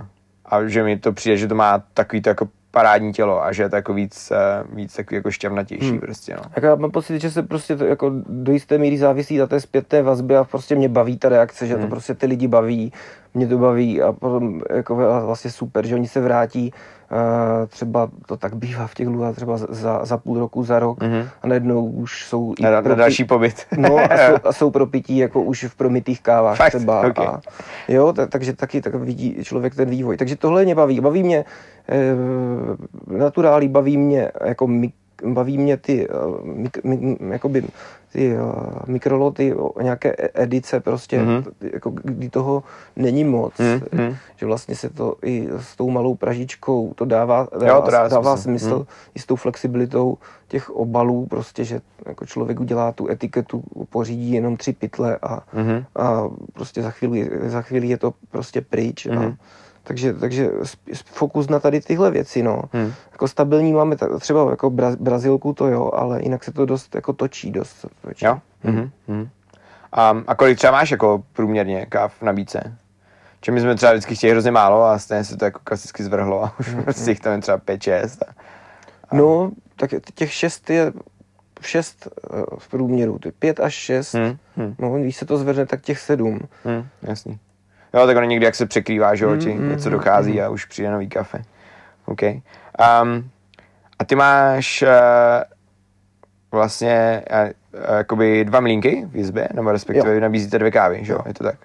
a 0.45 0.65
že 0.67 0.83
mi 0.83 0.97
to 0.97 1.13
přijde, 1.13 1.37
že 1.37 1.47
to 1.47 1.55
má 1.55 1.83
takový 1.93 2.21
to 2.21 2.29
jako 2.29 2.47
parádní 2.73 3.13
tělo 3.13 3.43
a 3.43 3.51
že 3.51 3.63
je 3.63 3.69
to 3.69 3.75
jako 3.75 3.93
víc, 3.93 4.31
eh, 4.31 4.63
víc 4.75 4.95
takový 4.95 5.15
jako 5.15 5.31
šťavnatější 5.31 5.89
Hmm. 5.89 5.99
prostě, 5.99 6.33
no. 6.35 6.41
Jako 6.55 6.65
já 6.67 6.75
mám 6.75 6.91
pocit, 6.91 7.21
že 7.21 7.31
se 7.31 7.43
prostě 7.43 7.75
to 7.75 7.85
jako 7.85 8.11
do 8.27 8.51
jisté 8.51 8.77
míry 8.77 8.97
závisí 8.97 9.37
na 9.37 9.47
té 9.47 9.59
zpětné 9.59 10.01
vazbě 10.01 10.37
a 10.37 10.43
prostě 10.43 10.75
mě 10.75 10.89
baví 10.89 11.17
ta 11.17 11.29
reakce, 11.29 11.67
že 11.67 11.77
to 11.77 11.87
prostě 11.87 12.13
ty 12.13 12.25
lidi 12.25 12.47
baví, 12.47 12.93
mě 13.33 13.47
to 13.47 13.57
baví 13.57 14.01
a 14.01 14.11
potom 14.13 14.61
jako 14.69 14.95
vlastně 15.25 15.51
super, 15.51 15.87
že 15.87 15.95
oni 15.95 16.07
se 16.07 16.21
vrátí, 16.21 16.73
uh, 17.11 17.17
třeba 17.67 18.09
to 18.25 18.37
tak 18.37 18.55
bývá 18.55 18.87
v 18.87 18.93
těch 18.93 19.07
lůhách 19.07 19.35
třeba 19.35 19.57
za, 19.57 20.05
za 20.05 20.17
půl 20.17 20.39
roku, 20.39 20.63
za 20.63 20.79
rok 20.79 21.01
Mhm. 21.03 21.27
a 21.41 21.47
najednou 21.47 21.85
už 21.85 22.25
jsou 22.27 22.53
i 22.59 22.63
Na, 22.63 22.71
na 22.71 22.81
propi- 22.81 22.95
další 22.95 23.23
pobyt. 23.23 23.65
No 23.77 23.97
a 23.97 24.07
jsou, 24.17 24.35
a 24.43 24.53
jsou 24.53 24.71
propití 24.71 25.17
jako 25.17 25.41
už 25.41 25.63
v 25.63 25.75
promytých 25.75 26.21
kávách 26.21 26.57
Fakt? 26.57 26.69
třeba. 26.75 27.01
Ok. 27.01 27.19
A, 27.19 27.41
jo, 27.87 28.13
tak, 28.13 28.29
takže 28.29 28.53
taky 28.53 28.81
tak 28.81 28.95
vidí 28.95 29.37
člověk 29.43 29.75
ten 29.75 29.89
vývoj. 29.89 30.17
Takže 30.17 30.35
tohle 30.35 30.63
mě 30.63 30.75
baví. 30.75 30.99
Baví 31.01 31.23
mě 31.23 31.45
naturálí, 33.07 33.67
baví 33.67 33.97
mě 33.97 34.31
jako 34.45 34.67
mik, 34.67 34.93
baví 35.25 35.57
mě 35.57 35.77
ty, 35.77 36.07
eh, 36.09 36.13
mik, 36.43 36.83
mik, 36.83 37.21
jakoby, 37.31 37.63
ty 38.13 38.37
uh, 38.37 38.41
mikroloty, 38.87 39.55
nějaké 39.81 40.15
e- 40.17 40.29
edice 40.43 40.79
prostě, 40.79 41.19
Mhm. 41.21 41.29
mm-hmm. 41.37 41.69
jako 41.73 41.89
kdy 41.89 42.29
toho 42.29 42.63
není 42.95 43.23
moc, 43.23 43.53
Mhm. 43.93 44.15
že 44.35 44.45
vlastně 44.45 44.75
se 44.75 44.89
to 44.89 45.15
i 45.25 45.49
s 45.57 45.75
tou 45.75 45.89
malou 45.89 46.15
pražičkou 46.15 46.93
to 46.95 47.05
dává, 47.05 47.47
dává, 47.59 47.67
Jo, 47.75 47.81
to 47.81 47.91
dává 47.91 48.07
dává 48.07 48.37
smysl. 48.37 48.43
smysl, 48.59 48.75
Mhm. 48.75 48.85
i 49.15 49.19
s 49.19 49.25
tou 49.25 49.35
flexibilitou 49.35 50.17
těch 50.47 50.69
obalů, 50.69 51.25
prostě, 51.25 51.63
že 51.63 51.81
jako 52.05 52.25
člověk 52.25 52.59
udělá 52.59 52.91
tu 52.91 53.09
etiketu, 53.09 53.63
pořídí 53.89 54.31
jenom 54.31 54.57
tři 54.57 54.73
pytle 54.73 55.17
a, 55.21 55.39
Mhm. 55.53 55.83
a 55.95 56.29
prostě 56.53 56.81
za 56.81 56.89
chvíli, 56.89 57.29
za 57.45 57.61
chvíli 57.61 57.87
je 57.87 57.97
to 57.97 58.13
prostě 58.31 58.61
pryč. 58.61 59.05
A, 59.05 59.11
Mhm. 59.15 59.35
Takže, 59.83 60.13
takže 60.13 60.49
fokus 61.05 61.49
na 61.49 61.59
tady 61.59 61.81
tyhle 61.81 62.11
věci, 62.11 62.43
no. 62.43 62.61
Mhm. 62.73 62.93
Jako 63.11 63.27
stabilní 63.27 63.73
máme 63.73 63.95
třeba 64.19 64.49
jako 64.49 64.69
Bra- 64.69 64.97
Brazilku 64.99 65.53
to 65.53 65.67
jo, 65.67 65.91
ale 65.93 66.23
jinak 66.23 66.43
se 66.43 66.51
to 66.51 66.65
dost 66.65 66.95
jako 66.95 67.13
točí 67.13 67.51
dost. 67.51 67.85
točí. 68.01 68.25
Jo? 68.25 68.39
Mhm. 68.63 68.91
Mhm. 69.07 69.29
A, 69.91 70.17
a 70.27 70.35
kolik 70.35 70.57
třeba 70.57 70.71
máš 70.71 70.91
jako 70.91 71.23
průměrně 71.33 71.85
káv 71.85 72.13
v 72.13 72.21
nabídce? 72.21 72.77
Že 73.45 73.51
my 73.51 73.61
jsme 73.61 73.75
třeba 73.75 73.91
vždycky 73.91 74.15
chtěli 74.15 74.31
hrozně 74.31 74.51
málo 74.51 74.83
a 74.83 74.99
stejně 74.99 75.23
se 75.23 75.37
to 75.37 75.45
jako 75.45 75.59
klasicky 75.63 76.03
zvrhlo 76.03 76.43
a 76.43 76.53
už 76.59 76.75
prostě 76.83 77.11
jich 77.11 77.19
tam 77.19 77.33
je 77.33 77.39
třeba 77.41 77.57
5-6. 77.57 78.17
No, 79.11 79.51
tak 79.75 79.89
těch 80.15 80.33
šest 80.33 80.69
je 80.69 80.93
šest 81.61 82.07
eh, 82.07 82.43
v 82.57 82.67
průměru, 82.67 83.19
ty 83.19 83.31
pět 83.31 83.59
až 83.59 83.73
šest. 83.73 84.13
Hmm. 84.13 84.37
Hmm. 84.57 84.75
No, 84.79 84.93
když 84.93 85.15
se 85.17 85.25
to 85.25 85.37
zvedne, 85.37 85.65
tak 85.65 85.81
těch 85.81 85.99
sedm. 85.99 86.39
Hmm. 86.63 86.87
Jasný. 87.01 87.39
Jo, 87.93 88.05
tak 88.05 88.17
ono 88.17 88.25
někdy 88.25 88.45
jak 88.45 88.55
se 88.55 88.65
překrývá, 88.65 89.15
že 89.15 89.25
jo, 89.25 89.35
ti 89.35 89.53
Mm, 89.53 89.69
něco 89.69 89.89
mm, 89.89 89.93
dochází 89.93 90.41
a 90.41 90.49
už 90.49 90.65
přijde 90.65 90.91
nový 90.91 91.09
kafe. 91.09 91.41
OK. 92.05 92.21
Um, 92.23 93.29
a 93.99 94.05
ty 94.05 94.15
máš 94.15 94.81
uh, 94.81 94.89
vlastně 96.51 97.23
uh, 97.31 97.79
uh, 97.89 97.97
jakoby 97.97 98.45
dva 98.45 98.59
mlínky 98.59 99.07
v 99.11 99.15
jizbě, 99.15 99.49
nebo 99.53 99.71
respektive 99.71 100.13
Jo. 100.15 100.19
nabízíte 100.21 100.59
dvě 100.59 100.71
kávy, 100.71 100.99
že 101.05 101.13
jo? 101.13 101.17
Jo. 101.19 101.23
Je 101.27 101.33
to 101.33 101.43
tak? 101.43 101.55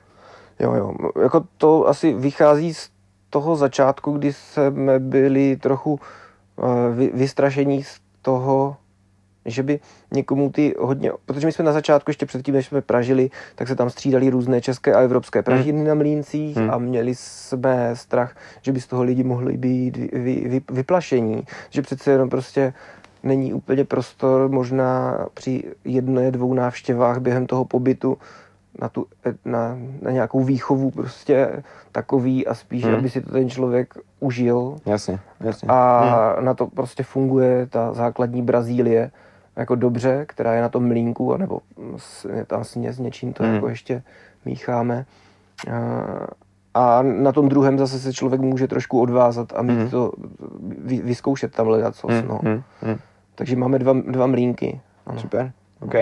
Jo, 0.60 0.74
jo. 0.74 0.94
Jako 1.22 1.44
to 1.58 1.88
asi 1.88 2.12
vychází 2.14 2.74
z 2.74 2.90
toho 3.30 3.56
začátku, 3.56 4.12
kdy 4.12 4.32
jsme 4.32 4.98
byli 4.98 5.56
trochu 5.56 6.00
vy, 6.94 7.10
vystrašení 7.14 7.84
z 7.84 8.00
toho, 8.22 8.76
že 9.50 9.62
by 9.62 9.80
někomu 10.12 10.50
ty 10.50 10.74
hodně, 10.78 11.10
protože 11.26 11.46
my 11.46 11.52
jsme 11.52 11.64
na 11.64 11.72
začátku, 11.72 12.10
ještě 12.10 12.26
předtím, 12.26 12.54
než 12.54 12.66
jsme 12.66 12.80
pražili, 12.80 13.30
tak 13.54 13.68
se 13.68 13.76
tam 13.76 13.90
střídali 13.90 14.30
různé 14.30 14.60
české 14.60 14.94
a 14.94 15.00
evropské 15.00 15.42
pražírny 15.42 15.84
na 15.84 15.94
mlíncích 15.94 16.56
Hmm. 16.56 16.70
a 16.70 16.78
měli 16.78 17.14
jsme 17.14 17.90
strach, 17.96 18.36
že 18.62 18.72
by 18.72 18.80
z 18.80 18.86
toho 18.86 19.02
lidi 19.02 19.24
mohli 19.24 19.56
být 19.56 19.96
vy, 19.96 20.08
vy, 20.12 20.48
vy, 20.48 20.60
vyplašení, 20.70 21.42
že 21.70 21.82
přece 21.82 22.10
jenom 22.10 22.28
prostě 22.28 22.72
není 23.22 23.52
úplně 23.54 23.84
prostor 23.84 24.48
možná 24.48 25.18
při 25.34 25.64
jedné, 25.84 26.30
dvou 26.30 26.54
návštěvách 26.54 27.18
během 27.18 27.46
toho 27.46 27.64
pobytu 27.64 28.18
na, 28.80 28.88
tu, 28.88 29.06
na, 29.44 29.78
na 30.02 30.10
nějakou 30.10 30.44
výchovu 30.44 30.90
prostě 30.90 31.62
takový 31.92 32.46
a 32.46 32.54
spíš, 32.54 32.84
Hmm. 32.84 32.94
aby 32.94 33.10
si 33.10 33.20
to 33.20 33.30
ten 33.32 33.50
člověk 33.50 33.94
užil 34.20 34.76
Jasně, 34.86 35.18
jasně. 35.40 35.68
a 35.68 36.36
na 36.40 36.54
to 36.54 36.66
prostě 36.66 37.02
funguje 37.02 37.66
ta 37.66 37.92
základní 37.92 38.42
Brazílie 38.42 39.10
jako 39.58 39.74
dobře, 39.74 40.24
která 40.28 40.52
je 40.54 40.62
na 40.62 40.68
tom 40.68 40.86
mlínku, 40.88 41.34
anebo 41.34 41.60
s, 41.96 42.26
tam 42.46 42.64
s, 42.64 42.74
ně, 42.74 42.92
s 42.92 42.98
něčím 42.98 43.32
to 43.32 43.44
Hmm. 43.44 43.54
jako 43.54 43.68
ještě 43.68 44.02
mícháme. 44.44 45.06
A, 46.74 46.98
a 46.98 47.02
na 47.02 47.32
tom 47.32 47.48
druhém 47.48 47.78
zase 47.78 47.98
se 47.98 48.12
člověk 48.12 48.40
může 48.40 48.68
trošku 48.68 49.00
odvázat 49.00 49.52
a 49.56 49.62
mít 49.62 49.78
Hmm. 49.78 49.90
to, 49.90 50.12
vy, 50.78 51.00
vyzkoušet 51.00 51.52
tam 51.54 51.66
hledat 51.66 51.96
co. 51.96 52.06
Hmm, 52.08 52.28
No. 52.28 52.40
hmm, 52.42 52.62
hmm. 52.82 52.96
Takže 53.34 53.56
máme 53.56 53.78
dva, 53.78 53.92
dva 53.92 54.26
mlínky. 54.26 54.80
Ano. 55.06 55.20
Super, 55.20 55.52
OK. 55.80 55.94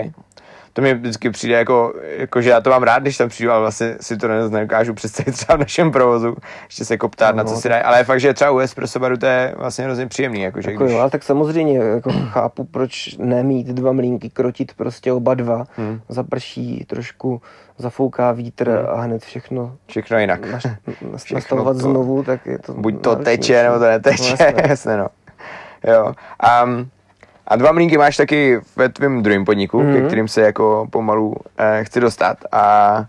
To 0.77 0.81
mi 0.81 0.93
vždycky 0.93 1.29
přijde 1.29 1.55
jako, 1.55 1.93
jako, 2.17 2.41
že 2.41 2.49
já 2.49 2.61
to 2.61 2.69
mám 2.69 2.83
rád, 2.83 2.99
když 2.99 3.17
tam 3.17 3.29
přijdu, 3.29 3.51
ale 3.51 3.59
vlastně 3.61 3.95
si 4.01 4.17
to 4.17 4.27
ne- 4.27 4.49
nedokážu 4.49 4.93
představit 4.93 5.31
třeba 5.31 5.55
v 5.55 5.59
našem 5.59 5.91
provozu, 5.91 6.35
ještě 6.65 6.85
se 6.85 6.93
jako 6.93 7.09
ptát, 7.09 7.31
No, 7.31 7.37
na 7.37 7.43
co 7.43 7.53
no, 7.53 7.59
si 7.61 7.69
dají, 7.69 7.83
ale 7.83 8.03
fakt, 8.03 8.19
že 8.19 8.33
třeba 8.33 8.51
u 8.51 8.57
Espresso 8.57 8.99
baru 8.99 9.17
to 9.17 9.25
je 9.25 9.53
vlastně 9.57 9.85
hrozně 9.85 10.07
příjemný, 10.07 10.41
jako, 10.41 10.61
že 10.61 10.71
Jako 10.71 10.83
když, 10.83 10.93
jo, 10.93 10.99
ale 11.01 11.09
tak 11.09 11.23
samozřejmě 11.23 11.77
jako 11.77 12.11
chápu, 12.29 12.63
proč 12.63 13.15
nemít 13.19 13.67
dva 13.67 13.91
mlínky, 13.91 14.29
krotit 14.29 14.73
prostě 14.73 15.13
oba 15.13 15.33
dva, 15.33 15.65
Hmm. 15.77 16.01
zaprší, 16.09 16.85
trošku 16.89 17.41
zafouká 17.77 18.31
vítr 18.31 18.85
a 18.89 19.01
hned 19.01 19.23
všechno 19.23 19.75
všechno 19.87 20.17
jinak. 20.19 20.45
naš, 20.51 20.63
Všechno 21.15 21.35
nastavovat 21.35 21.73
to- 21.77 21.79
znovu, 21.83 22.23
tak 22.23 22.45
je 22.45 22.59
to 22.59 22.73
Buď 22.73 23.01
to 23.01 23.09
náročnější. 23.09 23.37
teče, 23.41 23.63
nebo 23.63 23.75
to 23.75 23.85
No, 23.85 23.89
neteče, 23.91 24.31
jasné. 24.31 24.53
jasně 24.67 24.97
no. 24.97 25.07
Jo. 25.83 26.13
Um, 26.65 26.89
a 27.47 27.55
dva 27.55 27.71
mlínky 27.71 27.97
máš 27.97 28.17
taky 28.17 28.59
ve 28.75 28.89
tvém 28.89 29.23
druhém 29.23 29.45
podniku, 29.45 29.79
mm-hmm. 29.79 29.93
ke 29.93 29.97
Mhm. 29.99 30.07
kterým 30.07 30.27
se 30.27 30.41
jako 30.41 30.87
pomalu 30.89 31.35
eh, 31.57 31.83
chci 31.83 31.99
dostat 31.99 32.37
a, 32.51 33.05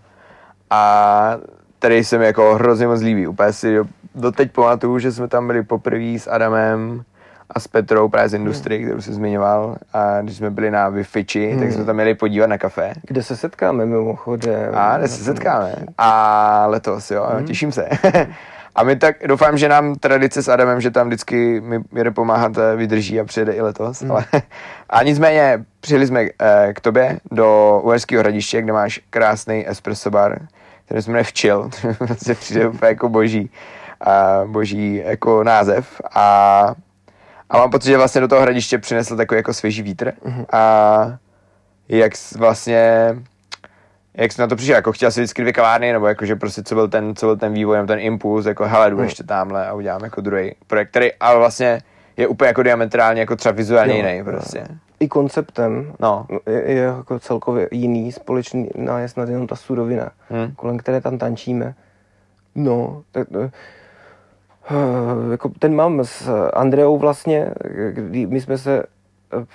a 0.69 1.33
tady 1.79 2.03
se 2.03 2.17
mi 2.17 2.25
jako 2.25 2.55
hrozně 2.55 2.87
moc 2.87 3.01
líbí. 3.01 3.27
Úplně 3.27 3.53
si 3.53 3.75
do, 3.75 3.85
doteď 4.15 4.51
pamatuju, 4.51 4.99
že 4.99 5.11
jsme 5.11 5.27
tam 5.27 5.47
byli 5.47 5.63
poprvé 5.63 6.19
s 6.19 6.27
Adamem 6.31 7.01
a 7.49 7.59
s 7.59 7.67
Petrou 7.67 8.09
právě 8.09 8.29
z 8.29 8.33
Industry, 8.33 8.77
Mhm. 8.77 8.85
kterou 8.87 9.01
jsi 9.01 9.13
zmiňoval 9.13 9.75
a 9.93 10.21
když 10.21 10.37
jsme 10.37 10.49
byli 10.49 10.71
na 10.71 10.91
Wi-Fi, 10.91 11.59
tak 11.59 11.71
jsme 11.71 11.85
tam 11.85 11.95
měli 11.95 12.15
podívat 12.15 12.47
na 12.47 12.57
kafe. 12.57 12.93
Kde 13.07 13.23
se 13.23 13.35
setkáme 13.37 13.85
mimochodem. 13.85 14.71
A 14.75 14.97
kde 14.97 15.07
se 15.07 15.23
setkáme. 15.23 15.75
A 15.97 16.63
letos, 16.67 17.11
jo, 17.11 17.27
Mhm. 17.35 17.45
těším 17.45 17.71
se. 17.71 17.89
A 18.79 18.83
my 18.83 18.95
tak 18.95 19.15
doufám, 19.27 19.57
že 19.57 19.69
nám 19.69 19.95
tradice 19.95 20.43
s 20.43 20.47
Adamem, 20.47 20.81
že 20.81 20.91
tam 20.91 21.07
vždycky 21.07 21.61
mi 21.61 21.79
jede 21.95 22.11
pomáhat, 22.11 22.51
vydrží 22.75 23.19
a 23.19 23.23
přijede 23.23 23.53
i 23.53 23.61
letos. 23.61 24.01
Mhm. 24.01 24.11
Ale, 24.11 24.25
a 24.89 25.03
nicméně 25.03 25.65
přijeli 25.79 26.07
jsme 26.07 26.21
eh, 26.21 26.73
k 26.73 26.79
tobě 26.79 27.19
do 27.31 27.79
Uherského 27.83 28.19
hradiště, 28.19 28.61
kde 28.61 28.73
máš 28.73 28.99
krásný 29.09 29.69
espresso 29.69 30.09
bar, 30.09 30.39
který 30.85 31.01
se 31.01 31.11
jmenuje 31.11 31.23
Včil, 31.23 31.69
prostě 31.97 32.35
přijde 32.39 32.67
úplně 32.67 32.89
jako 32.89 33.09
boží, 33.09 33.51
a 34.01 34.41
boží 34.45 34.95
jako 35.05 35.43
název. 35.43 36.01
A, 36.15 36.75
a 37.49 37.57
mám 37.57 37.71
pocit, 37.71 37.87
že 37.87 37.97
vlastně 37.97 38.21
do 38.21 38.27
toho 38.27 38.41
hradiště 38.41 38.77
přinesl 38.77 39.17
takový 39.17 39.37
jako 39.37 39.53
svěží 39.53 39.81
vítr. 39.81 40.13
Mhm. 40.23 40.45
A 40.51 41.17
jak 41.89 42.11
vlastně 42.37 43.15
jak 44.19 44.31
jsi 44.31 44.41
na 44.41 44.47
to 44.47 44.55
přišel, 44.55 44.75
jako 44.75 44.91
chtěl 44.91 45.11
jsi 45.11 45.19
vždycky 45.19 45.41
dvě 45.41 45.53
kavárny, 45.53 45.93
nebo 45.93 46.07
jako, 46.07 46.25
že 46.25 46.35
prostě 46.35 46.63
co 46.63 46.75
byl 46.75 46.87
ten, 46.87 47.15
co 47.15 47.25
byl 47.25 47.37
ten 47.37 47.53
vývoj, 47.53 47.77
nebo 47.77 47.87
ten 47.87 47.99
impuls, 47.99 48.45
jako 48.45 48.65
hele, 48.65 48.89
jdu 48.89 48.95
Hmm. 48.95 49.05
ještě 49.05 49.23
tamhle 49.23 49.67
a 49.67 49.73
udělám 49.73 50.03
jako 50.03 50.21
druhý 50.21 50.55
projekt, 50.67 50.89
který 50.89 51.13
ale 51.19 51.37
vlastně 51.37 51.81
je 52.17 52.27
úplně 52.27 52.47
jako 52.47 52.63
diametrálně, 52.63 53.19
jako 53.21 53.35
třeba 53.35 53.53
vizuálně 53.53 53.93
Jo, 53.93 53.97
jiný 54.07 54.17
jo. 54.17 54.25
prostě. 54.25 54.63
I 54.99 55.07
konceptem 55.07 55.93
No. 55.99 56.25
je, 56.47 56.71
je 56.71 56.81
jako 56.81 57.19
celkově 57.19 57.67
jiný, 57.71 58.11
společný 58.11 58.69
je 58.97 59.07
snad 59.09 59.29
jenom 59.29 59.47
ta 59.47 59.55
surovina, 59.55 60.09
Hmm. 60.29 60.51
kolem 60.55 60.77
které 60.77 61.01
tam 61.01 61.17
tančíme. 61.17 61.75
No, 62.55 63.03
tak, 63.11 63.27
eh, 63.43 63.51
jako 65.31 65.49
ten 65.59 65.75
mám 65.75 66.03
s 66.03 66.49
Andreou 66.53 66.97
vlastně, 66.97 67.51
kdy 67.91 68.25
my 68.25 68.41
jsme 68.41 68.57
se, 68.57 68.83
eh, 69.33 69.45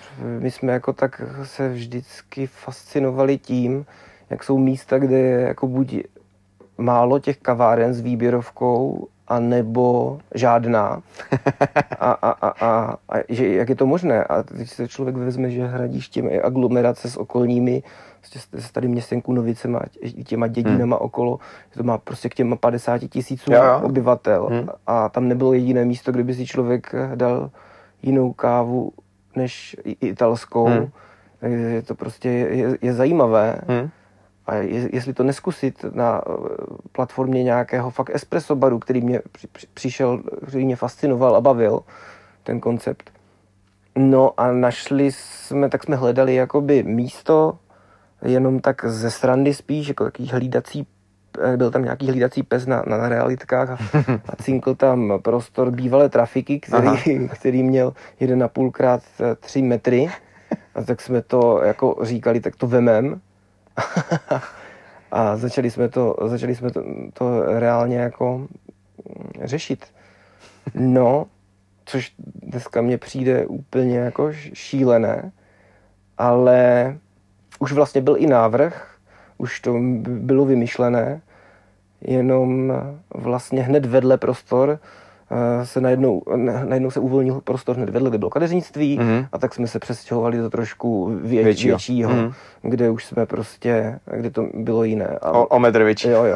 my 0.41 0.51
jsme 0.51 0.73
jako 0.73 0.93
tak 0.93 1.23
se 1.43 1.69
vždycky 1.69 2.47
fascinovali 2.47 3.39
tím, 3.39 3.87
jak 4.31 4.45
jsou 4.45 4.59
místa, 4.59 4.99
kde 4.99 5.19
je 5.19 5.41
jako 5.41 5.67
buď 5.67 5.97
málo 6.79 7.19
těch 7.19 7.39
kaváren 7.39 7.95
s 7.95 8.01
výběrovkou, 8.01 9.09
a 9.29 9.39
nebo 9.39 10.19
žádná. 10.35 11.03
A, 11.99 12.13
a, 12.13 12.31
a, 12.31 12.49
a, 12.67 12.97
a 13.09 13.15
že, 13.29 13.49
jak 13.49 13.69
je 13.69 13.75
to 13.75 13.87
možné? 13.87 14.25
A 14.25 14.43
když 14.43 14.71
se 14.71 14.89
člověk 14.89 15.17
vezme, 15.17 15.51
že 15.51 15.67
hradiště 15.67 16.21
je 16.21 16.43
aglomerace 16.43 17.11
s 17.11 17.17
okolními, 17.17 17.83
prostě 18.21 18.39
s 18.53 18.73
tady 18.73 18.89
městem 18.89 19.21
Kunovicema, 19.21 19.81
těma 20.25 20.47
dědinama 20.47 20.97
hmm. 20.97 21.05
okolo, 21.07 21.39
že 21.71 21.77
to 21.77 21.83
má 21.83 21.99
prostě 21.99 22.29
k 22.29 22.35
těm 22.35 22.57
50 22.61 22.99
tisícům 22.99 23.55
Jo, 23.55 23.65
jo. 23.65 23.81
obyvatel. 23.83 24.47
Hmm. 24.47 24.69
A 24.87 25.09
tam 25.09 25.29
nebylo 25.29 25.53
jediné 25.53 25.85
místo, 25.85 26.13
kde 26.13 26.25
by 26.25 26.35
si 26.35 26.47
člověk 26.47 26.95
dal 27.15 27.51
jinou 28.03 28.33
kávu 28.33 28.93
než 29.37 29.77
italskou. 29.85 30.67
Hmm. 30.67 30.89
Takže 31.41 31.83
to 31.83 31.95
prostě 31.95 32.29
je, 32.29 32.57
je, 32.57 32.79
je 32.83 32.93
zajímavé. 32.93 33.61
Hmm. 33.69 33.91
A 34.47 34.55
je, 34.55 34.89
jestli 34.93 35.13
to 35.13 35.25
neskusit 35.25 35.85
na 35.93 36.23
eh, 36.27 36.33
platformě 36.93 37.43
nějakého 37.43 37.91
fakt 37.91 38.11
espresso 38.15 38.57
baru, 38.57 38.79
který 38.79 39.01
mě 39.01 39.21
při, 39.33 39.47
při, 39.47 39.67
přišel, 39.75 40.23
který 40.47 40.65
mě 40.65 40.77
fascinoval 40.77 41.37
a 41.37 41.41
bavil, 41.41 41.81
ten 42.43 42.61
koncept. 42.61 43.11
No 43.97 44.41
a 44.41 44.53
našli 44.53 45.13
jsme, 45.13 45.69
tak 45.69 45.85
jsme 45.85 45.97
hledali 45.97 46.35
jakoby 46.35 46.83
místo, 46.83 47.59
jenom 48.23 48.61
tak 48.61 48.85
ze 48.85 49.11
srandy 49.11 49.55
spíš, 49.55 49.89
jako 49.89 50.05
takový 50.05 50.29
hlídací 50.29 50.87
eh, 51.43 51.57
byl 51.57 51.71
tam 51.71 51.83
nějaký 51.83 52.09
hlídací 52.09 52.43
pes 52.43 52.67
na, 52.67 52.83
na 52.87 53.09
realitkách 53.09 53.71
a, 53.71 53.79
a 54.29 54.37
cinkl 54.43 54.75
tam 54.75 55.13
prostor 55.23 55.71
bývalé 55.71 56.09
trafiky, 56.09 56.61
který, 56.61 57.29
který 57.35 57.63
měl 57.63 57.95
1,5 58.21 58.71
krát 58.71 59.03
3 59.41 59.63
metry. 59.63 60.09
A 60.75 60.83
tak 60.83 61.01
jsme 61.01 61.23
to 61.23 61.63
jako 61.63 61.97
říkali, 62.03 62.41
tak 62.41 62.57
to 62.57 62.67
vemem. 62.67 63.21
a 65.13 65.37
začali 65.37 65.71
jsme 65.71 65.89
to, 65.89 66.17
začali 66.25 66.55
jsme 66.55 66.71
to, 66.71 66.85
to 67.13 67.43
reálně 67.59 67.99
jako 67.99 68.39
mm, 68.39 68.49
řešit. 69.45 69.87
No, 70.75 71.27
což 71.85 72.15
dneska 72.19 72.83
mně 72.83 72.99
přijde 72.99 73.47
úplně 73.47 73.99
jako 73.99 74.33
šílené, 74.53 75.33
ale 76.19 76.99
už 77.59 77.73
vlastně 77.73 78.01
byl 78.01 78.17
i 78.19 78.27
návrh, 78.27 78.99
už 79.39 79.61
to 79.61 79.75
bylo 80.05 80.45
vymyšlené, 80.45 81.21
jenom 82.01 82.73
vlastně 83.15 83.63
hned 83.63 83.87
vedle 83.87 84.19
prostor 84.19 84.79
se 85.65 85.81
najednou, 85.81 86.23
najednou 86.65 86.91
se 86.91 87.01
uvolnil 87.01 87.41
prostor 87.45 87.77
hned 87.77 87.91
vedle, 87.91 88.11
kde 88.11 88.19
bylo 88.19 88.31
kadeřnictví 88.31 88.99
mm-hmm. 88.99 89.27
a 89.33 89.39
tak 89.39 89.55
jsme 89.55 89.67
se 89.67 89.79
přestěhovali 89.79 90.39
do 90.39 90.51
trošku 90.51 91.19
věč, 91.23 91.45
většího, 91.45 91.77
většího 91.77 92.11
mm-hmm. 92.11 92.33
kde 92.63 92.91
už 92.91 93.05
jsme 93.05 93.27
prostě, 93.27 93.99
kde 94.17 94.31
to 94.31 94.47
bylo 94.55 94.85
jiné. 94.85 95.19
A, 95.23 95.33
o, 95.33 95.47
o 95.47 95.59
metr 95.59 95.83
větší. 95.83 96.09
Jo, 96.09 96.25
jo. 96.25 96.35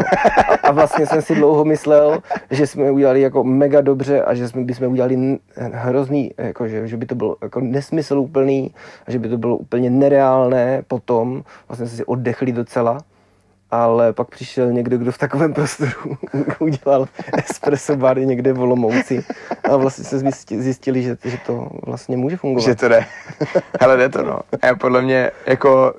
A, 0.48 0.68
a 0.68 0.72
vlastně 0.72 1.06
jsem 1.06 1.22
si 1.22 1.34
dlouho 1.34 1.64
myslel, 1.64 2.18
že 2.50 2.66
jsme 2.66 2.90
udělali 2.90 3.20
jako 3.20 3.44
mega 3.44 3.80
dobře 3.80 4.22
a 4.22 4.34
že 4.34 4.48
jsme, 4.48 4.64
bychom 4.64 4.88
udělali 4.88 5.38
hrozný, 5.72 6.30
jako 6.38 6.68
že, 6.68 6.88
že 6.88 6.96
by 6.96 7.06
to 7.06 7.14
bylo 7.14 7.36
jako 7.42 7.60
nesmysl 7.60 8.18
úplný 8.18 8.70
a 9.06 9.10
že 9.10 9.18
by 9.18 9.28
to 9.28 9.38
bylo 9.38 9.56
úplně 9.56 9.90
nereálné 9.90 10.82
potom. 10.88 11.42
Vlastně 11.68 11.86
jsme 11.86 11.96
si 11.96 12.04
oddechli 12.04 12.52
docela 12.52 12.98
ale 13.70 14.12
pak 14.12 14.28
přišel 14.28 14.72
někdo, 14.72 14.98
kdo 14.98 15.12
v 15.12 15.18
takovém 15.18 15.54
prostoru 15.54 15.90
udělal 16.58 17.08
espresso 17.32 17.96
bary 17.96 18.26
někde 18.26 18.52
v 18.52 18.60
Olomouci 18.60 19.24
a 19.64 19.76
vlastně 19.76 20.04
se 20.04 20.18
zjistili, 20.48 21.02
že, 21.02 21.16
že 21.24 21.38
to 21.46 21.68
vlastně 21.86 22.16
může 22.16 22.36
fungovat. 22.36 22.64
Že 22.64 22.74
to 22.74 22.88
jde. 22.88 23.04
Hele, 23.80 23.96
jde 23.96 24.08
to 24.08 24.22
no. 24.22 24.40
A 24.62 24.74
podle 24.74 25.02
mě 25.02 25.30
jako 25.46 25.94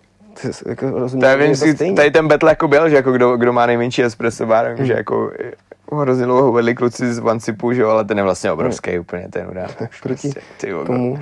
jako 0.65 0.89
rozumím, 0.89 1.21
tady, 1.21 1.43
vím, 1.43 1.55
si, 1.55 1.93
tady 1.95 2.11
ten 2.11 2.27
battle 2.27 2.51
jako 2.51 2.67
byl, 2.67 2.89
že 2.89 2.95
jako 2.95 3.11
kdo, 3.11 3.37
kdo 3.37 3.53
má 3.53 3.65
nejmenší 3.65 4.03
espresso 4.03 4.45
bar, 4.45 4.65
hmm. 4.65 4.85
že 4.85 4.93
jako 4.93 5.31
hrozně 5.91 6.25
dlouho 6.25 6.51
vedli 6.51 6.75
kluci 6.75 7.13
z 7.13 7.19
Vancipu, 7.19 7.73
že 7.73 7.81
jo, 7.81 7.89
ale 7.89 8.05
ten 8.05 8.17
je 8.17 8.23
vlastně 8.23 8.51
obrovský 8.51 8.91
hmm. 8.91 8.99
úplně, 8.99 9.27
ten 9.29 9.47
udá. 9.51 9.67
Proti 10.03 10.29
prostě, 10.29 10.73
no. 10.89 11.19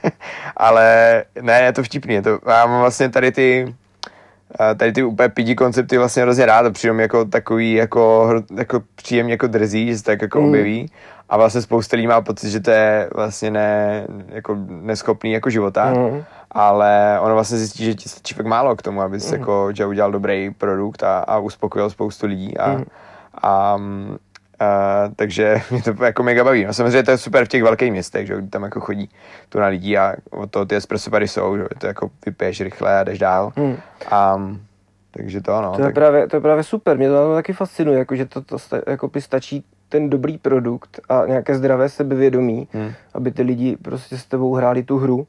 ale 0.56 1.24
ne, 1.40 1.62
je 1.62 1.72
to 1.72 1.82
vtipný, 1.82 2.14
je 2.14 2.22
to, 2.22 2.38
já 2.46 2.66
mám 2.66 2.80
vlastně 2.80 3.08
tady 3.08 3.32
ty, 3.32 3.74
tady 4.76 4.92
ty 4.92 5.02
úplně 5.02 5.28
pidi 5.28 5.54
koncepty 5.54 5.98
vlastně 5.98 6.22
hrozně 6.22 6.46
rád 6.46 6.66
a 6.66 6.70
přijím 6.70 7.00
jako 7.00 7.24
takový 7.24 7.72
jako, 7.72 8.34
jako 8.56 8.82
příjemně 8.94 9.32
jako 9.32 9.46
drzí, 9.46 9.88
že 9.88 9.98
se 9.98 10.04
tak 10.04 10.22
jako 10.22 10.40
mm. 10.40 10.48
objeví 10.48 10.90
a 11.28 11.36
vlastně 11.36 11.60
spousta 11.60 11.96
lidí 11.96 12.06
má 12.06 12.20
pocit, 12.20 12.50
že 12.50 12.60
to 12.60 12.70
je 12.70 13.10
vlastně 13.14 13.50
ne, 13.50 14.06
jako 14.28 14.56
neschopný 14.68 15.32
jako 15.32 15.50
života, 15.50 15.90
mm. 15.90 16.24
ale 16.50 17.18
ono 17.20 17.34
vlastně 17.34 17.58
zjistí, 17.58 17.84
že 17.84 17.94
ti 17.94 18.08
stačí 18.08 18.34
fakt 18.34 18.46
málo 18.46 18.76
k 18.76 18.82
tomu, 18.82 19.02
abys 19.02 19.30
mm. 19.30 19.38
jako, 19.38 19.68
že 19.72 19.86
udělal 19.86 20.12
dobrý 20.12 20.50
produkt 20.50 21.02
a, 21.02 21.18
a 21.18 21.38
uspokojil 21.38 21.90
spoustu 21.90 22.26
lidí 22.26 22.58
a, 22.58 22.72
mm. 22.72 22.84
a, 23.42 23.76
Uh, 24.60 25.14
takže 25.16 25.56
mě 25.70 25.82
to 25.82 26.04
jako 26.04 26.22
mega 26.22 26.44
baví. 26.44 26.64
No, 26.64 26.72
samozřejmě 26.72 27.02
to 27.02 27.10
je 27.10 27.18
super 27.18 27.44
v 27.44 27.48
těch 27.48 27.62
velkých 27.62 27.92
městech, 27.92 28.26
že 28.26 28.42
tam 28.50 28.62
jako 28.62 28.80
chodí 28.80 29.10
tu 29.48 29.58
na 29.58 29.66
lidí 29.66 29.98
a 29.98 30.14
od 30.30 30.50
toho 30.50 30.64
ty 30.64 30.76
espresso 30.76 31.10
bary 31.10 31.28
jsou, 31.28 31.56
že 31.56 31.64
to 31.78 31.86
jako 31.86 32.10
vypiješ 32.26 32.60
rychle 32.60 33.00
a 33.00 33.04
jdeš 33.04 33.18
dál. 33.18 33.52
Hmm. 33.56 33.76
Um, 34.36 34.60
takže 35.10 35.40
to 35.40 35.54
ano. 35.54 35.72
To, 35.72 35.78
tak... 35.78 35.86
je 35.86 35.94
právě, 35.94 36.26
to 36.26 36.36
je 36.36 36.40
právě 36.40 36.64
super, 36.64 36.96
mě 36.96 37.08
to 37.08 37.34
taky 37.34 37.52
fascinuje, 37.52 37.98
jako, 37.98 38.16
že 38.16 38.26
to, 38.26 38.40
to 38.40 38.56
jako 38.86 39.08
by 39.08 39.20
stačí 39.20 39.64
ten 39.88 40.10
dobrý 40.10 40.38
produkt 40.38 41.00
a 41.08 41.26
nějaké 41.26 41.54
zdravé 41.54 41.88
sebevědomí, 41.88 42.68
hmm. 42.72 42.92
aby 43.14 43.30
ty 43.30 43.42
lidi 43.42 43.76
prostě 43.76 44.18
s 44.18 44.24
tebou 44.24 44.54
hráli 44.54 44.82
tu 44.82 44.98
hru. 44.98 45.26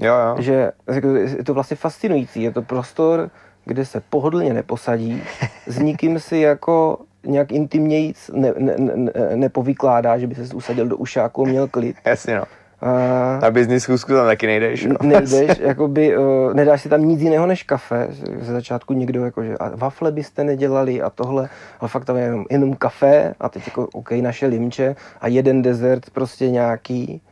Jo, 0.00 0.14
jo. 0.14 0.36
Že 0.38 0.72
jako, 0.86 1.08
je 1.08 1.44
to 1.44 1.54
vlastně 1.54 1.76
fascinující, 1.76 2.42
je 2.42 2.50
to 2.50 2.62
prostor, 2.62 3.30
kde 3.64 3.84
se 3.86 4.02
pohodlně 4.10 4.54
neposadí, 4.54 5.22
s 5.66 5.78
nikým 5.78 6.20
si 6.20 6.38
jako 6.38 6.98
nějak 7.26 7.52
intimněji 7.52 8.12
ne, 8.32 8.54
ne, 8.58 8.74
ne, 8.78 9.12
nepovykládá, 9.34 10.18
že 10.18 10.26
by 10.26 10.34
se 10.34 10.54
usadil 10.54 10.86
do 10.86 10.96
ušáku 10.96 11.42
a 11.42 11.48
měl 11.48 11.68
klid. 11.68 11.96
Jasně 12.04 12.36
no. 12.36 12.44
A... 12.84 13.38
Na 13.42 13.50
business 13.50 13.82
schůzku 13.82 14.12
tam 14.12 14.26
taky 14.26 14.46
nejdeš. 14.46 14.84
No. 14.84 14.96
Nejdeš, 15.02 15.58
jakoby, 15.60 16.16
uh, 16.16 16.54
nedáš 16.54 16.82
si 16.82 16.88
tam 16.88 17.04
nic 17.04 17.20
jiného 17.20 17.46
než 17.46 17.62
kafe. 17.62 18.08
Ze 18.40 18.52
začátku 18.52 18.92
někdo 18.92 19.24
jako, 19.24 19.44
že 19.44 19.58
a 19.58 19.76
wafle 19.76 20.12
byste 20.12 20.44
nedělali 20.44 21.02
a 21.02 21.10
tohle, 21.10 21.48
ale 21.80 21.88
fakt 21.88 22.04
tam 22.04 22.16
je 22.16 22.22
jenom, 22.22 22.44
jenom 22.50 22.74
kafe 22.74 23.34
a 23.40 23.48
teď 23.48 23.66
jako 23.66 23.88
OK, 23.92 24.10
naše 24.10 24.46
limče 24.46 24.96
a 25.20 25.28
jeden 25.28 25.62
dezert 25.62 26.10
prostě 26.10 26.50
nějaký. 26.50 27.22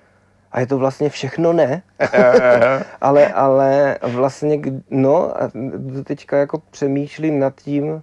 A 0.53 0.61
je 0.61 0.66
to 0.66 0.78
vlastně 0.78 1.11
všechno 1.11 1.53
ne. 1.53 1.82
ale, 3.01 3.26
ale 3.26 3.99
vlastně, 4.03 4.61
no 4.90 5.43
a 5.43 5.51
teďka 6.05 6.36
jako 6.36 6.62
přemýšlím 6.70 7.38
nad 7.38 7.55
tím, 7.55 8.03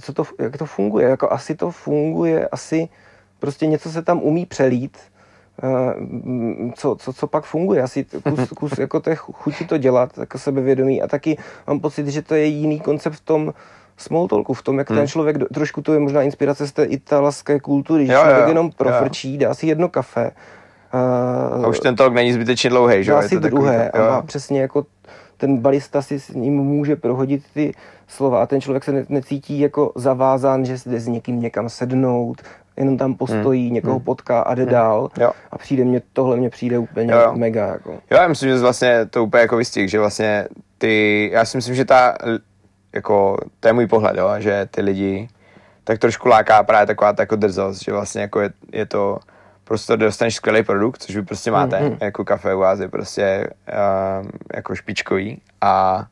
co 0.00 0.12
to, 0.12 0.24
jak 0.38 0.56
to 0.56 0.66
funguje. 0.66 1.08
Jako 1.08 1.32
asi 1.32 1.54
to 1.54 1.70
funguje, 1.70 2.48
asi 2.48 2.88
prostě 3.38 3.66
něco 3.66 3.90
se 3.90 4.02
tam 4.02 4.22
umí 4.22 4.46
přelít, 4.46 4.98
eh, 5.62 5.94
co, 6.74 6.96
co, 6.96 7.12
co 7.12 7.26
pak 7.26 7.44
funguje. 7.44 7.82
Asi 7.82 8.04
kus, 8.04 8.48
kus 8.56 8.78
jako 8.78 9.00
té 9.00 9.14
chuti 9.14 9.64
to 9.64 9.78
dělat, 9.78 10.18
jako 10.18 10.38
sebevědomí 10.38 11.02
a 11.02 11.06
taky 11.06 11.38
mám 11.66 11.80
pocit, 11.80 12.08
že 12.08 12.22
to 12.22 12.34
je 12.34 12.44
jiný 12.44 12.80
koncept 12.80 13.14
v 13.14 13.20
tom, 13.20 13.54
small 13.96 14.28
talku, 14.28 14.54
v 14.54 14.62
tom, 14.62 14.78
jak 14.78 14.90
hmm. 14.90 14.98
ten 14.98 15.08
člověk, 15.08 15.36
trošku 15.54 15.82
to 15.82 15.92
je 15.92 15.98
možná 15.98 16.22
inspirace 16.22 16.66
z 16.66 16.72
té 16.72 16.84
italské 16.84 17.60
kultury, 17.60 18.06
že 18.06 18.12
jo, 18.12 18.20
člověk 18.20 18.42
jo, 18.42 18.48
jenom 18.48 18.70
profrčí, 18.70 19.32
jo. 19.32 19.40
dá 19.40 19.54
si 19.54 19.66
jedno 19.66 19.88
kafe. 19.88 20.30
Uh, 21.56 21.64
a 21.64 21.68
už 21.68 21.80
ten 21.80 21.96
talk 21.96 22.14
není 22.14 22.32
zbytečně 22.32 22.70
dlouhý, 22.70 23.04
že 23.04 23.10
jo? 23.10 23.16
Dá 23.16 23.28
si 23.28 23.40
druhé 23.40 23.84
takový, 23.84 24.04
a 24.04 24.10
má 24.10 24.22
přesně 24.22 24.60
jako 24.60 24.86
ten 25.36 25.58
barista 25.58 26.02
si 26.02 26.20
s 26.20 26.28
ním 26.28 26.54
může 26.54 26.96
prohodit 26.96 27.42
ty 27.54 27.74
slova 28.08 28.42
a 28.42 28.46
ten 28.46 28.60
člověk 28.60 28.84
se 28.84 28.92
ne, 28.92 29.04
necítí 29.08 29.60
jako 29.60 29.92
zavázán, 29.94 30.64
že 30.64 30.76
jde 30.86 31.00
s 31.00 31.08
někým 31.08 31.40
někam 31.40 31.68
sednout, 31.68 32.42
jenom 32.76 32.96
tam 32.96 33.14
postojí, 33.14 33.66
hmm. 33.66 33.74
někoho 33.74 33.96
hmm. 33.96 34.04
potká 34.04 34.40
a 34.40 34.54
jde 34.54 34.62
hmm. 34.62 34.72
dál. 34.72 35.10
Jo. 35.20 35.30
A 35.50 35.58
přijde 35.58 35.84
mě, 35.84 36.02
tohle 36.12 36.36
mě 36.36 36.50
přijde 36.50 36.78
úplně 36.78 37.12
jo, 37.12 37.20
jo. 37.20 37.32
mega. 37.36 37.66
Jako. 37.66 37.90
Jo, 37.92 37.98
já 38.10 38.28
myslím, 38.28 38.50
že 38.50 38.58
vlastně 38.58 39.06
to 39.06 39.24
úplně 39.24 39.40
jako 39.40 39.56
vystih, 39.56 39.90
že 39.90 39.98
vlastně 39.98 40.48
ty, 40.78 41.28
já 41.32 41.44
si 41.44 41.56
myslím, 41.56 41.74
že 41.74 41.84
ta, 41.84 42.16
jako, 42.92 43.36
to 43.60 43.68
je 43.68 43.72
můj 43.72 43.86
pohled, 43.86 44.16
jo, 44.16 44.30
že 44.38 44.68
ty 44.70 44.80
lidi 44.80 45.28
tak 45.84 45.98
trošku 45.98 46.28
láká 46.28 46.62
právě 46.62 46.86
taková 46.86 47.12
ta 47.12 47.22
jako 47.22 47.36
drzost, 47.36 47.84
že 47.84 47.92
vlastně 47.92 48.20
jako 48.20 48.40
je, 48.40 48.50
je 48.72 48.86
to, 48.86 49.18
prostě 49.68 49.96
dostaneš 49.96 50.34
skvělý 50.34 50.62
produkt, 50.62 51.02
což 51.02 51.16
vy 51.16 51.22
prostě 51.22 51.50
máte, 51.50 51.78
mm-hmm. 51.78 51.96
jako 52.00 52.24
kafe 52.24 52.54
u 52.54 52.58
vás 52.58 52.78
je 52.80 52.88
prostě 52.88 53.50
uh, 53.68 54.28
jako 54.54 54.74
špičkový 54.74 55.40
a 55.60 56.06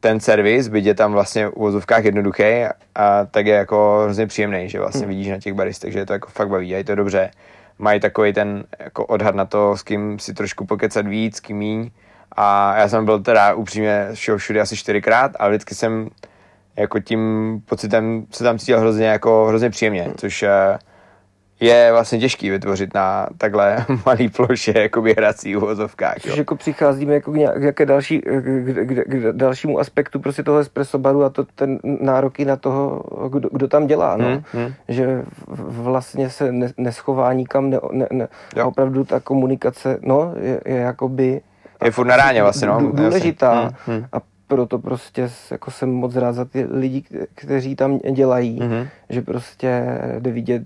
ten 0.00 0.20
servis, 0.20 0.68
byť 0.68 0.84
je 0.84 0.94
tam 0.94 1.12
vlastně 1.12 1.48
v 1.48 1.52
uvozovkách 1.52 2.04
jednoduchý, 2.04 2.64
a 2.94 3.24
tak 3.30 3.46
je 3.46 3.54
jako 3.54 4.00
hrozně 4.04 4.26
příjemný, 4.26 4.68
že 4.68 4.78
vlastně 4.78 5.06
mm. 5.06 5.08
vidíš 5.08 5.28
na 5.28 5.38
těch 5.38 5.54
baristech, 5.54 5.92
že 5.92 5.98
je 5.98 6.06
to 6.06 6.12
jako 6.12 6.28
fakt 6.28 6.48
baví 6.48 6.74
a 6.74 6.78
je 6.78 6.84
to 6.84 6.94
dobře. 6.94 7.30
Mají 7.78 8.00
takový 8.00 8.32
ten 8.32 8.64
jako 8.78 9.06
odhad 9.06 9.34
na 9.34 9.44
to, 9.44 9.76
s 9.76 9.82
kým 9.82 10.18
si 10.18 10.34
trošku 10.34 10.66
pokecat 10.66 11.06
víc, 11.06 11.36
s 11.36 11.40
kým 11.40 11.56
míň. 11.56 11.90
A 12.32 12.76
já 12.76 12.88
jsem 12.88 13.04
byl 13.04 13.20
teda 13.20 13.54
upřímně 13.54 14.08
všude 14.36 14.60
asi 14.60 14.76
čtyřikrát, 14.76 15.32
ale 15.38 15.50
vždycky 15.50 15.74
jsem 15.74 16.08
jako 16.76 17.00
tím 17.00 17.62
pocitem 17.68 18.26
se 18.30 18.44
tam 18.44 18.58
cítil 18.58 18.80
hrozně 18.80 19.06
jako 19.06 19.46
hrozně 19.46 19.70
příjemně, 19.70 20.04
mm. 20.08 20.14
což 20.16 20.42
uh, 20.42 20.48
je 21.60 21.92
vlastně 21.92 22.18
těžký 22.18 22.50
vytvořit 22.50 22.94
na 22.94 23.26
takhle 23.38 23.84
malý 24.06 24.28
ploše 24.28 24.72
jakoby 24.78 25.14
hrací 25.14 25.56
uvozovkách. 25.56 26.16
Což 26.20 26.36
jako 26.36 26.56
přicházíme 26.56 27.14
jako 27.14 27.32
k 27.32 27.36
nějaké 27.36 27.86
další, 27.86 28.18
k, 28.20 28.84
k, 28.86 29.04
k, 29.06 29.32
dalšímu 29.32 29.78
aspektu 29.78 30.20
prostě 30.20 30.42
toho 30.42 30.58
espresso 30.58 30.98
baru 30.98 31.24
a 31.24 31.30
to 31.30 31.44
ten 31.44 31.78
nároky 32.00 32.44
na 32.44 32.56
toho, 32.56 33.04
kdo, 33.28 33.48
kdo 33.52 33.68
tam 33.68 33.86
dělá, 33.86 34.16
no. 34.16 34.28
Hmm, 34.28 34.42
hmm. 34.52 34.72
Že 34.88 35.22
vlastně 35.58 36.30
se 36.30 36.52
ne, 36.52 36.72
neschová 36.76 37.32
nikam, 37.32 37.70
ne, 37.70 37.78
ne, 37.92 38.28
ne, 38.56 38.64
opravdu 38.64 39.04
ta 39.04 39.20
komunikace, 39.20 39.98
no, 40.02 40.34
je, 40.40 40.60
je 40.66 40.76
jakoby... 40.76 41.40
Je 41.84 41.90
furt 41.90 42.06
na 42.06 42.16
ráně 42.16 42.42
vlastně, 42.42 42.68
no. 42.68 42.92
Důležitá. 42.92 43.60
Hmm, 43.60 43.70
hmm. 43.86 44.06
A 44.12 44.16
proto 44.46 44.78
prostě 44.78 45.30
jako 45.50 45.70
jsem 45.70 45.90
moc 45.90 46.16
rád 46.16 46.32
za 46.32 46.44
ty 46.44 46.66
lidi, 46.70 47.02
kteří 47.34 47.76
tam 47.76 47.98
dělají, 47.98 48.60
hmm. 48.60 48.86
že 49.10 49.22
prostě 49.22 49.98
jde 50.18 50.30
vidět 50.30 50.62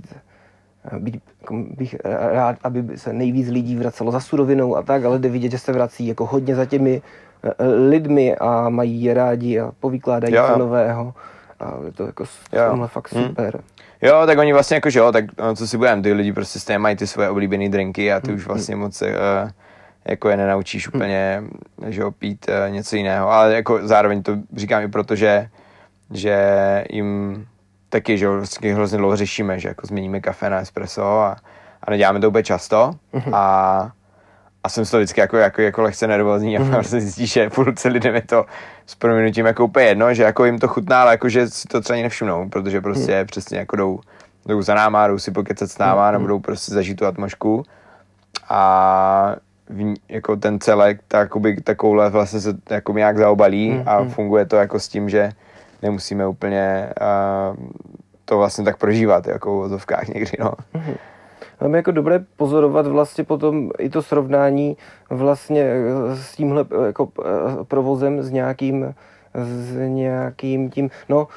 být, 0.98 1.22
jako 1.40 1.54
bych 1.76 1.96
rád, 2.32 2.56
aby 2.64 2.84
se 2.98 3.12
nejvíc 3.12 3.48
lidí 3.48 3.76
vracelo 3.76 4.12
za 4.12 4.20
surovinou 4.20 4.76
a 4.76 4.82
tak, 4.82 5.04
ale 5.04 5.18
jde 5.18 5.28
vidět, 5.28 5.50
že 5.50 5.58
se 5.58 5.72
vrací 5.72 6.06
jako 6.06 6.26
hodně 6.26 6.54
za 6.54 6.64
těmi 6.66 7.02
eh, 7.44 7.66
lidmi 7.66 8.36
a 8.36 8.68
mají 8.68 9.02
je 9.02 9.14
rádi 9.14 9.60
a 9.60 9.72
povykládají 9.80 10.34
Jo, 10.34 10.46
jo. 10.50 10.58
nového. 10.58 11.14
A 11.60 11.74
je 11.86 11.92
to 11.92 12.06
jako 12.06 12.24
Jo. 12.52 12.86
fakt 12.86 13.12
Hm. 13.14 13.22
super. 13.22 13.60
Jo, 14.02 14.22
tak 14.26 14.38
oni 14.38 14.52
vlastně 14.52 14.74
jako, 14.74 14.90
že 14.90 14.98
jo, 14.98 15.12
tak 15.12 15.24
no, 15.38 15.56
co 15.56 15.68
si 15.68 15.76
budeme, 15.76 16.02
ty 16.02 16.12
lidi 16.12 16.32
prostě 16.32 16.60
stejně 16.60 16.78
mají 16.78 16.96
ty 16.96 17.06
svoje 17.06 17.28
oblíbené 17.28 17.68
drinky 17.68 18.12
a 18.12 18.20
ty 18.20 18.32
už 18.32 18.46
vlastně 18.46 18.76
moc 18.76 19.02
uh, 19.02 19.08
jako 20.04 20.28
je 20.28 20.36
nenaučíš 20.36 20.88
úplně, 20.88 21.42
že 21.86 22.00
jo, 22.00 22.10
pít 22.10 22.46
uh, 22.48 22.72
něco 22.74 22.96
jiného, 22.96 23.30
ale 23.30 23.54
jako 23.54 23.78
zároveň 23.88 24.22
to 24.22 24.36
říkám 24.56 24.82
i 24.82 24.88
proto, 24.88 25.16
že, 25.16 25.48
že 26.10 26.36
jim 26.90 27.46
taky, 27.92 28.18
že 28.18 28.28
vlastně 28.28 28.74
hrozně 28.74 28.98
dlouho 28.98 29.16
řešíme, 29.16 29.58
že 29.58 29.68
jako 29.68 29.86
změníme 29.86 30.20
kafe 30.20 30.50
na 30.50 30.58
espresso 30.58 31.02
a, 31.04 31.36
a 31.82 31.90
neděláme 31.90 32.20
to 32.20 32.28
úplně 32.28 32.42
často. 32.44 32.92
A 33.32 33.90
a 34.64 34.68
jsem 34.68 34.84
z 34.84 34.90
toho 34.90 34.98
vždycky 35.00 35.20
jako, 35.20 35.36
jako, 35.36 35.62
jako 35.62 35.82
lehce 35.82 36.06
nervózní 36.06 36.58
a 36.58 36.62
vlastně 36.62 37.00
zjistíš, 37.00 37.32
že 37.32 37.50
půlce 37.50 37.88
lidem 37.88 38.14
je 38.14 38.22
to 38.22 38.46
s 38.86 38.94
prominutím 38.94 39.46
jako 39.46 39.64
úplně 39.64 39.86
jedno, 39.86 40.14
že 40.14 40.22
jako 40.22 40.44
jim 40.44 40.58
to 40.58 40.68
chutná, 40.68 41.02
ale 41.02 41.10
jako, 41.10 41.28
že 41.28 41.50
si 41.50 41.68
to 41.68 41.80
třeba 41.80 41.94
ani 41.94 42.02
nevšimnou, 42.02 42.48
protože 42.48 42.80
prostě 42.80 43.24
přesně 43.24 43.58
jako 43.58 43.76
jdou, 43.76 44.00
jdou 44.46 44.62
za 44.62 44.74
náma, 44.74 45.08
jdou 45.08 45.18
si 45.18 45.30
pokecat 45.30 45.70
s 45.70 45.78
náma, 45.78 46.10
nebo 46.10 46.26
jdou 46.26 46.38
prostě 46.38 46.74
zažít 46.74 46.98
tu 46.98 47.06
atmosféru. 47.06 47.62
A 48.48 49.36
v, 49.68 49.94
jako 50.08 50.36
ten 50.36 50.60
celek 50.60 51.00
tak, 51.08 51.20
jakoby, 51.20 51.60
takovouhle 51.60 52.10
vlastně 52.10 52.40
se 52.40 52.54
jako 52.70 52.92
nějak 52.92 53.18
zaobalí 53.18 53.82
a 53.86 54.04
funguje 54.04 54.46
to 54.46 54.56
jako 54.56 54.80
s 54.80 54.88
tím, 54.88 55.08
že 55.08 55.32
nemusíme 55.82 56.26
úplně 56.26 56.92
uh, 57.00 57.66
to 58.24 58.38
vlastně 58.38 58.64
tak 58.64 58.76
prožívat, 58.76 59.26
jako 59.26 59.50
v 59.54 59.58
vozovkách 59.58 60.08
někdy, 60.08 60.30
no. 60.40 60.52
Tam 61.58 61.74
je 61.74 61.76
jako 61.76 61.90
dobré 61.90 62.24
pozorovat 62.36 62.86
vlastně 62.86 63.24
potom 63.24 63.70
i 63.78 63.90
to 63.90 64.02
srovnání 64.02 64.76
vlastně 65.10 65.62
eh, 65.62 66.16
s 66.16 66.36
tímhle 66.36 66.64
eh, 66.82 66.86
jako 66.86 67.08
eh, 67.20 67.64
provozem 67.64 68.22
s 68.22 68.30
nějakým 68.30 68.94
s 69.34 69.76
nějakým 69.76 70.70
tím, 70.70 70.90
no 71.08 71.28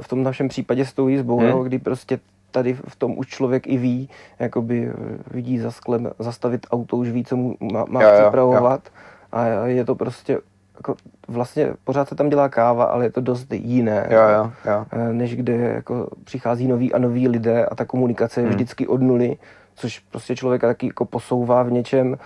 v 0.00 0.08
tom 0.08 0.22
našem 0.22 0.48
případě 0.48 0.84
s 0.84 0.92
tou 0.92 1.08
jízbou, 1.08 1.38
Hmm. 1.38 1.50
hmm. 1.50 1.62
kdy 1.62 1.78
prostě 1.78 2.18
tady 2.50 2.74
v 2.74 2.96
tom 2.96 3.18
už 3.18 3.26
člověk 3.26 3.66
i 3.66 3.76
ví, 3.76 4.08
jakoby 4.38 4.92
vidí 5.30 5.58
za 5.58 5.70
sklem 5.70 6.10
zastavit 6.18 6.66
auto, 6.70 6.96
už 6.96 7.10
ví, 7.10 7.24
co 7.24 7.36
mu 7.36 7.56
má, 7.72 7.84
má 7.88 8.02
Jo, 8.02 8.08
jo, 8.08 8.14
připravovat 8.14 8.88
a 9.32 9.46
je 9.66 9.84
to 9.84 9.94
prostě 9.94 10.38
jako 10.84 10.94
vlastně 11.28 11.72
pořád 11.84 12.08
se 12.08 12.14
tam 12.14 12.28
dělá 12.28 12.48
káva, 12.48 12.84
ale 12.84 13.04
je 13.04 13.12
to 13.12 13.20
dost 13.20 13.52
jiné. 13.52 14.08
Jo, 14.10 14.20
jo, 14.20 14.52
jo. 14.64 14.86
Eh, 14.92 15.12
než 15.12 15.36
kde 15.36 15.52
jako 15.52 16.08
přichází 16.24 16.68
noví 16.68 16.92
a 16.92 16.98
noví 16.98 17.28
lidé 17.28 17.66
a 17.66 17.74
ta 17.74 17.84
komunikace 17.84 18.40
je 18.40 18.48
vždycky 18.48 18.86
od 18.86 19.02
nuly, 19.02 19.36
což 19.74 19.98
prostě 19.98 20.36
člověka 20.36 20.66
taky 20.66 20.86
jako 20.86 21.04
posouvá 21.04 21.62
v 21.62 21.72
něčem. 21.72 22.16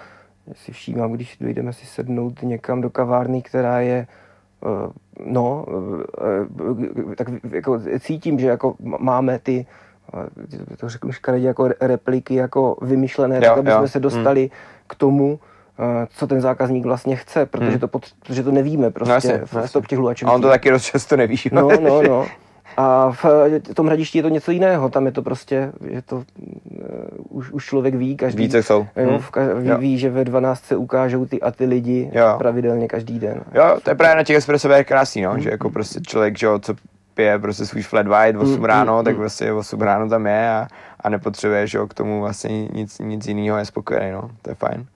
Já 0.47 0.55
si 0.55 0.73
všímám, 0.73 1.13
když 1.13 1.37
dojdeme 1.41 1.73
si 1.73 1.87
sednout 1.87 2.43
někam 2.43 2.81
do 2.81 2.91
kavárny, 2.91 3.43
která 3.43 3.81
je 3.81 4.07
eh, 4.65 4.91
no, 5.27 5.67
eh, 7.13 7.17
tak 7.17 7.29
jako 7.51 7.81
cítím, 8.01 8.39
že 8.39 8.47
jako 8.47 8.75
máme 8.99 9.39
ty 9.39 9.67
to 10.77 10.89
řeknu 10.89 11.13
škaredě, 11.13 11.47
jako 11.47 11.69
repliky 11.81 12.35
jako 12.35 12.77
vymyšlené, 12.83 13.37
Jo, 13.37 13.43
tak 13.43 13.59
aby 13.59 13.71
jo. 13.71 13.79
jsme 13.79 13.89
se 13.89 14.01
dostali 14.01 14.51
k 14.87 14.95
tomu, 14.95 15.39
co 16.16 16.26
ten 16.26 16.41
zákazník 16.41 16.85
vlastně 16.85 17.16
chce, 17.16 17.47
protože, 17.47 17.79
to, 17.79 17.89
potř- 17.89 18.12
protože 18.26 18.43
to 18.43 18.51
nevíme 18.51 18.91
prostě 18.91 19.09
No 19.09 19.14
jasně, 19.14 19.41
v, 19.45 19.53
no 19.53 19.61
jasně. 19.61 19.81
těch 19.89 19.99
A 20.24 20.33
on 20.33 20.41
to 20.43 20.49
taky 20.49 20.70
dost 20.70 20.85
často 20.85 21.16
neví. 21.16 21.37
No, 21.53 21.68
no, 21.81 22.03
no. 22.03 22.26
A 22.76 23.11
v 23.12 23.24
eh, 23.70 23.74
tom 23.74 23.87
hradišti 23.87 24.18
je 24.18 24.22
to 24.22 24.29
něco 24.29 24.51
jiného, 24.51 24.89
tam 24.89 25.07
je 25.07 25.12
to 25.12 25.22
prostě, 25.22 25.72
je 25.87 26.03
to, 26.03 26.16
uh, 26.16 26.22
už, 27.29 27.51
už 27.51 27.64
člověk 27.66 27.95
ví, 27.95 28.16
každý, 28.16 28.43
Ví, 28.43 28.49
co 28.49 28.57
jsou. 28.59 28.87
Jo, 28.97 29.11
Hm. 29.12 29.18
v 29.18 29.31
ka- 29.33 29.61
ví, 29.61 29.68
Jo. 29.68 29.79
ví, 29.79 29.99
že 29.99 30.11
ve 30.11 30.24
12 30.24 30.64
se 30.64 30.76
ukážou 30.76 31.26
ty 31.26 31.41
a 31.41 31.51
ty 31.51 31.64
lidi 31.64 32.11
Jo. 32.14 32.35
pravidelně 32.39 32.89
každý 32.89 33.18
den. 33.18 33.41
Jo, 33.55 33.79
to 33.83 33.91
je 33.91 33.95
právě 33.95 34.16
na 34.16 34.22
těch 34.24 34.37
espresových 34.37 34.87
krásný, 34.87 35.22
no, 35.22 35.39
že 35.39 35.51
jako 35.51 35.70
prostě 35.70 36.01
člověk, 36.01 36.39
že 36.39 36.47
jo, 36.47 36.59
co 36.59 36.74
pije 37.14 37.39
prostě 37.39 37.66
svůj 37.66 37.83
flat 37.83 38.07
white 38.07 38.37
8 38.37 38.64
ráno, 38.64 39.03
tak 39.03 39.16
prostě 39.16 39.53
8 39.53 39.81
ráno 39.81 40.09
tam 40.09 40.26
je 40.26 40.51
a, 40.51 40.68
a 41.01 41.09
nepotřebuje, 41.09 41.66
že 41.66 41.79
jo, 41.79 41.87
k 41.87 41.95
tomu 41.95 42.20
vlastně 42.20 42.66
nic, 42.68 42.99
nic 42.99 43.26
jiného, 43.26 43.59
je 43.59 43.64
spokojený, 43.64 44.12
no, 44.12 44.31
to 44.43 44.51
je 44.51 44.55
fajn. 44.55 44.87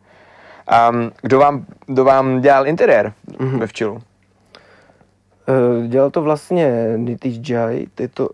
Um, 0.91 1.11
kdo, 1.23 1.39
vám, 1.39 1.67
kdo 1.87 2.05
vám 2.05 2.41
dělal 2.41 2.67
interiér 2.67 3.13
ve 3.59 3.67
včilu? 3.67 4.03
Eh, 5.49 5.89
Dělal 5.89 6.11
to 6.11 6.23
vlastně 6.23 6.93
Nitish 6.97 7.51
Jai, 7.51 7.87
je 8.01 8.09
to, 8.09 8.29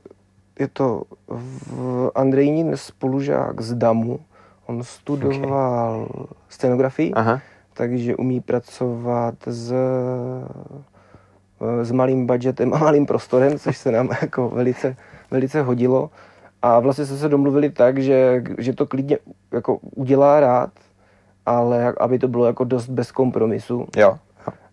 je 0.59 0.69
to 0.69 1.03
v 1.29 2.11
Andrejnin 2.15 2.77
spolužák 2.77 3.61
z 3.61 3.75
DAMu. 3.75 4.21
On 4.67 4.83
studoval 4.83 6.09
scenografii, 6.49 7.13
Aha. 7.15 7.41
takže 7.75 8.17
umí 8.17 8.41
pracovat 8.41 9.35
s, 9.47 9.73
s 11.83 11.93
malým 11.93 12.27
budgetem 12.27 12.75
a 12.75 12.79
malým 12.79 13.07
prostorem, 13.07 13.59
což 13.59 13.77
se 13.79 13.93
nám 13.93 14.09
jako 14.23 14.49
velice, 14.49 14.97
velice 15.31 15.63
hodilo. 15.63 16.11
A 16.63 16.81
vlastně 16.81 17.07
jsme 17.07 17.17
se 17.17 17.29
domluvili 17.29 17.71
tak, 17.71 17.99
že, 17.99 18.45
že 18.59 18.73
to 18.73 18.87
klidně 18.87 19.19
jako 19.53 19.79
udělá 19.95 20.41
rád, 20.41 20.71
ale 21.49 21.95
aby 22.01 22.19
to 22.19 22.29
bylo 22.29 22.47
jako 22.47 22.65
dost 22.65 22.89
bez 22.89 23.13
kompromisu 23.13 23.87
Jo. 23.97 24.19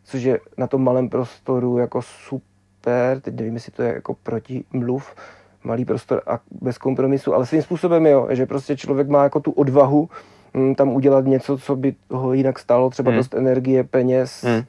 což 0.03 0.21
je 0.23 0.39
na 0.57 0.67
tom 0.67 0.83
malém 0.83 1.09
prostoru 1.09 1.77
jako 1.77 2.01
super, 2.01 3.19
teď 3.21 3.35
nevím, 3.35 3.53
jestli 3.53 3.71
to 3.71 3.81
je 3.83 3.93
jako 3.93 4.13
protimluv, 4.23 5.15
malý 5.63 5.85
prostor 5.85 6.21
a 6.27 6.39
bez 6.61 6.77
kompromisu, 6.77 7.33
ale 7.33 7.45
svým 7.45 7.61
způsobem 7.61 8.05
jo, 8.05 8.27
že 8.29 8.45
prostě 8.45 8.77
člověk 8.77 9.09
má 9.09 9.23
jako 9.23 9.39
tu 9.39 9.51
odvahu 9.51 10.09
mm, 10.53 10.75
tam 10.75 10.89
udělat 10.89 11.25
něco, 11.25 11.57
co 11.57 11.75
by 11.75 11.95
ho 12.11 12.33
jinak 12.33 12.59
stálo 12.59 12.89
třeba 12.89 13.11
Hmm. 13.11 13.17
dost 13.17 13.33
energie, 13.33 13.83
peněz 13.83 14.43
Hmm. 14.43 14.63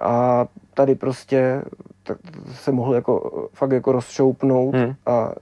a 0.00 0.46
tady 0.74 0.94
prostě 0.94 1.62
tak 2.02 2.18
se 2.52 2.72
mohl 2.72 2.94
jako 2.94 3.48
fakt 3.54 3.70
jako 3.72 3.92
rozšoupnout 3.92 4.74
Hmm. 4.74 4.94
a 5.06 5.32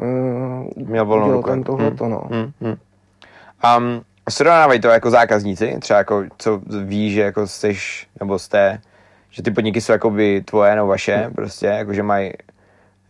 uh, 0.00 0.86
Měl 0.88 1.04
volnou 1.06 1.24
udělal 1.26 1.42
tam 1.42 1.62
tohleto, 1.62 2.04
Hmm. 2.04 2.12
no. 2.12 2.22
Hmm. 2.30 2.50
Hmm. 2.60 2.76
Um, 3.78 4.02
srovnávají 4.30 4.80
to 4.80 4.88
jako 4.88 5.10
zákazníci, 5.10 5.76
třeba 5.80 5.98
jako, 5.98 6.24
co 6.38 6.60
ví, 6.84 7.12
že 7.12 7.20
jako 7.20 7.46
jsteš, 7.46 8.06
nebo 8.20 8.38
jste, 8.38 8.80
že 9.30 9.42
ty 9.42 9.50
podniky 9.50 9.80
jsou 9.80 9.92
jako 9.92 10.10
by 10.10 10.42
tvoje 10.44 10.74
nebo 10.74 10.86
vaše, 10.86 11.16
Hmm. 11.16 11.32
prostě, 11.32 11.66
jako 11.66 11.92
že 11.94 12.02
mají, 12.02 12.32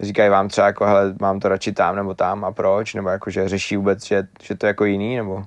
říkají 0.00 0.30
vám 0.30 0.48
třeba 0.48 0.66
jako, 0.66 0.84
hele, 0.86 1.14
mám 1.20 1.40
to 1.40 1.48
radši 1.48 1.72
tam 1.72 1.96
nebo 1.96 2.14
tam 2.14 2.44
a 2.44 2.52
proč, 2.52 2.94
nebo 2.94 3.08
jako, 3.08 3.30
že 3.30 3.48
řeší 3.48 3.76
vůbec, 3.76 4.06
že, 4.06 4.26
že 4.42 4.54
to 4.54 4.66
je 4.66 4.68
jako 4.68 4.84
jiný, 4.84 5.16
nebo 5.16 5.44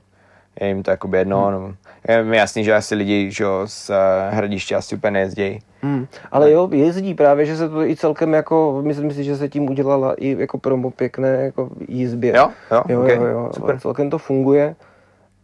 je 0.61 0.67
jim 0.67 0.83
to 0.83 0.91
jako 0.91 1.09
jedno, 1.15 1.43
Hmm. 1.45 1.51
nebo 1.53 1.73
je 2.07 2.23
mi 2.23 2.37
jasný, 2.37 2.63
že 2.63 2.75
asi 2.75 2.95
lidi, 2.95 3.31
že 3.31 3.43
jo, 3.43 3.61
z 3.65 3.89
uh, 3.89 3.95
hradiště 4.35 4.75
asi 4.75 4.95
úplně 4.95 5.11
nejezdějí. 5.11 5.59
Hmm. 5.81 6.07
Ale 6.31 6.51
jo, 6.51 6.69
jezdí 6.71 7.13
právě, 7.13 7.45
že 7.45 7.57
se 7.57 7.69
to 7.69 7.81
i 7.85 7.95
celkem 7.95 8.33
jako, 8.33 8.81
myslím 8.85 9.11
si, 9.11 9.23
že 9.23 9.37
se 9.37 9.49
tím 9.49 9.69
udělala 9.69 10.13
i 10.17 10.35
jako 10.39 10.57
promo 10.57 10.91
pěkné 10.91 11.27
jako 11.29 11.69
jízdbě. 11.87 12.33
Jo, 12.37 12.49
jo, 12.71 12.83
jo, 12.89 13.01
okay. 13.01 13.15
jo, 13.15 13.23
jo 13.25 13.51
super. 13.55 13.79
celkem 13.79 14.09
to 14.09 14.17
funguje. 14.17 14.75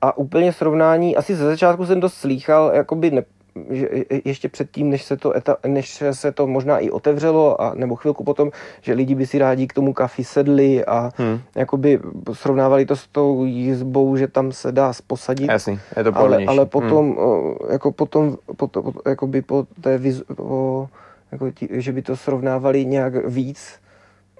A 0.01 0.17
úplně 0.17 0.53
srovnání, 0.53 1.15
asi 1.15 1.35
ze 1.35 1.45
začátku 1.45 1.85
jsem 1.85 1.99
dost 1.99 2.13
slýchal, 2.13 2.71
jakoby 2.73 3.11
ne, 3.11 3.23
že 3.69 3.89
je- 3.91 4.05
ještě 4.25 4.49
předtím, 4.49 4.89
než 4.89 5.03
se 5.03 5.17
to, 5.17 5.31
eta, 5.33 5.57
než 5.67 6.03
se 6.11 6.31
to 6.31 6.47
možná 6.47 6.79
i 6.79 6.89
otevřelo, 6.89 7.61
a, 7.61 7.73
nebo 7.75 7.95
chvilku 7.95 8.23
potom, 8.23 8.51
že 8.81 8.93
lidi 8.93 9.15
by 9.15 9.27
si 9.27 9.37
rádi 9.37 9.67
k 9.67 9.73
tomu 9.73 9.93
kafi 9.93 10.23
sedli 10.23 10.85
a 10.85 11.11
Hmm. 11.17 11.39
jakoby 11.55 11.99
srovnávali 12.33 12.85
to 12.85 12.95
s 12.95 13.07
tou 13.07 13.45
jízbou, 13.45 14.15
že 14.17 14.27
tam 14.27 14.51
se 14.51 14.71
dá 14.71 14.91
posadit. 15.07 15.49
Jasný, 15.51 15.79
je 15.97 16.03
to 16.03 16.09
Ale, 16.09 16.11
pohodlnější. 16.13 16.47
ale 16.47 16.57
Hmm. 16.61 16.69
potom, 16.69 17.17
o, 17.17 17.55
jako 17.71 17.91
potom, 17.91 18.37
po, 18.57 18.67
to, 18.67 18.83
po, 18.83 18.93
jakoby 19.09 19.41
po 19.41 19.67
té 19.81 19.97
viz, 19.97 20.23
po, 20.35 20.89
jako 21.31 21.51
tí, 21.51 21.67
že 21.71 21.91
by 21.91 22.01
to 22.01 22.15
srovnávali 22.17 22.85
nějak 22.85 23.27
víc, 23.27 23.79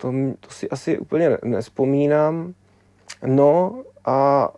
to, 0.01 0.13
to 0.39 0.49
si 0.49 0.69
asi 0.69 0.97
úplně 0.99 1.29
ne- 1.29 1.37
nespomínám. 1.43 2.53
No 3.25 3.75
a 4.05 4.49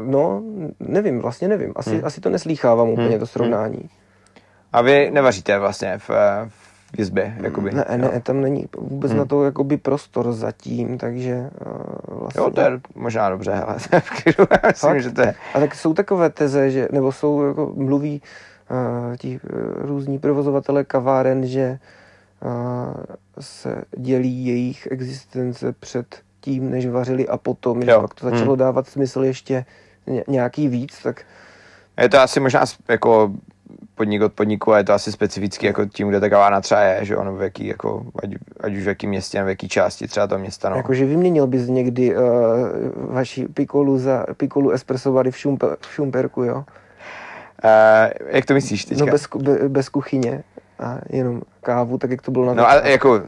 no, 0.00 0.42
nevím, 0.80 1.20
vlastně 1.20 1.48
nevím. 1.48 1.72
Asi, 1.76 1.90
Hmm. 1.90 2.04
asi 2.04 2.20
to 2.20 2.30
neslýchávám 2.30 2.88
úplně, 2.88 3.08
Hmm. 3.08 3.18
to 3.18 3.26
srovnání. 3.26 3.88
A 4.72 4.82
vy 4.82 5.10
nevaříte 5.10 5.58
vlastně 5.58 5.98
v, 5.98 6.10
eh, 6.10 6.50
v 6.94 6.98
jizbě, 6.98 7.36
jakoby. 7.42 7.70
Ne, 7.74 7.84
jo. 7.90 7.96
ne, 7.98 8.20
tam 8.20 8.40
není 8.40 8.66
vůbec 8.76 9.10
Hmm. 9.10 9.18
na 9.18 9.24
to 9.24 9.44
jakoby 9.44 9.76
prostor 9.76 10.32
zatím, 10.32 10.98
takže 10.98 11.50
uh, 11.66 12.18
vlastně... 12.20 12.40
Jo, 12.42 12.50
to 12.50 12.60
je 12.60 12.80
možná 12.94 13.30
dobře, 13.30 13.50
hele, 13.54 13.78
v 14.00 14.10
klidu, 14.22 14.44
myslím, 14.66 14.90
Fakt? 14.90 15.02
že 15.02 15.10
to 15.10 15.20
je. 15.20 15.34
A 15.54 15.60
tak 15.60 15.74
jsou 15.74 15.94
takové 15.94 16.30
teze, 16.30 16.70
že, 16.70 16.88
nebo 16.92 17.12
jsou, 17.12 17.42
jako 17.42 17.72
mluví 17.76 18.22
uh, 18.70 19.16
ti 19.16 19.40
různí 19.74 20.18
provozovatele 20.18 20.84
kaváren, 20.84 21.46
že 21.46 21.78
uh, 22.44 22.94
se 23.40 23.82
dělí 23.98 24.46
jejich 24.46 24.88
existence 24.90 25.72
před 25.72 26.16
tím, 26.44 26.70
než 26.70 26.86
vařili 26.86 27.28
a 27.28 27.36
potom, 27.36 27.82
že 27.82 27.90
Jo. 27.90 28.00
pak 28.00 28.14
to 28.14 28.24
začalo 28.30 28.50
Hmm. 28.52 28.58
dávat 28.58 28.88
smysl 28.88 29.24
ještě 29.24 29.64
ně- 30.06 30.24
nějaký 30.28 30.68
víc, 30.68 31.02
tak 31.02 31.22
Je 32.00 32.08
to 32.08 32.20
asi 32.20 32.40
možná 32.40 32.64
jako 32.88 33.32
podnik 33.94 34.22
od 34.22 34.32
podniku 34.32 34.72
a 34.72 34.78
je 34.78 34.84
to 34.84 34.92
asi 34.92 35.12
specifický 35.12 35.66
jako 35.66 35.84
tím, 35.86 36.08
kde 36.08 36.20
ta 36.20 36.28
kavárna 36.30 36.60
třeba 36.60 36.80
je, 36.80 37.04
že 37.04 37.16
ono 37.16 37.34
v 37.34 37.42
jaký, 37.42 37.66
jako, 37.66 38.06
ať, 38.22 38.30
ať 38.60 38.72
už 38.76 38.82
v 38.84 38.88
jakém 38.88 39.10
městě, 39.10 39.44
v 39.44 39.48
jaký 39.48 39.68
části 39.68 40.08
třeba 40.08 40.26
toho 40.26 40.38
města. 40.38 40.68
No. 40.68 40.76
Jakože 40.76 41.04
vyměnil 41.06 41.46
bys 41.46 41.68
někdy 41.68 42.16
uh, 42.16 42.22
vaši 42.96 43.46
pikolu 43.48 43.98
za 43.98 44.26
pikolu 44.36 44.70
espresso 44.70 45.12
bary 45.12 45.30
v, 45.30 45.36
šumpe, 45.38 45.66
v 45.80 45.86
Šumperku, 45.94 46.42
jo? 46.44 46.56
Uh, 46.56 48.10
jak 48.26 48.44
to 48.44 48.54
myslíš 48.54 48.84
teďka? 48.84 49.04
No 49.04 49.12
bez, 49.12 49.26
be, 49.36 49.68
bez 49.68 49.88
kuchyně 49.88 50.42
a 50.78 50.98
jenom 51.10 51.42
kávu, 51.60 51.98
tak 51.98 52.10
jak 52.10 52.22
to 52.22 52.30
bylo 52.30 52.46
na 52.46 52.54
No 52.54 52.68
a 52.68 52.74
jako... 52.74 53.22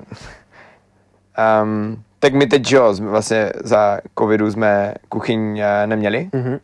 Um, 1.62 2.02
tak 2.18 2.34
my 2.34 2.46
teď, 2.46 2.72
jo, 2.72 2.94
vlastně 3.00 3.52
za 3.64 3.98
covidu 4.18 4.50
jsme 4.50 4.94
kuchyň 5.08 5.58
eh, 5.58 5.86
neměli. 5.86 6.30
Mm-hmm. 6.32 6.60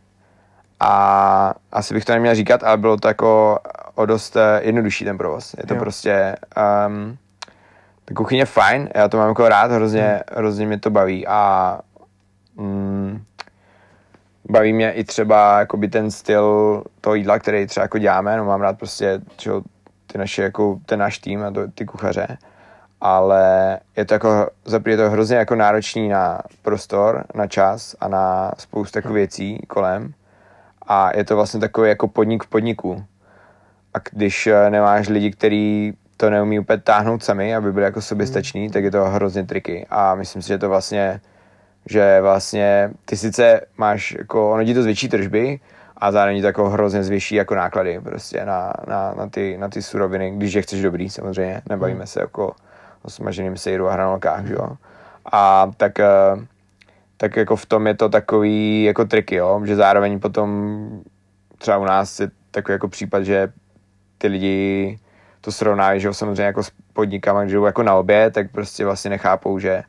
A 0.79 1.53
asi 1.71 1.93
bych 1.93 2.05
to 2.05 2.13
neměl 2.13 2.35
říkat, 2.35 2.63
ale 2.63 2.77
bylo 2.77 2.97
to 2.97 3.07
jako 3.07 3.59
o 3.95 4.05
dost 4.05 4.35
eh, 4.35 4.59
jednodušší 4.63 5.05
ten 5.05 5.17
provoz. 5.17 5.55
Je 5.57 5.67
to 5.67 5.73
Jo. 5.73 5.79
prostě... 5.79 6.35
Um, 6.87 7.17
ta 8.05 8.13
kuchyně 8.13 8.41
je 8.41 8.45
fajn, 8.45 8.89
já 8.95 9.07
to 9.07 9.17
mám 9.17 9.29
jako 9.29 9.49
rád, 9.49 9.71
hrozně, 9.71 10.23
hrozně 10.31 10.67
mě 10.67 10.79
to 10.79 10.89
baví 10.89 11.27
a 11.27 11.79
mm, 12.55 13.23
baví 14.49 14.73
mě 14.73 14.91
i 14.91 15.03
třeba 15.03 15.59
jakoby 15.59 15.87
ten 15.87 16.11
styl 16.11 16.83
toho 17.01 17.15
jídla, 17.15 17.39
který 17.39 17.67
třeba 17.67 17.81
jako 17.81 17.97
děláme, 17.97 18.37
no 18.37 18.45
mám 18.45 18.61
rád 18.61 18.77
prostě 18.77 19.21
čo, 19.37 19.61
ty 20.07 20.17
naše, 20.17 20.43
jako 20.43 20.79
ten 20.85 20.99
náš 20.99 21.19
tým 21.19 21.43
a 21.43 21.51
to, 21.51 21.67
ty 21.67 21.85
kuchaře, 21.85 22.37
ale 23.05 23.79
je 23.97 24.05
to 24.05 24.13
jako, 24.13 24.49
je 24.85 24.97
to 24.97 25.09
hrozně 25.09 25.37
jako 25.37 25.55
náročný 25.55 26.09
na 26.09 26.41
prostor, 26.61 27.23
na 27.35 27.47
čas 27.47 27.95
a 27.99 28.07
na 28.07 28.51
spoustu 28.57 28.97
jako 28.97 29.13
věcí 29.13 29.59
kolem 29.67 30.13
a 30.87 31.17
je 31.17 31.23
to 31.25 31.35
vlastně 31.35 31.59
takový 31.59 31.89
jako 31.89 32.07
podnik 32.07 32.43
v 32.43 32.47
podniku. 32.47 33.03
A 33.93 33.97
když 34.11 34.47
eh, 34.47 34.69
nemáš 34.69 35.09
lidi, 35.09 35.31
kteří 35.31 35.93
to 36.17 36.29
neumí 36.29 36.59
úplně 36.59 36.77
táhnout 36.77 37.23
sami, 37.23 37.55
aby 37.55 37.71
byli 37.71 37.85
jako 37.85 38.01
soběstační, 38.01 38.69
tak 38.69 38.83
je 38.83 38.91
to 38.91 39.03
hrozně 39.03 39.43
triky. 39.43 39.85
A 39.89 40.15
myslím 40.15 40.41
si, 40.41 40.47
že 40.47 40.57
to 40.57 40.69
vlastně, 40.69 41.21
že 41.89 42.21
vlastně 42.21 42.91
ty 43.05 43.17
sice 43.17 43.61
máš, 43.77 44.15
jako, 44.17 44.51
ono 44.51 44.63
ti 44.63 44.73
to 44.73 44.81
zvětší 44.81 45.09
tržby, 45.09 45.59
a 45.97 46.11
zároveň 46.11 46.41
to 46.41 46.47
jako 46.47 46.69
hrozně 46.69 47.03
zvětší 47.03 47.35
jako 47.35 47.55
náklady 47.55 47.99
prostě 48.03 48.45
na, 48.45 48.73
na, 48.87 49.13
na, 49.17 49.29
ty, 49.29 49.57
na 49.57 49.69
ty 49.69 49.81
suroviny, 49.81 50.31
když 50.31 50.53
je 50.53 50.61
chceš 50.61 50.81
dobrý 50.81 51.09
samozřejmě, 51.09 51.61
nebavíme 51.69 52.07
se 52.07 52.19
jako 52.19 52.53
smaženým 53.09 53.57
sejru 53.57 53.87
a 53.87 53.93
hranolkách, 53.93 54.45
jo. 54.49 54.77
A 55.31 55.71
tak, 55.77 55.99
eh, 55.99 56.45
tak 57.17 57.35
jako 57.35 57.55
v 57.55 57.65
tom 57.65 57.87
je 57.87 57.93
to 57.93 58.09
takový 58.09 58.83
jako 58.83 59.05
triky, 59.05 59.35
jo, 59.35 59.61
že 59.65 59.75
zároveň 59.75 60.19
potom 60.19 60.89
třeba 61.57 61.77
u 61.77 61.85
nás 61.85 62.19
je 62.19 62.31
takový 62.51 62.73
jako 62.73 62.87
případ, 62.87 63.23
že 63.23 63.51
ty 64.17 64.27
lidi 64.27 64.99
to 65.41 65.51
srovnávají, 65.51 65.99
že 65.99 66.07
jo, 66.07 66.13
samozřejmě 66.13 66.43
jako 66.43 66.63
s 66.63 66.71
podnikama, 66.93 67.41
když 67.41 67.53
jdou 67.53 67.65
jako 67.65 67.83
na 67.83 67.95
oběd, 67.95 68.33
tak 68.33 68.51
prostě 68.51 68.85
vlastně 68.85 69.09
nechápou, 69.09 69.59
že 69.59 69.83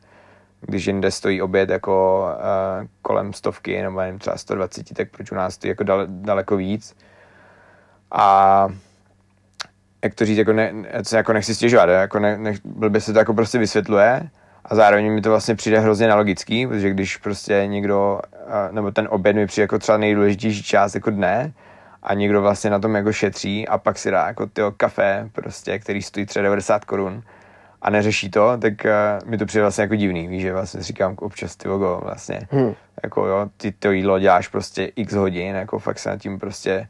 když 0.61 0.85
jinde 0.85 1.11
stojí 1.11 1.41
oběd 1.41 1.69
jako 1.69 2.25
uh, 2.33 2.87
kolem 3.01 3.33
stovky 3.33 3.81
nebo 3.81 3.99
nevím, 3.99 4.19
třeba 4.19 4.37
120, 4.37 4.93
tak 4.93 5.11
proč 5.11 5.31
u 5.31 5.35
nás 5.35 5.53
stojí 5.53 5.69
jako 5.69 5.83
dale, 5.83 6.05
daleko 6.09 6.57
víc. 6.57 6.95
A 8.11 8.67
jak 10.05 10.15
to 10.15 10.25
říct, 10.25 10.37
jako, 10.37 10.53
ne, 10.53 10.73
co 11.03 11.15
jako 11.15 11.33
nechci 11.33 11.55
stěžovat, 11.55 11.89
jako 11.89 12.19
ne, 12.19 12.37
ne, 12.37 12.53
blbě 12.65 13.01
se 13.01 13.13
to 13.13 13.19
jako 13.19 13.33
prostě 13.33 13.57
vysvětluje 13.57 14.29
a 14.65 14.75
zároveň 14.75 15.11
mi 15.11 15.21
to 15.21 15.29
vlastně 15.29 15.55
přijde 15.55 15.79
hrozně 15.79 16.07
nelogický, 16.07 16.67
protože 16.67 16.89
když 16.89 17.17
prostě 17.17 17.63
někdo, 17.67 18.19
nebo 18.71 18.91
ten 18.91 19.07
oběd 19.11 19.35
mi 19.35 19.47
přijde 19.47 19.63
jako 19.63 19.79
třeba 19.79 19.97
nejdůležitější 19.97 20.63
část 20.63 20.95
jako 20.95 21.09
dne 21.09 21.53
a 22.03 22.13
někdo 22.13 22.41
vlastně 22.41 22.69
na 22.69 22.79
tom 22.79 22.95
jako 22.95 23.13
šetří 23.13 23.67
a 23.67 23.77
pak 23.77 23.97
si 23.97 24.11
dá 24.11 24.27
jako 24.27 24.45
tyho 24.47 24.71
kafe 24.71 25.29
prostě, 25.31 25.79
který 25.79 26.01
stojí 26.01 26.25
třeba 26.25 26.43
90 26.43 26.85
korun 26.85 27.23
a 27.81 27.89
neřeší 27.89 28.31
to, 28.31 28.57
tak 28.61 28.73
uh, 28.85 29.29
mi 29.29 29.37
to 29.37 29.45
přijde 29.45 29.61
vlastně 29.61 29.81
jako 29.81 29.95
divný, 29.95 30.27
víš, 30.27 30.41
že 30.41 30.53
vlastně 30.53 30.81
říkám 30.81 31.15
občas 31.19 31.55
ty 31.55 31.67
vogo, 31.67 31.99
vlastně, 32.03 32.39
Hmm. 32.51 32.73
jako 33.03 33.25
jo, 33.27 33.49
ty 33.57 33.71
to 33.71 33.91
jídlo 33.91 34.19
děláš 34.19 34.47
prostě 34.47 34.91
x 34.95 35.13
hodin, 35.13 35.55
jako 35.55 35.79
fakt 35.79 35.99
se 35.99 36.09
nad 36.09 36.17
tím 36.17 36.39
prostě, 36.39 36.87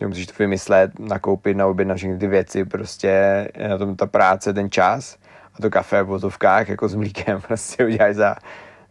ty 0.00 0.06
musíš 0.06 0.26
to 0.26 0.32
vymyslet, 0.38 0.98
nakoupit, 0.98 1.56
na 1.56 1.66
oběd 1.66 1.88
na 1.88 1.94
všechny 1.94 2.18
ty 2.18 2.26
věci, 2.26 2.64
prostě 2.64 3.48
je 3.56 3.68
na 3.68 3.78
tom 3.78 3.96
ta 3.96 4.06
práce, 4.06 4.52
ten 4.52 4.70
čas 4.70 5.16
a 5.54 5.62
to 5.62 5.70
kafe 5.70 6.02
v 6.02 6.06
vozovkách 6.06 6.68
jako 6.68 6.88
s 6.88 6.94
mlíkem 6.94 7.40
prostě 7.46 7.84
uděláš 7.84 8.16
za, 8.16 8.36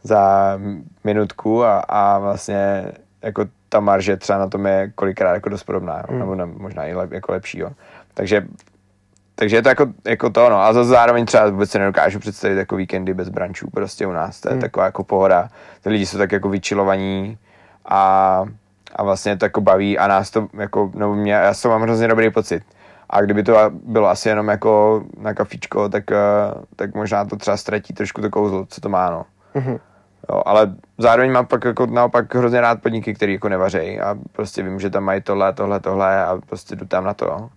za 0.04 0.54
minutku 1.04 1.64
a, 1.64 1.80
a 1.80 2.20
vlastně 2.20 2.86
jako 3.22 3.46
ta 3.70 3.80
marže 3.80 4.18
třeba 4.18 4.40
na 4.40 4.48
tom 4.48 4.66
je 4.66 4.92
kolikrát 4.96 5.34
jako 5.34 5.50
dost 5.50 5.64
podobná, 5.64 6.04
hmm. 6.10 6.20
nebo 6.20 6.36
ne, 6.36 6.46
možná 6.46 6.86
i 6.86 6.94
lep, 6.94 7.12
jako 7.12 7.32
lepší, 7.32 7.60
jo. 7.60 7.70
Takže 8.14 8.46
takže 9.36 9.56
je 9.56 9.62
to 9.62 9.70
jako, 9.70 9.88
jako 10.08 10.30
to, 10.30 10.50
no. 10.50 10.62
A 10.62 10.74
zase 10.74 10.90
zároveň 10.90 11.26
třeba 11.26 11.50
vůbec 11.50 11.72
si 11.72 11.80
nedokážu 11.80 12.20
představit 12.20 12.58
jako 12.58 12.76
víkendy 12.76 13.14
bez 13.14 13.30
brančů 13.30 13.70
prostě 13.70 14.08
u 14.08 14.12
nás. 14.12 14.42
To 14.42 14.50
je 14.50 14.52
Hmm. 14.52 14.62
taková 14.62 14.86
jako 14.86 15.04
pohoda. 15.04 15.50
Ty 15.82 15.90
lidi 15.90 16.06
jsou 16.06 16.18
tak 16.18 16.32
jako 16.32 16.50
vyčilovaní 16.50 17.38
a, 17.86 18.46
a 18.96 19.04
vlastně 19.04 19.38
to 19.38 19.46
jako 19.46 19.62
baví 19.62 19.98
a 19.98 20.08
nás 20.08 20.32
to 20.32 20.48
jako, 20.54 20.92
nebo 20.94 21.16
mě, 21.16 21.34
já 21.34 21.54
toho 21.62 21.74
mám 21.74 21.82
hrozně 21.82 22.08
dobrý 22.08 22.30
pocit. 22.30 22.64
A 23.10 23.22
kdyby 23.22 23.44
to 23.44 23.58
bylo 23.72 24.10
asi 24.10 24.30
jenom 24.30 24.48
jako 24.48 25.04
na 25.18 25.34
kafičko, 25.34 25.90
tak, 25.90 26.12
eh, 26.12 26.18
tak 26.76 26.96
možná 26.96 27.26
to 27.26 27.36
třeba 27.36 27.58
ztratí 27.58 27.94
trošku 27.94 28.22
to 28.22 28.30
kouzlo, 28.30 28.66
co 28.70 28.82
to 28.82 28.90
má, 28.90 29.10
no. 29.10 29.26
Mhm. 29.54 29.80
Jo, 30.30 30.42
ale 30.46 30.76
zároveň 30.98 31.32
mám 31.32 31.46
pak 31.46 31.66
jako 31.66 31.86
naopak 31.86 32.36
hrozně 32.36 32.62
rád 32.62 32.82
podniky, 32.82 33.14
které 33.14 33.32
jako 33.32 33.50
nevařejí 33.50 34.00
a 34.00 34.16
prostě 34.32 34.64
vím, 34.64 34.80
že 34.80 34.90
tam 34.90 35.04
mají 35.04 35.22
tohle, 35.22 35.54
tohle, 35.54 35.80
tohle 35.80 36.26
a 36.26 36.38
prostě 36.50 36.76
jdu 36.76 36.86
tam 36.86 37.04
na 37.04 37.14
to. 37.14 37.50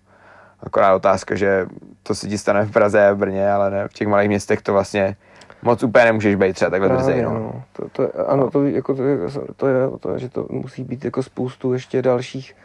Akorát 0.63 0.95
otázka, 0.95 1.35
že 1.35 1.65
to 2.03 2.15
se 2.15 2.27
ti 2.27 2.37
stane 2.37 2.65
v 2.65 2.71
Praze 2.71 3.07
a 3.07 3.13
v 3.13 3.17
Brně, 3.17 3.51
ale 3.51 3.71
ne, 3.71 3.87
v 3.87 3.93
těch 3.93 4.07
malých 4.07 4.29
městech 4.29 4.61
to 4.61 4.73
vlastně 4.73 5.15
moc 5.63 5.83
úplně 5.83 6.05
nemůžeš 6.05 6.35
být 6.35 6.53
třeba 6.53 6.71
takhle 6.71 6.89
drzej, 6.89 7.21
Právě, 7.21 7.39
no. 7.39 7.45
no. 7.45 7.63
To, 7.73 7.89
to, 7.89 8.01
je- 8.01 8.11
ano, 8.27 8.49
to, 8.51 8.65
jako, 8.65 8.95
to, 8.95 9.03
je, 9.03 9.17
to 9.55 9.67
je 9.67 9.89
to, 9.99 10.11
je, 10.13 10.19
že 10.19 10.29
to 10.29 10.47
musí 10.49 10.83
být 10.83 11.05
jako 11.05 11.23
spoustu 11.23 11.73
ještě 11.73 12.01
dalších 12.01 12.55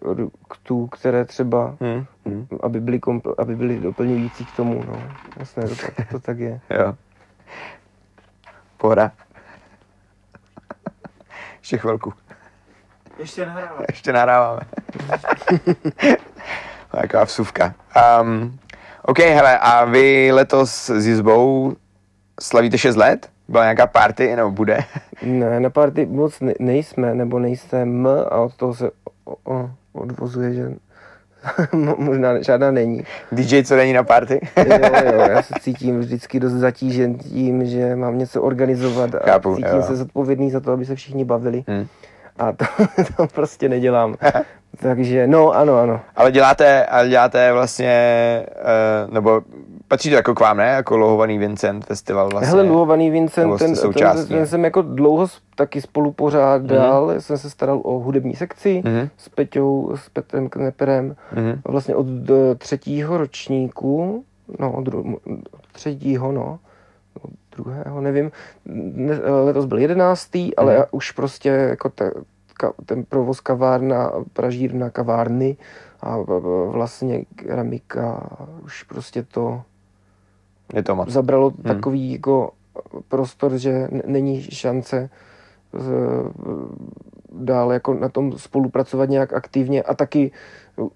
produktů, 0.00 0.86
které 0.86 1.24
třeba, 1.24 1.76
Hmm. 1.80 2.04
Hmm. 2.26 2.46
aby 2.62 2.80
byly, 2.80 3.00
kompl, 3.00 3.34
aby 3.38 3.56
byly 3.56 3.80
doplňující 3.80 4.44
k 4.44 4.56
tomu, 4.56 4.84
no. 4.88 5.02
Jasné, 5.36 5.62
to, 5.68 5.74
tak- 5.74 6.08
to 6.10 6.20
tak 6.20 6.38
je. 6.38 6.60
Jo. 6.70 6.94
Pohoda. 8.76 9.12
Ještě 11.58 11.78
chvilku. 11.78 12.12
Ještě 13.18 13.46
nahrávám. 13.46 13.84
Ještě 13.90 14.12
nahráváme. 14.12 14.60
Taková 16.90 17.24
vsuvka. 17.24 17.74
Um, 18.22 18.58
OK, 19.02 19.18
hele, 19.18 19.58
a 19.58 19.84
vy 19.84 20.32
letos 20.32 20.90
s 20.90 21.06
Jizbou 21.06 21.72
slavíte 22.40 22.78
6 22.78 22.96
let? 22.96 23.28
Byla 23.48 23.64
nějaká 23.64 23.86
party, 23.86 24.36
nebo 24.36 24.50
bude? 24.50 24.78
Ne, 25.22 25.60
na 25.60 25.70
party 25.70 26.06
moc 26.06 26.40
ne, 26.40 26.52
nejsme, 26.58 27.14
nebo 27.14 27.38
nejsem 27.38 28.08
a 28.30 28.36
od 28.36 28.54
toho 28.54 28.74
se 28.74 28.90
o, 29.24 29.54
o, 29.54 29.70
odvozuje, 29.92 30.54
že 30.54 30.70
mo- 31.72 31.98
možná 31.98 32.42
žádná 32.42 32.70
není. 32.70 33.02
DJ, 33.32 33.62
co 33.64 33.76
není 33.76 33.92
na 33.92 34.02
party? 34.02 34.40
Jo, 34.56 34.78
jo, 35.04 35.20
já 35.30 35.42
se 35.42 35.54
cítím 35.60 36.00
vždycky 36.00 36.40
dost 36.40 36.52
zatížen 36.52 37.14
tím, 37.14 37.66
že 37.66 37.96
mám 37.96 38.18
něco 38.18 38.42
organizovat 38.42 39.14
a 39.14 39.18
Chápu, 39.18 39.56
cítím 39.56 39.76
jo. 39.76 39.82
se 39.82 39.96
zodpovědný 39.96 40.50
za 40.50 40.60
to, 40.60 40.72
aby 40.72 40.84
se 40.84 40.94
všichni 40.94 41.24
bavili. 41.24 41.64
Hmm. 41.68 41.86
A 42.38 42.52
to, 42.52 42.64
to 43.16 43.26
prostě 43.26 43.68
nedělám. 43.68 44.14
Takže 44.76 45.26
no, 45.26 45.50
ano, 45.52 45.78
ano. 45.78 46.00
Ale 46.16 46.32
děláte, 46.32 46.86
ale 46.86 47.08
děláte 47.08 47.52
vlastně, 47.52 47.92
uh, 49.06 49.14
nebo 49.14 49.42
patří 49.88 50.10
to 50.10 50.16
jako 50.16 50.34
k 50.34 50.40
vám, 50.40 50.56
ne? 50.56 50.66
Jako 50.66 50.96
lohovaný 50.96 51.38
Vincent 51.38 51.84
festival 51.86 52.28
vlastně. 52.28 52.48
Hele, 52.50 52.62
Luhovaný 52.62 53.04
Nebo 53.04 53.12
Vincent, 53.20 53.58
ten, 53.58 53.74
ten, 53.92 54.26
ten, 54.26 54.46
jsem 54.46 54.64
jako 54.64 54.82
dlouho 54.82 55.26
taky 55.54 55.80
spolu 55.80 56.12
pořádal, 56.12 57.06
mm-hmm. 57.08 57.16
jsem 57.16 57.38
se 57.38 57.50
staral 57.50 57.80
o 57.84 57.98
hudební 57.98 58.34
sekci 58.36 58.82
Mhm. 58.84 59.08
s 59.16 59.28
Peťou, 59.28 59.92
s 59.96 60.08
Petrem 60.08 60.48
Kneperem. 60.48 61.16
Mhm. 61.32 61.60
Vlastně 61.64 61.94
od 61.94 62.06
eh, 62.30 62.54
třetího 62.54 63.18
ročníku, 63.18 64.24
no 64.58 64.72
od 64.72 64.84
dru, 64.84 65.18
od 65.52 65.66
třetího, 65.72 66.32
no, 66.32 66.58
od 67.22 67.30
druhého, 67.56 68.00
nevím, 68.00 68.30
ne, 68.64 69.18
letos 69.44 69.64
byl 69.64 69.78
jedenáctý, 69.78 70.56
ale 70.56 70.74
Mhm. 70.74 70.84
už 70.90 71.10
prostě 71.10 71.48
jako 71.48 71.88
ta, 71.88 72.04
ten 72.86 73.04
provoz 73.04 73.40
kavárna, 73.40 74.12
pražírna 74.32 74.90
kavárny 74.90 75.56
a 76.00 76.16
vlastně 76.70 77.24
keramika, 77.36 78.28
už 78.64 78.82
prostě 78.82 79.22
to 79.22 79.62
Je 80.74 80.82
to 80.82 80.96
moc. 80.96 81.08
zabralo 81.08 81.50
Hmm. 81.50 81.62
takový 81.62 82.12
jako 82.12 82.50
prostor, 83.08 83.58
že 83.58 83.88
není 84.06 84.42
šance 84.42 85.10
z- 85.72 85.92
dál 87.32 87.72
jako 87.72 87.94
na 87.94 88.08
tom 88.08 88.32
spolupracovat 88.38 89.08
nějak 89.08 89.32
aktivně 89.32 89.82
a 89.82 89.94
taky 89.94 90.30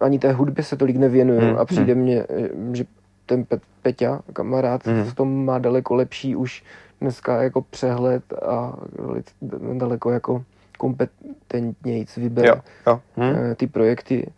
ani 0.00 0.18
té 0.18 0.32
hudbě 0.32 0.64
se 0.64 0.76
tolik 0.76 0.96
nevěnuju 0.96 1.40
Hmm, 1.40 1.58
a 1.58 1.64
přijde 1.64 1.94
mně, 1.94 2.26
že 2.72 2.84
ten 3.26 3.42
Pe- 3.42 3.60
Peťa, 3.82 4.20
kamarád, 4.32 4.86
Hmm. 4.86 5.04
v 5.04 5.14
tom 5.14 5.44
má 5.44 5.58
daleko 5.58 5.94
lepší 5.94 6.36
už 6.36 6.64
dneska 7.00 7.42
jako 7.42 7.62
přehled 7.62 8.22
a 8.46 8.76
daleko 9.72 10.10
jako 10.10 10.44
kompetentnějc 10.82 12.16
vybere 12.16 12.48
Jo, 12.48 12.54
jo. 12.86 13.00
Hm? 13.16 13.22
eh, 13.36 13.54
ty 13.54 13.66
projekty. 13.66 14.30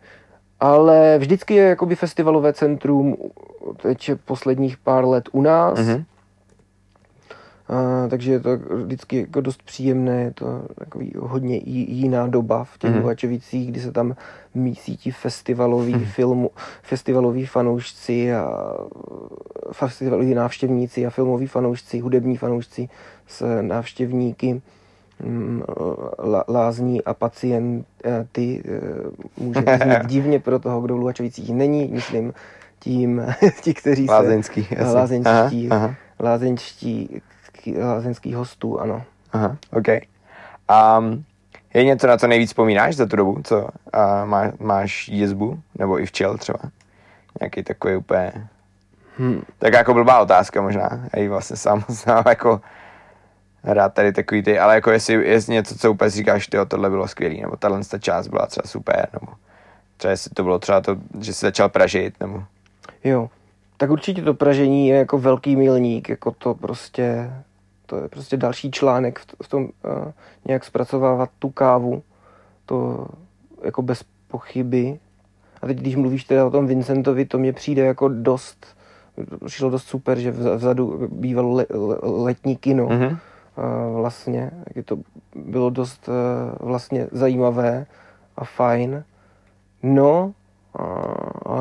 Ale 0.59 1.17
vždycky 1.19 1.53
je 1.55 1.63
jakoby 1.69 1.95
festivalové 1.95 2.53
centrum 2.53 3.17
teď 3.81 4.11
posledních 4.25 4.77
pár 4.77 5.05
let 5.05 5.29
u 5.31 5.41
nás. 5.41 5.79
Mhm. 5.79 6.03
A, 7.67 8.07
takže 8.09 8.31
je 8.31 8.39
to 8.39 8.57
vždycky 8.57 9.17
jako 9.19 9.41
dost 9.41 9.63
příjemné, 9.63 10.21
je 10.21 10.31
to 10.31 10.45
takový 10.75 11.13
hodně 11.19 11.57
jiná 11.65 12.27
doba 12.27 12.63
v 12.63 12.77
těch 12.77 12.91
Mhm. 12.91 12.99
Luhačovicích, 13.01 13.71
kdy 13.71 13.79
se 13.79 13.91
tam 13.91 14.15
mísí 14.55 14.97
ti 14.97 15.11
festivaloví 15.11 15.93
filmu, 16.05 16.49
festivaloví 16.83 17.45
fanoušci 17.45 18.33
a 18.33 18.49
festivaloví 19.71 20.33
návštěvníci 20.33 21.05
a 21.05 21.09
filmoví 21.09 21.47
fanoušci, 21.47 21.99
hudební 21.99 22.37
fanoušci 22.37 22.89
s 23.27 23.61
návštěvníky 23.61 24.61
lázní 26.47 27.03
a 27.03 27.13
pacienty 27.13 28.63
eh, 28.65 28.81
může 29.37 29.61
znít 29.61 30.05
divně 30.05 30.39
pro 30.39 30.59
toho, 30.59 30.81
kdo 30.81 30.95
v 30.95 30.99
Luhačovicích 30.99 31.53
není, 31.53 31.87
myslím 31.87 32.33
tím, 32.79 33.25
ti, 33.61 33.73
kteří 33.73 34.05
se... 34.07 34.13
Lázeňský, 34.13 34.67
jasně. 34.71 34.93
Lázeňští, 34.93 35.69
Aha, 35.69 35.85
aha. 35.85 35.95
lázeňští, 36.19 37.21
lázeňských 37.79 38.35
hostů, 38.35 38.79
ano. 38.79 39.03
Aha, 39.33 39.57
OK. 39.71 39.87
Um, 40.99 41.23
je 41.73 41.83
něco, 41.83 42.07
na 42.07 42.17
co 42.17 42.27
nejvíc 42.27 42.49
vzpomínáš 42.49 42.95
za 42.95 43.05
tu 43.05 43.15
dobu, 43.15 43.37
co 43.43 43.61
uh, 43.61 43.69
má, 44.25 44.51
máš 44.59 45.07
jezbu, 45.07 45.59
nebo 45.79 45.99
i 45.99 46.05
včel 46.05 46.37
třeba? 46.37 46.59
Nějaký 47.41 47.63
takový 47.63 47.95
úplně... 47.95 48.31
Hmm. 49.17 49.41
Tak 49.59 49.73
jako 49.73 49.93
blbá 49.93 50.19
otázka 50.19 50.61
možná. 50.61 50.89
Já 51.13 51.21
ji 51.21 51.29
vlastně 51.29 51.57
sám, 51.57 51.85
sám 51.93 52.23
jako 52.27 52.61
rád 53.65 53.93
tady 53.93 54.13
takový 54.13 54.43
ty, 54.43 54.59
ale 54.59 54.75
jako 54.75 54.91
jestli 54.91 55.13
je 55.13 55.39
něco, 55.47 55.75
co 55.75 55.91
úplně 55.91 56.09
říkáš, 56.09 56.47
tyjo, 56.47 56.65
tohle 56.65 56.89
bylo 56.89 57.07
skvělý, 57.07 57.41
nebo 57.41 57.55
tahle 57.55 57.79
ta 57.91 57.99
část 57.99 58.27
byla 58.27 58.47
třeba 58.47 58.67
super, 58.67 59.07
nebo 59.13 59.33
třeba 59.97 60.11
jestli 60.11 60.29
to 60.29 60.43
bylo 60.43 60.59
třeba 60.59 60.81
to, 60.81 60.95
že 61.19 61.33
jsi 61.33 61.45
začal 61.45 61.69
pražit, 61.69 62.19
nebo... 62.19 62.43
Jo, 63.03 63.29
tak 63.77 63.89
určitě 63.89 64.21
to 64.21 64.33
pražení 64.33 64.87
je 64.87 64.97
jako 64.97 65.17
velký 65.17 65.55
milník, 65.55 66.09
jako 66.09 66.31
to 66.31 66.53
prostě, 66.53 67.31
to 67.85 67.97
je 67.97 68.07
prostě 68.07 68.37
další 68.37 68.71
článek 68.71 69.19
v, 69.43 69.47
tom 69.47 69.63
uh, 69.63 69.69
nějak 70.45 70.65
zpracovávat 70.65 71.29
tu 71.39 71.49
kávu, 71.49 72.03
to 72.65 73.07
jako 73.63 73.81
bez 73.81 74.03
pochyby. 74.27 74.99
A 75.61 75.67
teď, 75.67 75.77
když 75.77 75.95
mluvíš 75.95 76.23
teda 76.23 76.45
o 76.45 76.51
tom 76.51 76.67
Vincentovi, 76.67 77.25
to 77.25 77.37
mně 77.37 77.53
přijde 77.53 77.85
jako 77.85 78.07
dost, 78.07 78.65
přišlo 79.45 79.69
dost 79.69 79.83
super, 79.83 80.19
že 80.19 80.31
vza- 80.31 80.55
vzadu 80.55 81.07
bývalo 81.11 81.53
le, 81.53 81.65
le, 81.69 81.97
letní 82.01 82.55
kino. 82.55 82.85
Mhm. 82.85 83.17
Vlastně, 83.95 84.51
taky 84.67 84.83
to 84.83 84.97
bylo 85.35 85.69
dost 85.69 86.07
uh, 86.09 86.67
vlastně 86.67 87.07
zajímavé 87.11 87.85
a 88.37 88.45
fajn. 88.45 89.03
No, 89.83 90.33
a, 90.73 90.83
a, 90.83 91.57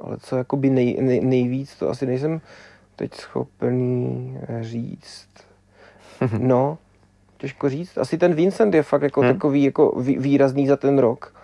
ale 0.00 0.16
co 0.18 0.36
jakoby 0.36 0.70
nej, 0.70 0.96
nej, 1.00 1.20
nejvíc, 1.20 1.74
to 1.76 1.88
asi 1.88 2.06
nejsem 2.06 2.40
teď 2.96 3.14
schopný 3.14 4.38
říct. 4.60 5.28
No, 6.38 6.78
těžko 7.38 7.68
říct. 7.68 7.98
Asi 7.98 8.18
ten 8.18 8.34
Vincent 8.34 8.74
je 8.74 8.82
fakt 8.82 9.02
jako 9.02 9.20
Hmm. 9.20 9.32
takový 9.32 9.62
jako 9.64 9.90
vý, 10.00 10.18
výrazný 10.18 10.66
za 10.66 10.76
ten 10.76 10.98
rok. 10.98 11.34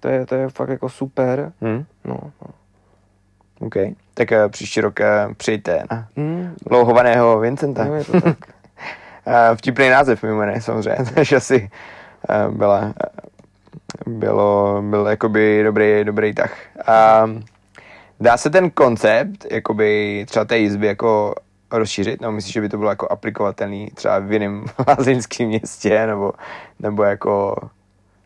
To 0.00 0.08
je, 0.08 0.26
to 0.26 0.34
je 0.34 0.48
fakt 0.48 0.68
jako 0.68 0.88
super. 0.88 1.52
Hm? 1.64 1.84
No, 2.04 2.16
no. 2.42 2.48
OK. 3.60 3.74
Tak 4.14 4.30
uh, 4.30 4.50
příští 4.50 4.80
rok 4.80 5.00
uh, 5.00 5.34
přijďte 5.34 5.82
na 5.90 6.08
Hmm, 6.16 6.54
dlouhovaného 6.66 7.38
Vincenta. 7.40 7.84
jo, 7.86 7.94
je 7.94 8.04
to 8.04 8.20
tak. 8.20 8.36
Uh, 9.26 9.56
vtipný 9.56 9.88
název 9.88 10.22
mimo 10.22 10.40
jiné, 10.42 10.60
samozřejmě, 10.60 11.04
takže 11.14 11.36
asi 11.36 11.70
uh, 12.48 12.54
byla, 12.54 12.94
bylo, 14.06 14.82
byl 14.82 15.06
jakoby 15.06 15.62
dobrý, 15.64 16.04
dobrý 16.04 16.34
tah. 16.34 16.52
Dá 18.20 18.36
se 18.36 18.50
ten 18.50 18.70
koncept, 18.70 19.46
jakoby 19.50 20.24
třeba 20.28 20.44
té 20.44 20.58
jizby 20.58 20.86
jako 20.86 21.34
rozšířit, 21.72 22.20
nebo 22.20 22.32
myslíš, 22.32 22.52
že 22.52 22.60
by 22.60 22.68
to 22.68 22.78
bylo 22.78 22.90
jako 22.90 23.08
aplikovatelný 23.12 23.90
třeba 23.94 24.18
v 24.18 24.32
jiném 24.32 24.64
lázeňském 24.88 25.46
městě, 25.46 26.06
nebo, 26.06 26.32
nebo 26.80 27.02
jako, 27.02 27.56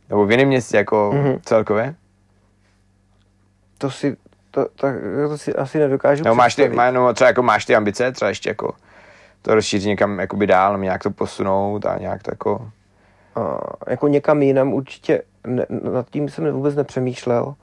nebo 0.08 0.26
v 0.26 0.30
jiném 0.30 0.48
městě 0.48 0.76
jako 0.76 1.10
Mhm. 1.14 1.24
mm-hmm. 1.24 1.40
celkově? 1.42 1.94
To 3.78 3.90
si, 3.90 4.16
to, 4.50 4.66
tak, 4.76 4.94
to 5.28 5.38
si 5.38 5.54
asi 5.54 5.78
nedokážu 5.78 6.24
Nebo 6.24 6.34
máš 6.34 6.54
ty, 6.54 6.68
má, 6.68 6.90
no, 6.90 7.14
třeba 7.14 7.28
jako 7.28 7.42
máš 7.42 7.64
ty 7.64 7.76
ambice, 7.76 8.12
třeba 8.12 8.28
ještě 8.28 8.50
jako 8.50 8.74
to 9.42 9.54
rozšířit 9.54 9.88
někam 9.88 10.20
jakoby 10.20 10.46
dál, 10.46 10.78
nějak 10.78 11.02
to 11.02 11.10
posunout 11.10 11.86
a 11.86 11.98
nějak 11.98 12.22
to 12.22 12.30
jako... 12.30 12.70
A 13.34 13.60
jako 13.90 14.08
někam 14.08 14.42
jinam 14.42 14.72
určitě 14.72 15.22
ne, 15.46 15.66
nad 15.92 16.10
tím 16.10 16.28
jsem 16.28 16.52
vůbec 16.52 16.74
nepřemýšlel. 16.74 17.54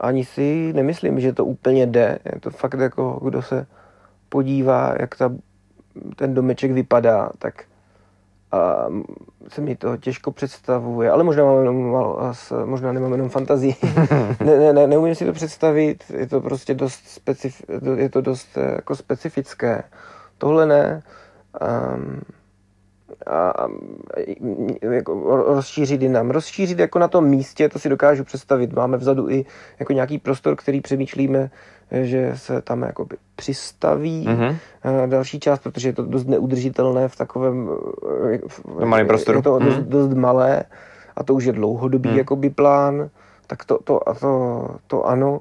Ani 0.00 0.24
si 0.24 0.72
nemyslím, 0.72 1.20
že 1.20 1.32
to 1.32 1.44
úplně 1.44 1.86
jde. 1.86 2.18
Je 2.34 2.40
to 2.40 2.50
fakt 2.50 2.80
jako, 2.80 3.20
kdo 3.24 3.42
se 3.42 3.66
podívá, 4.28 4.94
jak 5.00 5.16
ta, 5.16 5.32
ten 6.16 6.34
domeček 6.34 6.72
vypadá, 6.72 7.30
tak 7.38 7.64
a 8.54 8.86
se 9.48 9.60
mi 9.60 9.76
to 9.76 9.96
těžko 9.96 10.32
představuje, 10.32 11.10
ale 11.10 11.24
možná 11.24 11.44
mám 11.44 11.58
jenom 11.58 11.90
malo, 11.90 12.18
možná 12.64 12.92
nemám 12.92 13.12
jenom 13.12 13.28
fantazii. 13.28 13.74
ne, 14.44 14.58
ne, 14.58 14.72
ne, 14.72 14.86
neumím 14.86 15.14
si 15.14 15.24
to 15.24 15.32
představit, 15.32 16.04
je 16.16 16.26
to 16.26 16.40
prostě 16.40 16.74
dost 16.74 17.08
specif, 17.08 17.62
je 17.96 18.08
to 18.08 18.20
dost 18.20 18.48
eh, 18.56 18.74
jako 18.74 18.96
specifické. 18.96 19.82
Tohle 20.38 20.66
ne. 20.66 21.02
Um, 21.96 22.20
a, 23.26 23.50
a 23.50 23.66
jako 24.92 25.36
rozšířit 25.36 26.02
jinam. 26.02 26.30
Rozšířit 26.30 26.78
jako 26.78 26.98
na 26.98 27.08
tom 27.08 27.24
místě, 27.24 27.68
to 27.68 27.78
si 27.78 27.88
dokážu 27.88 28.24
představit. 28.24 28.72
Máme 28.72 28.96
vzadu 28.96 29.30
i 29.30 29.44
jako 29.78 29.92
nějaký 29.92 30.18
prostor, 30.18 30.56
který 30.56 30.80
přemýšlíme, 30.80 31.50
že 32.02 32.32
se 32.34 32.62
tam 32.62 32.82
jakoby 32.82 33.16
přistaví 33.36 34.26
Mhm. 34.28 34.36
mm-hmm. 34.84 35.08
další 35.08 35.40
část, 35.40 35.58
protože 35.62 35.88
je 35.88 35.92
to 35.92 36.02
dost 36.02 36.28
neudržitelné 36.28 37.08
v 37.08 37.16
takovém 37.16 37.70
eh, 38.34 38.38
v, 38.48 38.64
V 38.64 38.84
malém 38.84 39.06
prostoru. 39.06 39.38
Je 39.38 39.42
to 39.42 39.58
dost, 39.58 39.76
Mhm. 39.78 39.88
dost 39.88 40.14
malé 40.14 40.64
a 41.16 41.24
to 41.24 41.34
už 41.34 41.44
je 41.44 41.52
dlouhodobý 41.52 42.08
Mhm. 42.08 42.18
jakoby 42.18 42.50
plán, 42.50 43.08
tak 43.46 43.64
to, 43.64 43.78
to, 43.84 44.08
a 44.08 44.14
to, 44.14 44.68
to 44.86 45.04
ano. 45.04 45.40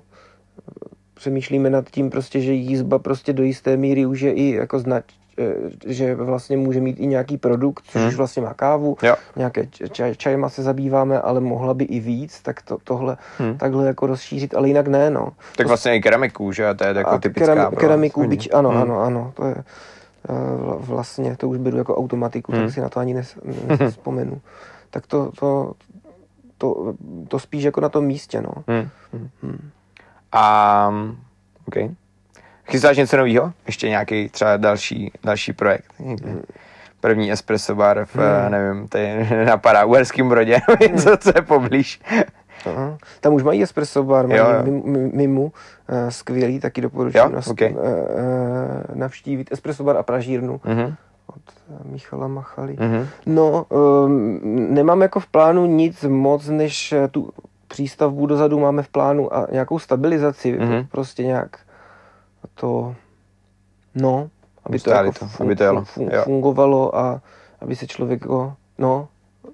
Přemýšlíme 1.14 1.70
nad 1.70 1.90
tím 1.90 2.10
prostě, 2.10 2.42
že 2.42 2.54
jízba 2.54 3.00
prostě 3.00 3.34
do 3.34 3.44
jisté 3.44 3.78
míry 3.78 4.06
už 4.06 4.22
je 4.22 4.34
i 4.34 4.52
jako 4.52 4.80
znač, 4.80 5.04
eh, 5.38 5.54
že 5.94 6.16
vlastně 6.16 6.58
může 6.58 6.82
mít 6.82 7.00
i 7.00 7.08
nějaký 7.08 7.38
produkt, 7.38 7.84
což 7.88 8.02
už 8.02 8.16
vlastně 8.16 8.42
má 8.42 8.54
kávu, 8.54 8.98
Jo. 9.04 9.16
nějaké 9.36 9.68
čaj, 9.92 10.16
čajma 10.16 10.50
se 10.50 10.64
zabýváme, 10.64 11.22
ale 11.22 11.40
mohla 11.40 11.74
by 11.74 11.84
i 11.84 12.00
víc, 12.00 12.42
tak 12.42 12.62
to, 12.62 12.78
tohle 12.84 13.18
Mhm. 13.40 13.58
takhle 13.58 13.88
jako 13.88 14.08
rozšířit, 14.08 14.56
ale 14.56 14.68
jinak 14.68 14.88
ne, 14.88 15.10
no. 15.10 15.30
Tak 15.58 15.68
vlastně 15.68 15.96
i 15.96 16.02
keramiku, 16.02 16.52
že? 16.52 16.74
To 16.74 16.84
je 16.84 16.94
jako 16.98 17.20
typická. 17.20 17.46
kerami, 17.46 17.70
pro 17.72 17.80
keramiku, 17.80 18.28
byť, 18.28 18.50
ano, 18.54 18.70
Hmm. 18.70 18.82
ano, 18.82 19.00
ano, 19.02 19.32
to 19.36 19.46
je 19.46 19.56
eh, 20.30 20.34
vla- 20.58 20.78
vlastně, 20.80 21.36
to 21.38 21.50
už 21.50 21.58
beru 21.58 21.78
jako 21.78 21.98
automatiku, 21.98 22.52
Hmm. 22.52 22.62
tak 22.62 22.74
si 22.74 22.82
na 22.82 22.90
to 22.90 23.00
ani 23.00 23.14
nes, 23.14 23.36
nespomenu. 23.80 24.42
Tak 24.90 25.08
to, 25.08 25.32
to, 25.40 25.74
to, 26.58 26.94
to 27.28 27.40
spíš 27.40 27.64
jako 27.64 27.82
na 27.82 27.90
tom 27.90 28.06
místě, 28.06 28.42
no. 28.42 28.52
Hmm. 28.68 29.60
A, 30.34 30.94
OK. 31.68 31.76
Chystáš 32.72 32.98
něco 32.98 33.18
nového? 33.18 33.54
Ještě 33.66 33.90
nějaký 33.90 34.30
třeba 34.30 34.58
další, 34.58 35.12
další 35.24 35.54
projekt? 35.54 35.86
Někde? 36.00 36.36
První 37.02 37.32
espresso 37.32 37.76
bar 37.76 38.06
v, 38.06 38.16
Hmm. 38.16 38.52
nevím, 38.52 38.88
tady 38.88 39.28
napadá 39.46 39.86
Uherským 39.86 40.30
Brodě, 40.30 40.58
nebo 40.70 40.94
něco, 40.94 41.18
co 41.18 41.32
je 41.36 41.42
poblíž. 41.42 42.02
Aha. 42.66 42.98
Tam 43.22 43.34
už 43.34 43.44
mají 43.44 43.64
espresso 43.64 44.04
bar, 44.04 44.28
mají 44.28 44.40
Jo, 44.40 44.46
jo. 44.50 44.64
mim- 44.64 44.84
mim- 44.86 45.12
Mimu, 45.16 45.52
eh, 45.90 46.12
skvělý, 46.12 46.60
taky 46.60 46.82
doporučuji 46.82 47.18
Jo, 47.18 47.30
nas- 47.30 47.48
ok. 47.48 47.62
eh, 47.62 47.74
eh, 47.76 48.84
navštívit 48.94 49.52
espresso 49.52 49.84
bar 49.84 49.98
a 49.98 50.04
pražírnu 50.04 50.62
Mhm. 50.64 50.96
od 51.28 51.42
eh, 51.70 51.74
Michala 51.92 52.28
Machaly. 52.28 52.76
Mhm. 52.80 53.08
No, 53.26 53.66
um, 53.70 54.40
nemám 54.74 55.02
jako 55.02 55.20
v 55.20 55.28
plánu 55.28 55.66
nic 55.66 56.04
moc, 56.04 56.48
než 56.50 56.92
eh, 56.92 57.08
tu 57.08 57.30
přístavbu 57.74 58.26
dozadu 58.26 58.60
máme 58.60 58.84
v 58.84 58.88
plánu 58.88 59.36
a 59.36 59.48
nějakou 59.52 59.80
stabilizaci, 59.80 60.58
Mhm. 60.60 60.86
prostě 60.92 61.24
nějak 61.24 61.58
to, 62.56 62.96
no, 63.96 64.30
aby 64.66 64.80
to, 64.80 64.92
jako 64.92 65.12
to, 65.20 65.26
aby 65.44 65.56
to 65.56 65.64
fun- 65.66 66.14
jo. 66.16 66.24
fungovalo 66.24 66.96
a 66.98 67.22
aby 67.62 67.76
se 67.76 67.88
člověk, 67.88 68.22
jako, 68.22 68.56
no, 68.78 69.08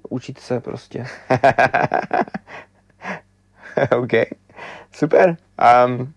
učit 0.10 0.40
se 0.40 0.60
prostě. 0.60 1.06
OK. 3.98 4.12
Super. 4.92 5.38
Um, 5.86 6.14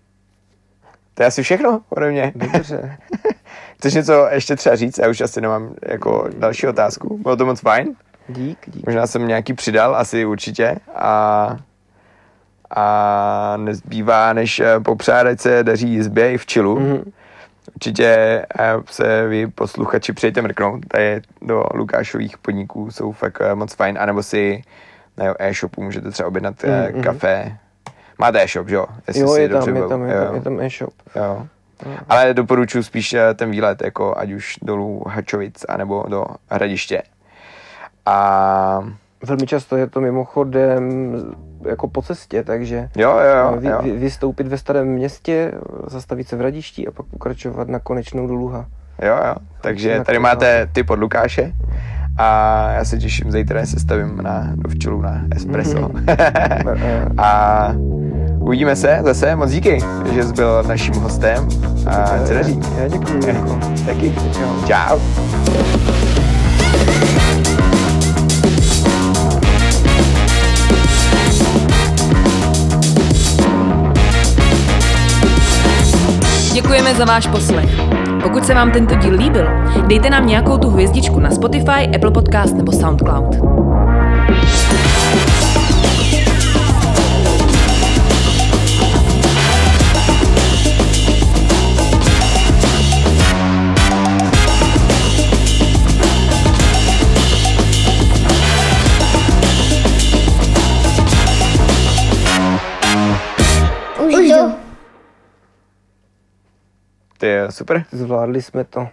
to 1.15 1.23
je 1.23 1.27
asi 1.27 1.43
všechno 1.43 1.81
ode 1.89 2.11
mě. 2.11 2.33
Dobře. 2.35 2.99
Chceš 3.79 3.95
něco 3.95 4.27
ještě 4.31 4.57
třeba 4.57 4.77
říct? 4.77 4.99
Já 4.99 5.09
už 5.09 5.21
asi 5.21 5.41
nemám 5.41 5.75
jako 5.89 6.29
další 6.39 6.67
otázku. 6.69 7.19
Bylo 7.19 7.37
to 7.37 7.47
moc 7.47 7.61
fajn. 7.61 7.95
Dík, 8.29 8.59
dík. 8.67 8.87
Možná 8.87 9.07
jsem 9.07 9.29
nějaký 9.29 9.53
přidal, 9.55 9.97
asi 9.97 10.25
určitě. 10.25 10.77
A, 10.95 11.57
a 12.77 13.55
nezbývá, 13.57 14.33
než 14.33 14.61
eh, 14.61 14.81
popřát, 14.81 15.27
ať 15.27 15.41
se 15.41 15.65
daří 15.65 15.89
jizbě 15.89 16.33
i 16.33 16.39
v 16.39 16.47
čilu. 16.47 16.81
Mm. 16.81 16.87
Mhm. 16.87 17.13
Určitě 17.75 18.07
eh, 18.59 18.75
se 18.91 19.29
vy 19.29 19.47
posluchači 19.47 20.13
přijďte 20.13 20.43
mrknout. 20.43 20.87
Tady 20.89 21.21
do 21.43 21.65
Lukášových 21.75 22.39
podniků 22.39 22.91
jsou 22.91 23.13
fakt 23.13 23.39
eh, 23.41 23.55
moc 23.55 23.75
fajn. 23.75 23.99
A 24.01 24.07
nebo 24.07 24.23
si 24.23 24.63
na 25.17 25.25
jeho 25.25 25.37
e-shopu 25.39 25.83
můžete 25.83 26.11
třeba 26.11 26.27
objednat 26.29 26.55
Mhm. 26.93 27.03
kafe. 27.03 27.57
Máte 28.19 28.43
e-shop, 28.43 28.69
že 28.69 28.75
jo? 28.75 28.87
Jestli 29.07 29.23
Jo, 29.23 29.35
je 29.35 29.49
tam, 29.49 29.77
je 29.77 29.89
tam, 29.89 30.03
je 30.07 30.15
Jo, 30.15 30.25
tam, 30.25 30.35
je 30.35 30.41
tam 30.41 30.61
e-shop. 30.61 30.93
Jo. 31.17 31.47
Ale 32.09 32.35
doporučuji 32.35 32.83
spíš 32.83 33.17
ten 33.35 33.51
výlet, 33.51 33.83
jako 33.83 34.19
ať 34.19 34.33
už 34.33 34.57
dolů 34.63 35.03
Hačovic, 35.07 35.65
anebo 35.69 36.05
do 36.09 36.27
Hradiště. 36.51 37.03
A 38.07 38.89
Velmi 39.27 39.47
často 39.47 39.77
je 39.77 39.87
to 39.87 40.01
mimochodem 40.01 41.13
jako 41.69 41.89
po 41.89 42.03
cestě, 42.03 42.45
takže 42.45 42.89
jo, 42.97 43.11
jo, 43.11 43.37
jo, 43.39 43.57
vy, 43.61 43.69
jo. 43.69 43.79
vy, 43.83 43.91
vystoupit 43.91 44.49
ve 44.49 44.59
starém 44.59 44.87
městě, 44.87 45.53
zastavit 45.87 46.29
se 46.29 46.37
v 46.37 46.41
Radišti 46.41 46.89
a 46.89 46.91
pak 46.91 47.07
pokračovat 47.07 47.69
na 47.69 47.79
konečnou 47.79 48.27
do 48.27 48.35
Luha. 48.35 48.67
Jo, 49.03 49.17
jo. 49.27 49.35
Takže 49.61 50.03
tady 50.07 50.19
máte 50.19 50.69
tip 50.73 50.91
od 50.91 50.99
Lukáše. 50.99 51.53
A 52.17 52.71
já 52.73 52.85
se 52.85 52.99
těším, 52.99 53.33
zítra 53.33 53.67
se 53.67 53.81
stavím 53.81 54.17
na, 54.23 54.53
do 54.55 54.69
včelu 54.69 55.01
na 55.03 55.23
espresso. 55.31 55.91
a 57.19 57.69
uvidíme 58.39 58.77
se 58.77 58.99
zase. 59.03 59.37
Moc 59.37 59.51
díky, 59.51 59.79
že 60.13 60.23
jsi 60.23 60.33
byl 60.33 60.63
naším 60.63 60.95
hostem. 60.95 61.49
A 61.87 62.17
daří. 62.35 62.61
Já 62.79 62.89
děkuji. 62.89 63.21
Taky. 63.87 64.15
Čau. 64.33 64.67
Čau. 64.67 64.99
Děkujeme 76.53 76.95
za 76.95 77.05
váš 77.05 77.27
poslech. 77.27 77.71
Pokud 78.23 78.47
se 78.47 78.55
vám 78.55 78.71
tento 78.71 78.95
díl 78.95 79.15
líbil, 79.15 79.47
dejte 79.87 80.11
nám 80.11 80.27
nějakou 80.27 80.59
tu 80.59 80.71
hvězdičku 80.71 81.21
na 81.21 81.31
Spotify, 81.31 81.95
Apple 81.95 82.11
Podcast 82.11 82.57
nebo 82.57 82.73
SoundCloud. 82.73 83.37
Ty 107.23 107.29
jo, 107.29 107.53
super. 107.53 107.85
Zvládli 107.93 108.43
jsme 108.43 108.65
to. 108.65 108.89